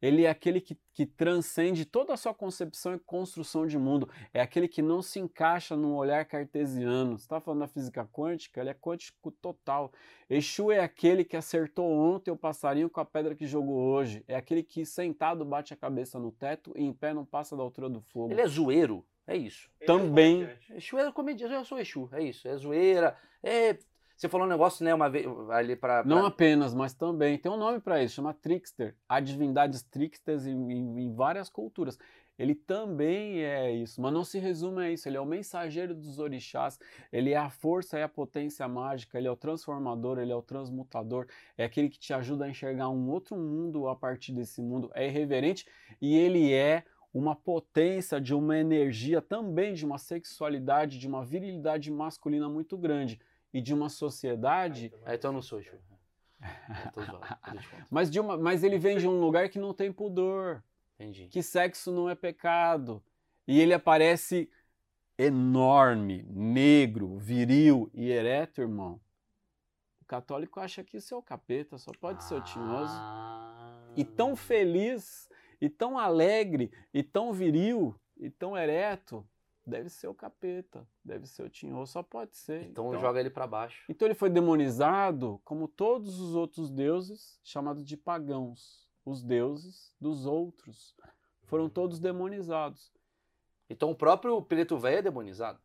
[0.04, 4.06] Ele é aquele que, que transcende toda a sua concepção e construção de mundo.
[4.34, 7.16] É aquele que não se encaixa num olhar cartesiano.
[7.16, 8.60] Você está falando da física quântica?
[8.60, 9.90] Ele é quântico total.
[10.28, 14.22] Exu é aquele que acertou ontem o passarinho com a pedra que jogou hoje.
[14.28, 17.62] É aquele que sentado bate a cabeça no teto e em pé não passa da
[17.62, 18.30] altura do fogo.
[18.30, 19.70] Ele é zoeiro, é isso.
[19.80, 20.44] Ele Também.
[20.44, 20.58] é.
[20.76, 22.46] Exu é comediante, eu sou Exu, é isso.
[22.46, 23.16] É zoeira.
[23.42, 23.78] É...
[24.16, 26.02] Você falou um negócio, né, uma vez ali pra.
[26.02, 27.36] pra- Não apenas, mas também.
[27.38, 28.94] Tem um nome para isso, chama Trickster.
[29.08, 31.98] Há divindades tricksters em, em- em várias culturas.
[32.36, 35.08] Ele também é isso, mas não se resume a isso.
[35.08, 36.80] Ele é o mensageiro dos orixás,
[37.12, 40.42] ele é a força e a potência mágica, ele é o transformador, ele é o
[40.42, 44.90] transmutador, é aquele que te ajuda a enxergar um outro mundo a partir desse mundo.
[44.94, 45.64] É irreverente
[46.00, 46.82] e ele é
[47.12, 53.20] uma potência de uma energia também, de uma sexualidade, de uma virilidade masculina muito grande
[53.54, 55.78] e de uma sociedade Ah, então eu não sou Exu.
[56.96, 57.86] Eu te conto.
[57.88, 60.62] Mas, de uma, mas ele vem de um lugar que não tem pudor,
[60.98, 61.28] Entendi.
[61.28, 63.02] que sexo não é pecado.
[63.46, 64.50] E ele aparece
[65.16, 69.00] enorme, negro, viril e ereto, irmão.
[70.02, 72.92] O católico acha que isso é o capeta, só pode ser o tinhoso.
[72.94, 73.92] Ah.
[73.96, 75.28] E tão feliz,
[75.60, 79.26] e tão alegre, e tão viril, e tão ereto,
[79.66, 82.62] deve ser o capeta, deve ser o tinhoso, só pode ser.
[82.64, 83.84] Então, joga ele pra baixo.
[83.88, 88.88] Então ele foi demonizado como todos os outros deuses, chamados de pagãos.
[89.04, 90.94] Os deuses dos outros
[91.44, 92.92] foram todos demonizados.
[93.68, 95.60] Então o próprio preto velho é demonizado.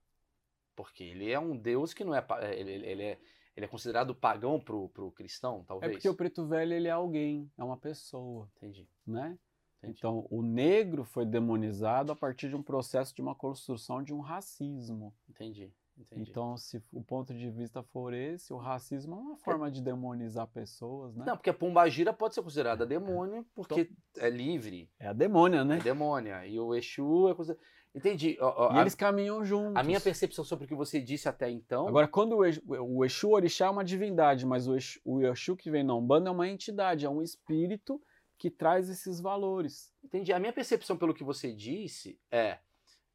[0.75, 2.25] Porque ele é um deus que não é.
[2.41, 3.19] é, Ele, ele- é,
[3.55, 5.91] ele é considerado pagão pro, pro cristão, É talvez.
[5.93, 8.87] porque o preto velho ele é alguém, é uma pessoa, Entendi.
[9.05, 9.37] né?
[9.79, 9.97] Entendi.
[9.97, 14.19] Então o negro foi demonizado a partir de um processo de uma construção de um
[14.19, 15.13] racismo.
[15.29, 15.71] Entendi.
[15.97, 16.29] Entendi.
[16.31, 20.47] Então, se o ponto de vista for esse, o racismo é uma forma de demonizar
[20.47, 21.25] pessoas, né?
[21.27, 25.75] Não, porque a pombagira pode ser considerada demônio porque é livre, É a demônia, né?
[25.77, 26.47] é demônia.
[26.47, 27.61] E o Exu é considerado.
[27.93, 28.37] Entendi.
[28.39, 29.75] Ó, ó, E a, eles caminham juntos.
[29.75, 31.85] a minha percepção sobre o que você disse até então.
[31.85, 35.57] Agora, quando o Exu, o Exu Orixá é uma divindade, mas o Exu, o Exu
[35.57, 38.01] que vem na Umbanda é uma entidade, é um espírito
[38.39, 39.93] que traz esses valores.
[40.01, 40.31] Entendi.
[40.31, 42.57] A minha percepção pelo que você disse é.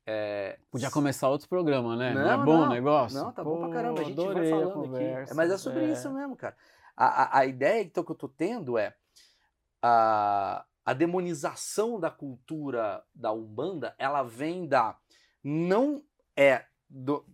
[0.06, 2.12] é Podia começar outro programa, né?
[2.12, 2.66] Não, Não, é bom não.
[2.66, 3.18] o negócio?
[3.18, 4.02] Não, tá bom pra Pô, caramba.
[4.02, 4.74] A gente vai falando aqui.
[4.74, 5.92] conversa, Mas é sobre é.
[5.92, 6.54] isso mesmo, cara.
[6.94, 8.94] A, a, a ideia então, que eu tô tendo é
[9.80, 14.96] a, a demonização da cultura da Umbanda, ela vem da.
[15.42, 16.04] Não
[16.36, 16.66] é.
[16.88, 17.24] Do,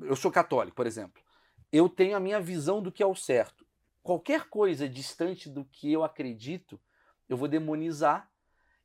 [0.00, 1.22] eu sou católico, por exemplo.
[1.70, 3.66] Eu tenho a minha visão do que é o certo.
[4.02, 6.80] Qualquer coisa distante do que eu acredito,
[7.28, 8.30] eu vou demonizar.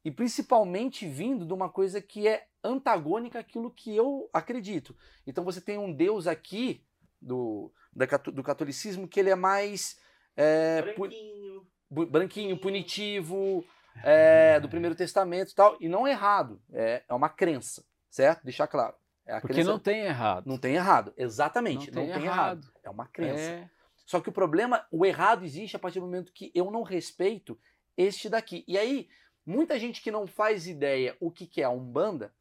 [0.03, 4.95] E principalmente vindo de uma coisa que é antagônica àquilo que eu acredito.
[5.27, 6.84] Então você tem um Deus aqui
[7.22, 9.99] do, da do catolicismo que ele é mais
[10.35, 11.68] é, pu- Branquinho.
[11.89, 13.63] bu- branquinho, punitivo,
[14.03, 15.77] é, do Primeiro Testamento e tal.
[15.80, 18.43] E não é errado, é, é uma crença, certo?
[18.43, 18.95] Deixar claro.
[19.26, 20.47] É a Porque crença- não tem errado.
[20.47, 22.63] não tem errado, exatamente, não, Não tem, tem errado.
[22.63, 22.73] errado.
[22.84, 23.39] É uma crença.
[23.43, 23.69] É,
[24.03, 27.57] Só que o problema, o errado existe a partir do momento que eu não respeito
[27.97, 28.63] este daqui.
[28.68, 29.09] E aí,
[29.45, 32.34] muita gente que não faz ideia o que, que é a Umbanda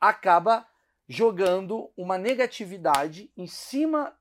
[0.00, 0.66] acaba
[1.08, 4.16] jogando uma negatividade em cima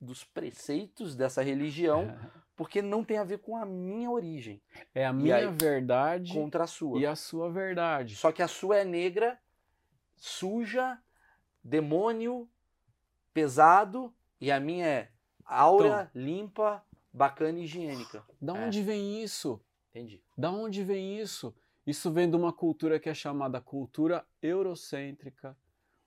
[0.00, 2.16] dos preceitos dessa religião,
[2.56, 4.60] porque não tem a ver com a minha origem,
[4.94, 6.98] é a minha aí, verdade contra a sua.
[7.00, 8.16] e a sua verdade.
[8.16, 9.38] Só que a sua é negra,
[10.16, 10.98] suja,
[11.62, 12.48] demônio,
[13.32, 15.10] pesado, e a minha é
[15.44, 18.24] aura, limpa, bacana e higiênica.
[18.40, 18.66] Da É.
[18.66, 19.60] onde vem isso?
[19.94, 20.22] Entendi.
[20.36, 21.54] Da onde vem isso?
[21.86, 25.56] Isso vem de uma cultura que é chamada cultura eurocêntrica,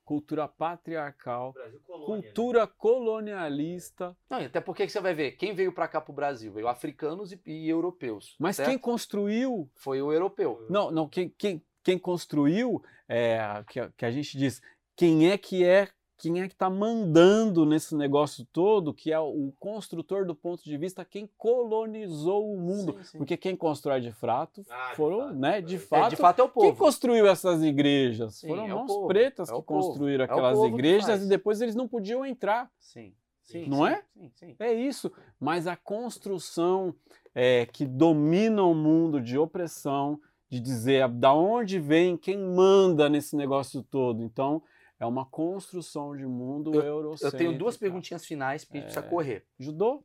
[0.03, 1.53] cultura patriarcal,
[1.85, 2.15] colônia.
[2.15, 2.21] né?
[2.23, 4.15] cultura colonialista.
[4.29, 6.53] Não, e até porque que você vai ver, quem veio pra cá pro Brasil?
[6.53, 8.35] Veio africanos e, e europeus.
[8.39, 8.69] Mas certo?
[8.69, 10.65] quem construiu foi o europeu?
[10.69, 13.37] Não, não, quem, quem, quem construiu, é,
[13.67, 14.61] que, que a gente diz,
[14.95, 19.51] quem é que é quem é que está mandando nesse negócio todo, que é o
[19.59, 22.93] construtor do ponto de vista quem colonizou o mundo.
[22.99, 23.17] Sim, sim.
[23.17, 25.61] Porque quem constrói de fato Ah, de foram, fato, né, é.
[25.61, 26.77] de fato, É, de fato é o quem povo.
[26.77, 28.35] construiu essas igrejas?
[28.35, 31.23] Sim, foram é mãos povo, pretas é que povo, construíram é aquelas povo que igrejas
[31.23, 32.71] e depois eles não podiam entrar.
[32.79, 33.13] Sim,
[33.43, 33.67] sim.
[33.67, 34.01] Não é?
[34.13, 34.55] Sim, sim.
[34.59, 35.11] É isso.
[35.39, 36.95] Mas a construção
[37.33, 40.19] é, que domina o mundo de opressão,
[40.49, 44.23] de dizer da onde vem, quem manda nesse negócio todo.
[44.23, 44.63] Então,
[44.99, 47.37] é uma construção de mundo Eu eurocêntrica.
[47.37, 48.91] tenho duas perguntinhas finais pra gente É.
[48.91, 49.45] precisar correr.
[49.59, 50.03] Judô?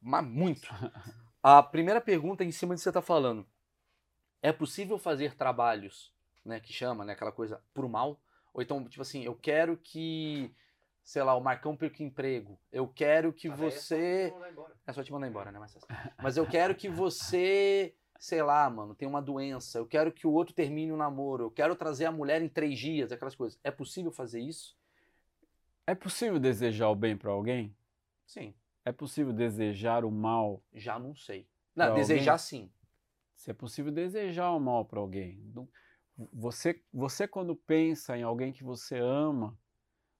[0.00, 0.68] Mas muito.
[1.42, 3.46] A primeira pergunta é em cima do que você está falando.
[4.40, 6.12] É possível fazer trabalhos,
[6.44, 8.20] né, que chama, né, aquela coisa pro mal?
[8.54, 10.54] Ou então, tipo assim, eu quero que,
[11.02, 12.58] sei lá, o Marcão perca emprego.
[12.70, 14.30] Eu quero que é só você...
[14.34, 14.74] mandar embora.
[14.86, 15.84] É só te mandar embora, né, Marcelo?
[16.22, 19.78] Mas eu quero que você, sei lá, mano, tenha uma doença.
[19.78, 21.46] Eu quero que o outro termine o namoro.
[21.46, 23.58] Eu quero trazer a mulher em três dias, aquelas coisas.
[23.64, 24.78] É possível fazer isso?
[25.84, 27.76] É possível desejar o bem para alguém?
[28.24, 28.54] Sim.
[28.84, 30.62] É possível desejar o mal?
[30.72, 31.48] Já não sei.
[31.74, 32.46] Não, desejar alguém?
[32.46, 32.72] sim.
[33.34, 35.52] Se é possível desejar o mal para alguém.
[36.32, 39.58] Você, você quando pensa em alguém que você ama,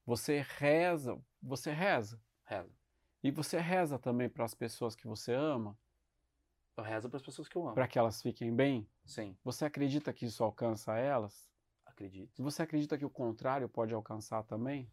[0.04, 2.20] você reza, você reza.
[2.46, 2.74] Reza.
[3.22, 5.78] E você reza também para as pessoas que você ama,
[6.76, 7.74] Eu rezo para as pessoas que eu amo.
[7.74, 8.88] para que elas fiquem bem.
[9.04, 11.50] Sim, Você acredita que isso alcança elas?
[11.84, 12.38] acredito.
[12.38, 14.90] E você acredita que o contrário pode alcançar também?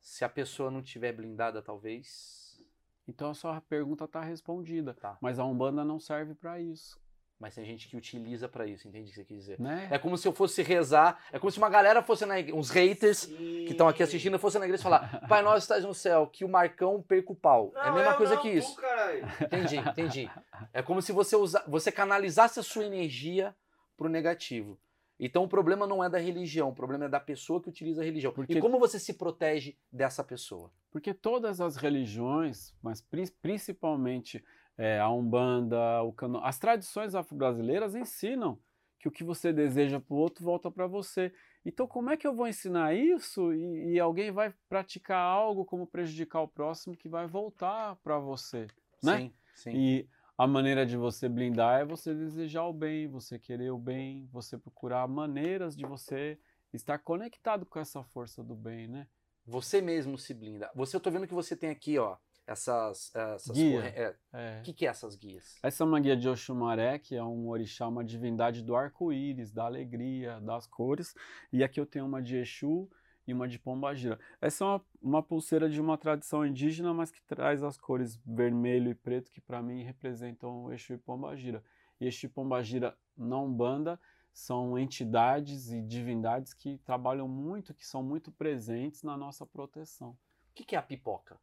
[0.00, 2.62] Se a pessoa não tiver blindada, talvez.
[3.08, 4.94] Então a sua pergunta está respondida.
[4.94, 5.18] Tá.
[5.20, 7.00] Mas a Umbanda não serve para isso,
[7.38, 9.60] Mas tem gente que utiliza pra isso, entende o que você quis dizer?
[9.60, 9.88] né?
[9.90, 12.70] É como se eu fosse rezar, é como se uma galera fosse na igreja, uns
[12.70, 16.26] haters que estão aqui assistindo fossem na igreja e falar: Pai nosso estás no céu,
[16.28, 17.72] que o Marcão perca o pau.
[17.76, 18.76] é a mesma coisa não, que tu, isso.
[18.76, 19.26] caralho.
[19.42, 20.30] Entendi, entendi.
[20.72, 23.54] É como se você usa, você canalizasse a sua energia
[23.98, 24.78] pro negativo.
[25.20, 28.04] Então o problema não é da religião, o problema é da pessoa que utiliza a
[28.04, 28.32] religião.
[28.32, 30.70] Porque- E como você se protege dessa pessoa?
[30.90, 34.42] Porque todas as religiões, mas pri- principalmente
[34.78, 36.38] é, a Umbanda, o cano...
[36.44, 38.58] as tradições afro-brasileiras ensinam
[38.98, 41.32] que o que você deseja para o outro volta para você.
[41.64, 45.86] Então, como é que eu vou ensinar isso e, e alguém vai praticar algo como
[45.86, 48.66] prejudicar o próximo que vai voltar para você?
[49.02, 49.18] Né?
[49.18, 49.70] Sim, sim.
[49.74, 50.08] E
[50.38, 54.58] a maneira de você blindar é você desejar o bem, você querer o bem, você
[54.58, 56.38] procurar maneiras de você
[56.72, 59.06] estar conectado com essa força do bem, né?
[59.46, 60.70] Você mesmo se blinda.
[60.74, 62.16] Você, eu tô vendo que você tem aqui, ó,
[62.46, 63.14] essas.
[63.14, 63.80] essas Guia.
[63.80, 64.60] corre- é, É.
[64.60, 65.58] O que, que é essas guias?
[65.62, 69.64] Essa é uma guia de Oxumaré, que é um orixá, uma divindade do arco-íris, da
[69.64, 71.14] alegria, das cores.
[71.52, 72.88] E aqui eu tenho uma de Exu
[73.26, 74.18] e uma de Pombagira.
[74.40, 78.90] Essa é uma, uma pulseira de uma tradição indígena, mas que traz as cores vermelho
[78.90, 81.62] e preto, que para mim representam Exu e Pombagira.
[82.00, 83.98] E Exu e Pombagira na Umbanda
[84.32, 90.10] são entidades e divindades que trabalham muito, que são muito presentes na nossa proteção.
[90.10, 90.16] O
[90.54, 91.38] que, que é a pipoca?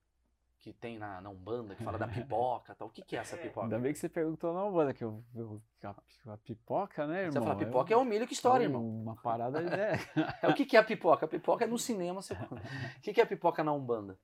[0.64, 2.88] Que tem na, na Umbanda, que fala da pipoca tal.
[2.88, 3.66] O que, que é essa pipoca?
[3.66, 5.94] Ainda bem que você perguntou na Umbanda, que eu, eu- a,
[6.34, 7.34] a pipoca, né, irmão?
[7.34, 8.82] Você fala É pipoca é o milho que estoura, É irmão.
[8.82, 10.00] Uma parada né?
[10.42, 11.26] É, o que, que é a pipoca?
[11.26, 12.22] A pipoca é no cinema.
[12.22, 12.34] Você...
[12.34, 14.18] O que, que é a pipoca na Umbanda?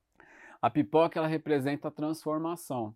[0.62, 2.94] A pipoca ela representa a transformação.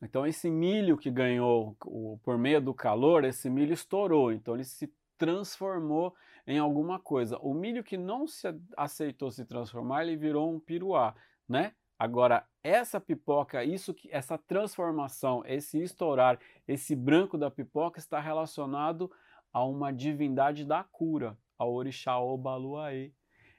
[0.00, 4.64] Então esse milho que ganhou o- por meio do calor, esse milho estourou, então ele
[4.64, 6.14] se transformou
[6.46, 7.36] em alguma coisa.
[7.42, 11.14] O milho que não se aceitou se transformar, ele virou um piruá,
[11.46, 11.74] né?
[11.98, 19.10] Agora essa pipoca, isso que essa transformação, esse estourar, esse branco da pipoca está relacionado
[19.52, 23.12] a uma divindade da cura, ao orixá Obaluaê.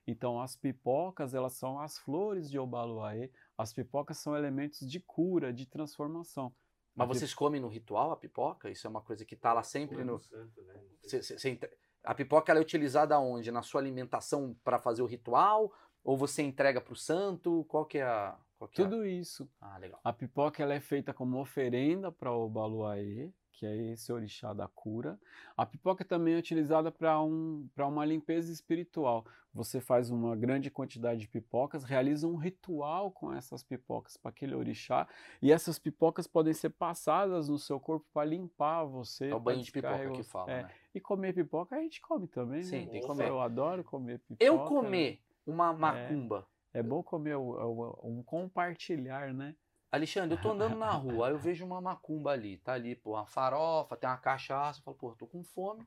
[0.08, 5.54] Então as pipocas, elas são as flores de Obaluaê, as pipocas são elementos de cura,
[5.54, 6.54] de transformação.
[6.96, 8.70] Mas A vocês comem no ritual a pipoca?
[8.70, 10.20] Isso é uma coisa que tá lá sempre no.
[10.20, 10.74] Santo, né?
[11.04, 11.60] Cê- cê- cê
[12.04, 13.52] A pipoca ela é utilizada onde?
[13.52, 15.72] Na sua alimentação para fazer o ritual?
[16.04, 17.64] Ou você entrega pro santo?
[17.66, 18.38] Qual que é a.
[18.62, 19.50] Qual que é a- Tudo isso.
[19.60, 20.00] Ah, legal.
[20.04, 24.68] A pipoca ela é feita como oferenda para o Obaluaê, que é esse orixá da
[24.68, 25.20] cura.
[25.58, 29.26] A pipoca também é utilizada para um, uma limpeza espiritual.
[29.52, 34.54] Você faz uma grande quantidade de pipocas, realiza um ritual com essas pipocas para aquele
[34.54, 35.08] orixá,
[35.42, 39.30] e essas pipocas podem ser passadas no seu corpo para limpar você.
[39.30, 40.70] É o banho de pipoca que fala, É, né?
[40.94, 42.92] E comer pipoca a gente come também, Sim, né?
[42.92, 43.28] tem que comer.
[43.28, 44.46] Eu adoro comer pipoca.
[44.46, 44.68] Eu né?
[44.68, 46.48] comer uma macumba.
[46.74, 49.56] É bom comer o- o- um compartilhar, né?
[49.92, 50.92] Alexandre, eu tô andando na
[51.24, 54.80] rua, aí eu vejo uma macumba ali, tá ali, pô, uma farofa, tem uma cachaça,
[54.80, 55.86] eu falo, pô, tô com fome.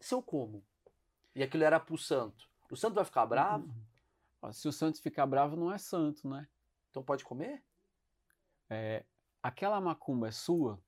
[0.00, 0.64] Se eu como?
[1.34, 2.48] E aquilo era pro santo.
[2.70, 3.68] O santo vai ficar bravo?
[4.42, 6.48] Ó, Se o santo ficar bravo, não é santo, né?
[6.90, 7.62] Então pode comer?
[8.68, 9.04] É,
[9.42, 10.80] aquela macumba é sua?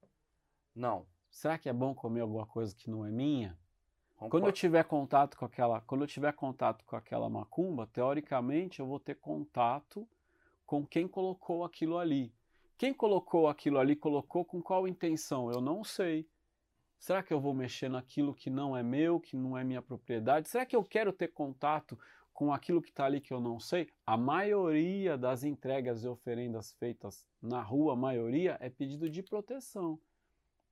[0.75, 1.07] Não.
[1.31, 3.57] Será que é bom comer alguma coisa que não é minha?
[4.28, 8.86] Quando eu tiver contato com aquela, quando eu tiver contato com aquela macumba, teoricamente eu
[8.86, 10.07] vou ter contato
[10.66, 12.32] com quem colocou aquilo ali.
[12.78, 15.51] Quem colocou aquilo ali colocou com qual intenção?
[15.51, 16.27] Eu não sei.
[16.99, 20.49] Será que eu vou mexer naquilo que não é meu, que não é minha propriedade?
[20.49, 21.99] Será que eu quero ter contato
[22.32, 23.89] com aquilo que está ali que eu não sei?
[24.07, 29.99] A maioria das entregas e oferendas feitas na rua, a maioria é pedido de proteção,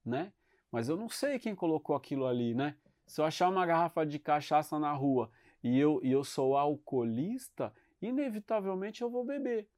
[0.04, 0.32] né?
[0.70, 2.76] Mas eu não sei quem colocou aquilo ali, né?
[3.10, 5.32] Se eu achar uma garrafa de cachaça na rua
[5.64, 9.68] e eu, e eu sou alcoolista, inevitavelmente eu vou beber.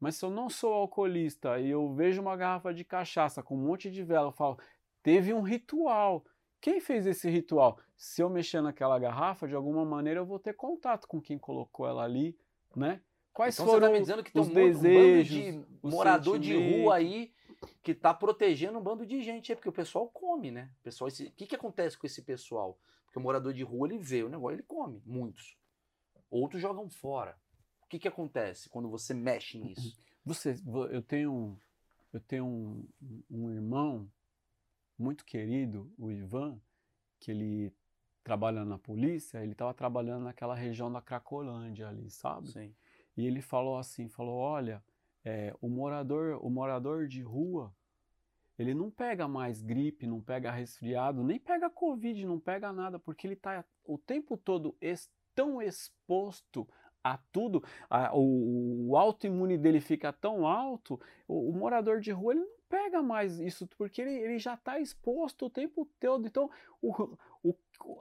[0.00, 3.66] Mas se eu não sou alcoolista e eu vejo uma garrafa de cachaça com um
[3.66, 4.58] monte de vela, eu falo,
[5.02, 6.24] teve um ritual.
[6.62, 7.78] Quem fez esse ritual?
[7.94, 11.86] Se eu mexer naquela garrafa, de alguma maneira eu vou ter contato com quem colocou
[11.86, 12.34] ela ali,
[12.74, 13.02] né?
[13.34, 15.90] Quais então foram você tá me dizendo que tem os um, desejos, um bando de
[15.94, 17.34] morador de rua aí
[17.82, 20.70] que tá protegendo um bando de gente, é porque o pessoal come, né?
[20.80, 22.78] O pessoal, esse- que que acontece com esse pessoal?
[23.04, 25.56] Porque o morador de rua ele vê o negócio, ele come, muitos.
[26.30, 27.36] Outros jogam fora.
[27.84, 29.96] O que que acontece quando você mexe nisso?
[30.24, 31.58] Você, vo- eu tenho,
[32.12, 32.88] eu tenho um,
[33.28, 34.08] um irmão
[34.96, 36.60] muito querido, o Ivan,
[37.18, 37.72] que ele
[38.22, 39.42] trabalha na polícia.
[39.42, 42.52] Ele estava trabalhando naquela região da Cracolândia ali, sabe?
[42.52, 42.72] Sim.
[43.16, 44.80] E ele falou assim, falou, olha,
[45.24, 47.74] é, o morador, o morador de rua,
[48.58, 53.26] ele não pega mais gripe, não pega resfriado, nem pega covid, não pega nada, porque
[53.26, 54.76] ele está o tempo todo
[55.34, 56.68] tão exposto
[57.02, 62.32] a tudo, a- o, o autoimune dele fica tão alto, o, o morador de rua
[62.32, 66.26] ele não pega mais isso, porque ele, ele já está exposto o tempo todo.
[66.26, 66.50] Então,
[66.80, 67.16] o,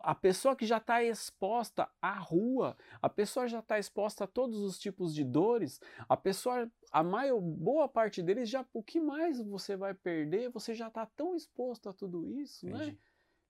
[0.03, 4.59] a pessoa que já está exposta à rua, a pessoa já está exposta a todos
[4.59, 9.39] os tipos de dores, a pessoa, a maior, boa parte deles já, o que mais
[9.39, 12.85] você vai perder, você já está tão exposto a tudo isso, né?
[12.85, 12.99] Entendi.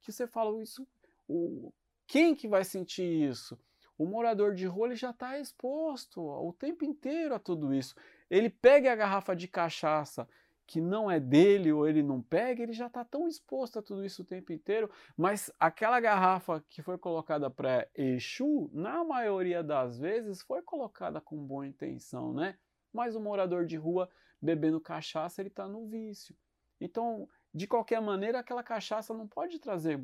[0.02, 0.88] Que você fala isso,
[1.28, 1.72] o,
[2.08, 3.58] quem que vai sentir isso?
[3.98, 7.94] O morador de rua ele já está exposto o tempo inteiro a tudo isso.
[8.30, 10.28] Ele pega a garrafa de cachaça
[10.72, 14.06] que não é dele ou ele não pega, ele já está tão exposto a tudo
[14.06, 14.90] isso o tempo inteiro.
[15.18, 21.46] Mas aquela garrafa que foi colocada para Exu, na maioria das vezes, foi colocada com
[21.46, 22.58] boa intenção, né?
[22.94, 24.10] Mas o morador de rua
[24.42, 26.34] bebendo cachaça, ele está no vício.
[26.80, 30.00] Então, de qualquer maneira, aquela cachaça não pode trazer,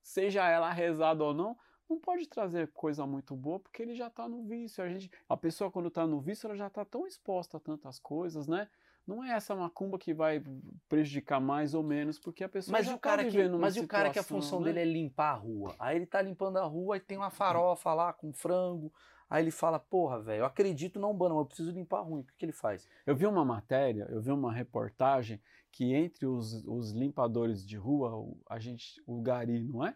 [0.00, 1.58] seja ela rezada ou não,
[1.90, 4.84] não pode trazer coisa muito boa porque ele já está no vício.
[4.84, 7.98] A, gente, a pessoa, quando está no vício, ela já está tão exposta a tantas
[7.98, 8.68] coisas, né?
[9.06, 10.42] Não é essa macumba que vai
[10.88, 13.80] prejudicar mais ou menos, porque a pessoa Mas, já o cara, tá que, mas e
[13.80, 14.66] o cara que a função né?
[14.66, 15.74] dele é limpar a rua.
[15.78, 18.90] Aí ele tá limpando a rua e tem uma farofa lá com frango.
[19.28, 22.20] Aí ele fala, porra, velho, eu acredito na Umbanda, mas eu preciso limpar a rua.
[22.20, 22.88] O que, que ele faz?
[23.04, 25.40] Eu vi uma matéria, eu vi uma reportagem
[25.70, 29.94] que entre os, os limpadores de rua, o, a gente, o gari, não é?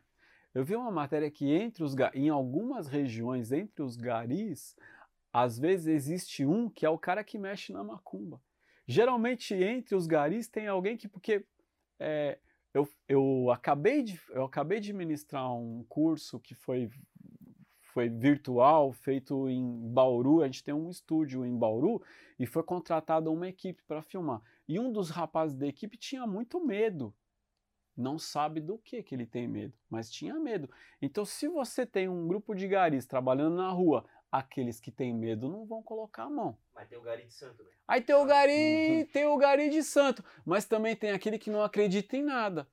[0.55, 4.75] Eu vi uma matéria que entre os em algumas regiões, entre os garis,
[5.33, 8.41] às vezes existe um que é o cara que mexe na macumba.
[8.91, 11.45] Geralmente entre os garis tem alguém que, porque
[12.01, 12.39] é,
[12.73, 16.89] eu, eu, acabei de, eu acabei de ministrar um curso que foi,
[17.93, 22.03] foi virtual, feito em Bauru, a gente tem um estúdio em Bauru,
[22.39, 24.41] e foi contratada uma equipe para filmar.
[24.67, 27.15] E um dos rapazes da equipe tinha muito medo.
[27.95, 30.71] Não sabe do que que ele tem medo, mas tinha medo.
[31.03, 35.49] Então, se você tem um grupo de garis trabalhando na rua, aqueles que têm medo
[35.49, 36.57] não vão colocar a mão.
[36.75, 37.71] Mas tem o Gari de Santo, né?
[37.87, 41.63] Aí tem o gari, tem o gari de santo, mas também tem aquele que não
[41.63, 42.69] acredita em nada.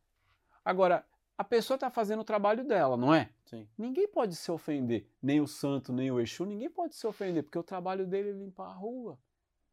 [0.64, 1.06] Agora,
[1.38, 3.30] a pessoa está fazendo o trabalho dela, não é?
[3.45, 3.65] Sim.
[3.77, 7.57] Ninguém pode se ofender, nem o santo, nem o Exu, ninguém pode se ofender, porque
[7.57, 9.18] o trabalho dele é limpar a rua,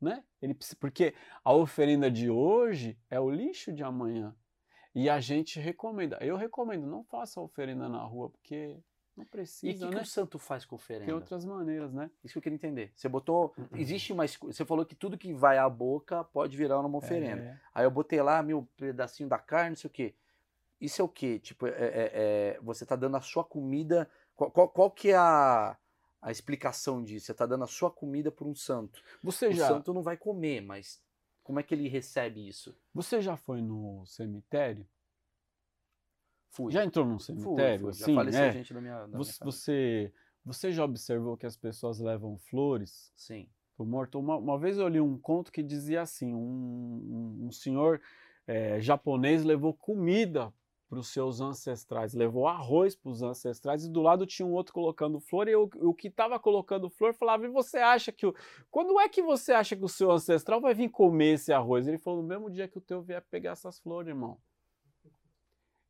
[0.01, 0.23] né?
[0.41, 1.13] Ele, precisa- porque
[1.45, 4.33] a oferenda de hoje é o lixo de amanhã.
[4.95, 8.79] E a gente recomenda, eu recomendo, não faça oferenda na rua, porque
[9.17, 10.03] não E o precisa, que, que né?
[10.03, 11.05] o santo faz com oferenda?
[11.07, 12.11] Tem outras maneiras, né?
[12.25, 12.93] Isso que eu queria entender.
[12.95, 13.55] Você botou.
[13.73, 14.27] Existe uma.
[14.27, 17.43] Você falou que tudo que vai à boca pode virar uma oferenda.
[17.43, 20.15] É, Aí eu botei lá meu pedacinho da carne, não sei o quê.
[20.81, 21.39] Isso é o quê?
[21.39, 22.11] Tipo, é, é-
[22.57, 24.11] é- você tá dando a sua comida.
[24.35, 25.77] Qual, qual, qual que é a,
[26.21, 27.27] a explicação disso?
[27.27, 29.01] Você tá dando a sua comida para um santo.
[29.23, 31.01] Você O já, santo não vai comer, mas
[31.45, 32.75] como é que ele recebe isso?
[32.95, 34.87] você já foi no cemitério?
[36.53, 36.73] Fui.
[36.73, 37.81] Já entrou num fui, cemitério?
[37.81, 37.93] fui.
[37.93, 38.53] Já assim, faleceu é?
[38.53, 39.61] gente da minha, da minha Você, família.
[39.61, 40.13] você,
[40.45, 43.49] você já observou que as pessoas levam flores Sim.
[43.77, 44.19] pro morto?
[44.19, 48.01] Uma, uma vez eu li um conto que dizia assim: um, um- um senhor
[48.47, 50.53] eh, japonês levou comida
[50.89, 54.75] para os seus ancestrais, levou arroz para os ancestrais e do lado tinha um outro
[54.75, 58.35] colocando flor e o, o que estava colocando flor falava: e você acha que o,
[58.71, 61.87] quando é que você acha que o seu ancestral vai vir comer esse arroz?
[61.89, 64.39] Ele falou: no mesmo dia que o teu vier pegar essas flores, irmão.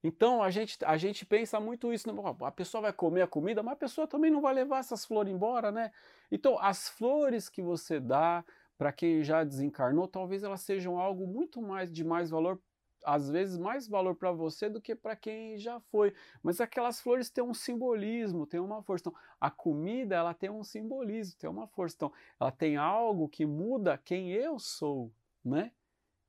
[0.03, 2.23] Então a gente, a gente pensa muito isso, né?
[2.41, 5.33] a pessoa vai comer a comida, mas a pessoa também não vai levar essas flores
[5.33, 5.93] embora, né?
[6.31, 8.45] Então as flores que você dá
[8.77, 12.61] para quem já desencarnou, talvez elas sejam algo muito mais de mais valor,
[13.05, 16.13] às vezes mais valor para você do que para quem já foi.
[16.43, 19.09] Mas aquelas flores têm um simbolismo, têm uma força.
[19.09, 21.95] Então, a comida ela tem um simbolismo, tem uma força.
[21.97, 25.13] Então, ela tem algo que muda quem eu sou,
[25.45, 25.71] né?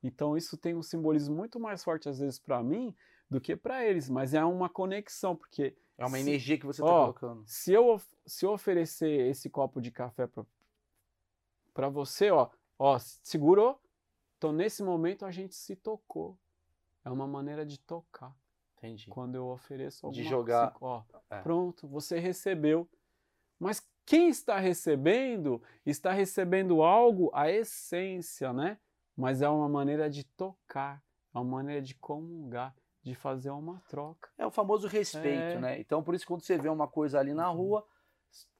[0.03, 2.93] Então isso tem um simbolismo muito mais forte às vezes para mim
[3.33, 5.75] do que para eles, mas é uma conexão, porque.
[5.97, 7.43] É uma se, energia que você está colocando.
[7.47, 10.29] Se eu, se eu oferecer esse copo de café
[11.73, 13.81] para você, ó, ó, segurou,
[14.37, 16.37] então nesse momento a gente se tocou.
[17.03, 18.35] É uma maneira de tocar.
[18.77, 19.09] Entendi.
[19.09, 20.69] Quando eu ofereço alguma De jogar.
[20.69, 21.41] Assim, ó, é.
[21.41, 22.87] Pronto, você recebeu.
[23.59, 28.79] Mas quem está recebendo, está recebendo algo, a essência, né?
[29.15, 31.03] Mas é uma maneira de tocar,
[31.33, 34.29] é uma maneira de comungar de fazer uma troca.
[34.37, 35.59] É o famoso respeito, é.
[35.59, 35.79] né?
[35.79, 37.57] Então, por isso, quando você vê uma coisa ali na uhum.
[37.57, 37.87] rua,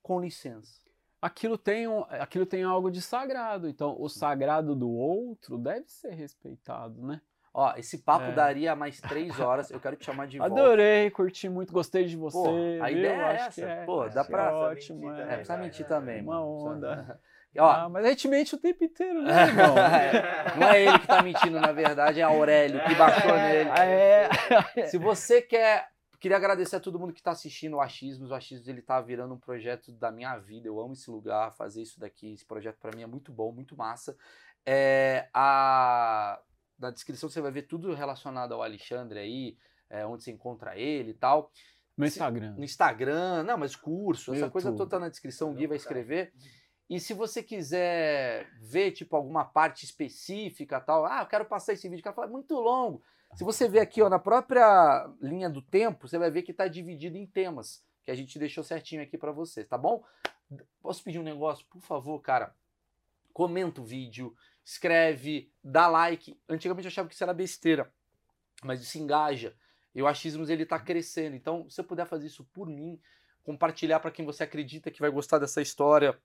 [0.02, 0.84] com licença.
[1.22, 3.70] Aquilo tem, um, aquilo tem algo de sagrado.
[3.70, 7.22] Então, o sagrado do outro deve ser respeitado, né?
[7.54, 8.32] Ó, esse papo é.
[8.34, 9.72] daria mais três horas.
[9.72, 10.54] Eu quero te chamar de volta.
[10.54, 12.36] Adorei, curti muito, gostei de você.
[12.36, 12.98] Pô, a viu?
[12.98, 13.66] ideia é essa.
[13.66, 13.86] É.
[13.86, 14.50] Pô, dá pra.
[14.50, 15.22] É ótimo, é.
[15.22, 15.36] é.
[15.36, 16.22] Precisa mentir também.
[16.22, 17.22] Uma onda.
[17.58, 19.76] Ó, ah, mas a gente mente o tempo inteiro, né, irmão?
[20.60, 23.70] Não é ele que tá mentindo, na verdade, é Aurélio que baixou nele.
[23.70, 24.30] É.
[24.88, 25.92] Se você quer.
[26.20, 28.32] Queria agradecer a todo mundo que está assistindo o Achismos.
[28.32, 30.70] O Achismos ele tá virando um projeto da minha vida.
[30.70, 32.32] Eu amo esse lugar, fazer isso daqui.
[32.32, 34.16] Esse projeto para mim é muito bom, muito massa.
[34.66, 36.40] É, a,
[36.80, 39.58] na descrição você vai ver tudo relacionado ao Alexandre aí,
[39.90, 41.52] é, onde você encontra ele e tal.
[41.98, 42.56] No Instagram.
[42.58, 46.32] No Instagram, não, mas curso, essa coisa toda tá na descrição, o Gui vai escrever.
[46.90, 51.88] E se você quiser ver, tipo, alguma parte específica, tal, ah, eu quero passar esse
[51.88, 53.02] vídeo, cara fala, é muito longo.
[53.36, 56.68] Se você ver aqui, ó, na própria linha do tempo, você vai ver que está
[56.68, 60.04] dividido em temas, que a gente deixou certinho aqui para você, tá bom?
[60.82, 61.66] Posso pedir um negócio?
[61.68, 62.56] Por favor, cara,
[63.34, 66.40] comenta o vídeo, escreve, dá like.
[66.48, 67.92] Antigamente eu achava que isso era besteira,
[68.64, 69.56] mas isso engaja.
[69.96, 71.36] E o achismos ele tá crescendo.
[71.36, 73.00] Então, se você puder fazer isso por mim,
[73.44, 76.18] compartilhar para quem você acredita que vai gostar dessa história,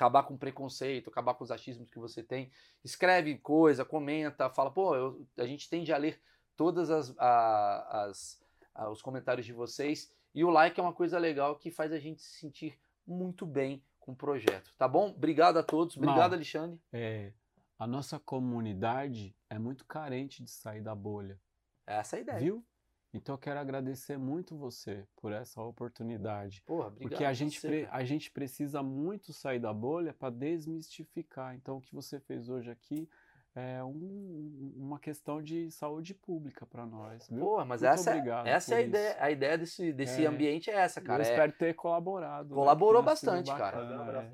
[0.00, 2.50] acabar com preconceito, acabar com os achismos que você tem.
[2.82, 6.18] Escreve coisa, comenta, fala, pô, eu, a gente tende a ler
[6.56, 8.40] todas as, a, as
[8.74, 11.98] a, os comentários de vocês e o like é uma coisa legal que faz a
[11.98, 15.10] gente se sentir muito bem com o projeto, tá bom?
[15.10, 16.80] Obrigado a todos, obrigado Mal, Alexandre.
[16.90, 17.32] É,
[17.78, 21.38] a nossa comunidade é muito carente de sair da bolha.
[21.86, 22.38] Essa é a ideia.
[22.38, 22.64] Viu?
[23.12, 26.62] Então eu quero agradecer muito você por essa oportunidade.
[26.64, 27.08] Porra, obrigado.
[27.08, 27.60] Porque a gente,
[27.90, 31.54] a gente precisa muito sair da bolha para desmistificar.
[31.54, 33.08] Então o que você fez hoje aqui
[33.54, 37.28] é um, uma questão de saúde pública para nós.
[37.28, 37.40] Viu?
[37.40, 39.16] Porra, mas muito essa, é, essa é a ideia.
[39.18, 41.22] A ideia desse, desse é, ambiente é essa, cara.
[41.24, 42.50] Eu é, espero ter colaborado.
[42.50, 42.54] Né?
[42.54, 43.06] Colaborou né?
[43.06, 43.78] bastante, cara.
[43.78, 44.30] Vou dar um abraço.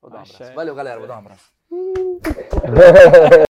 [0.00, 0.52] Vou dar um abraço.
[0.54, 0.98] Valeu, galera.
[0.98, 1.52] Vou dar um abraço.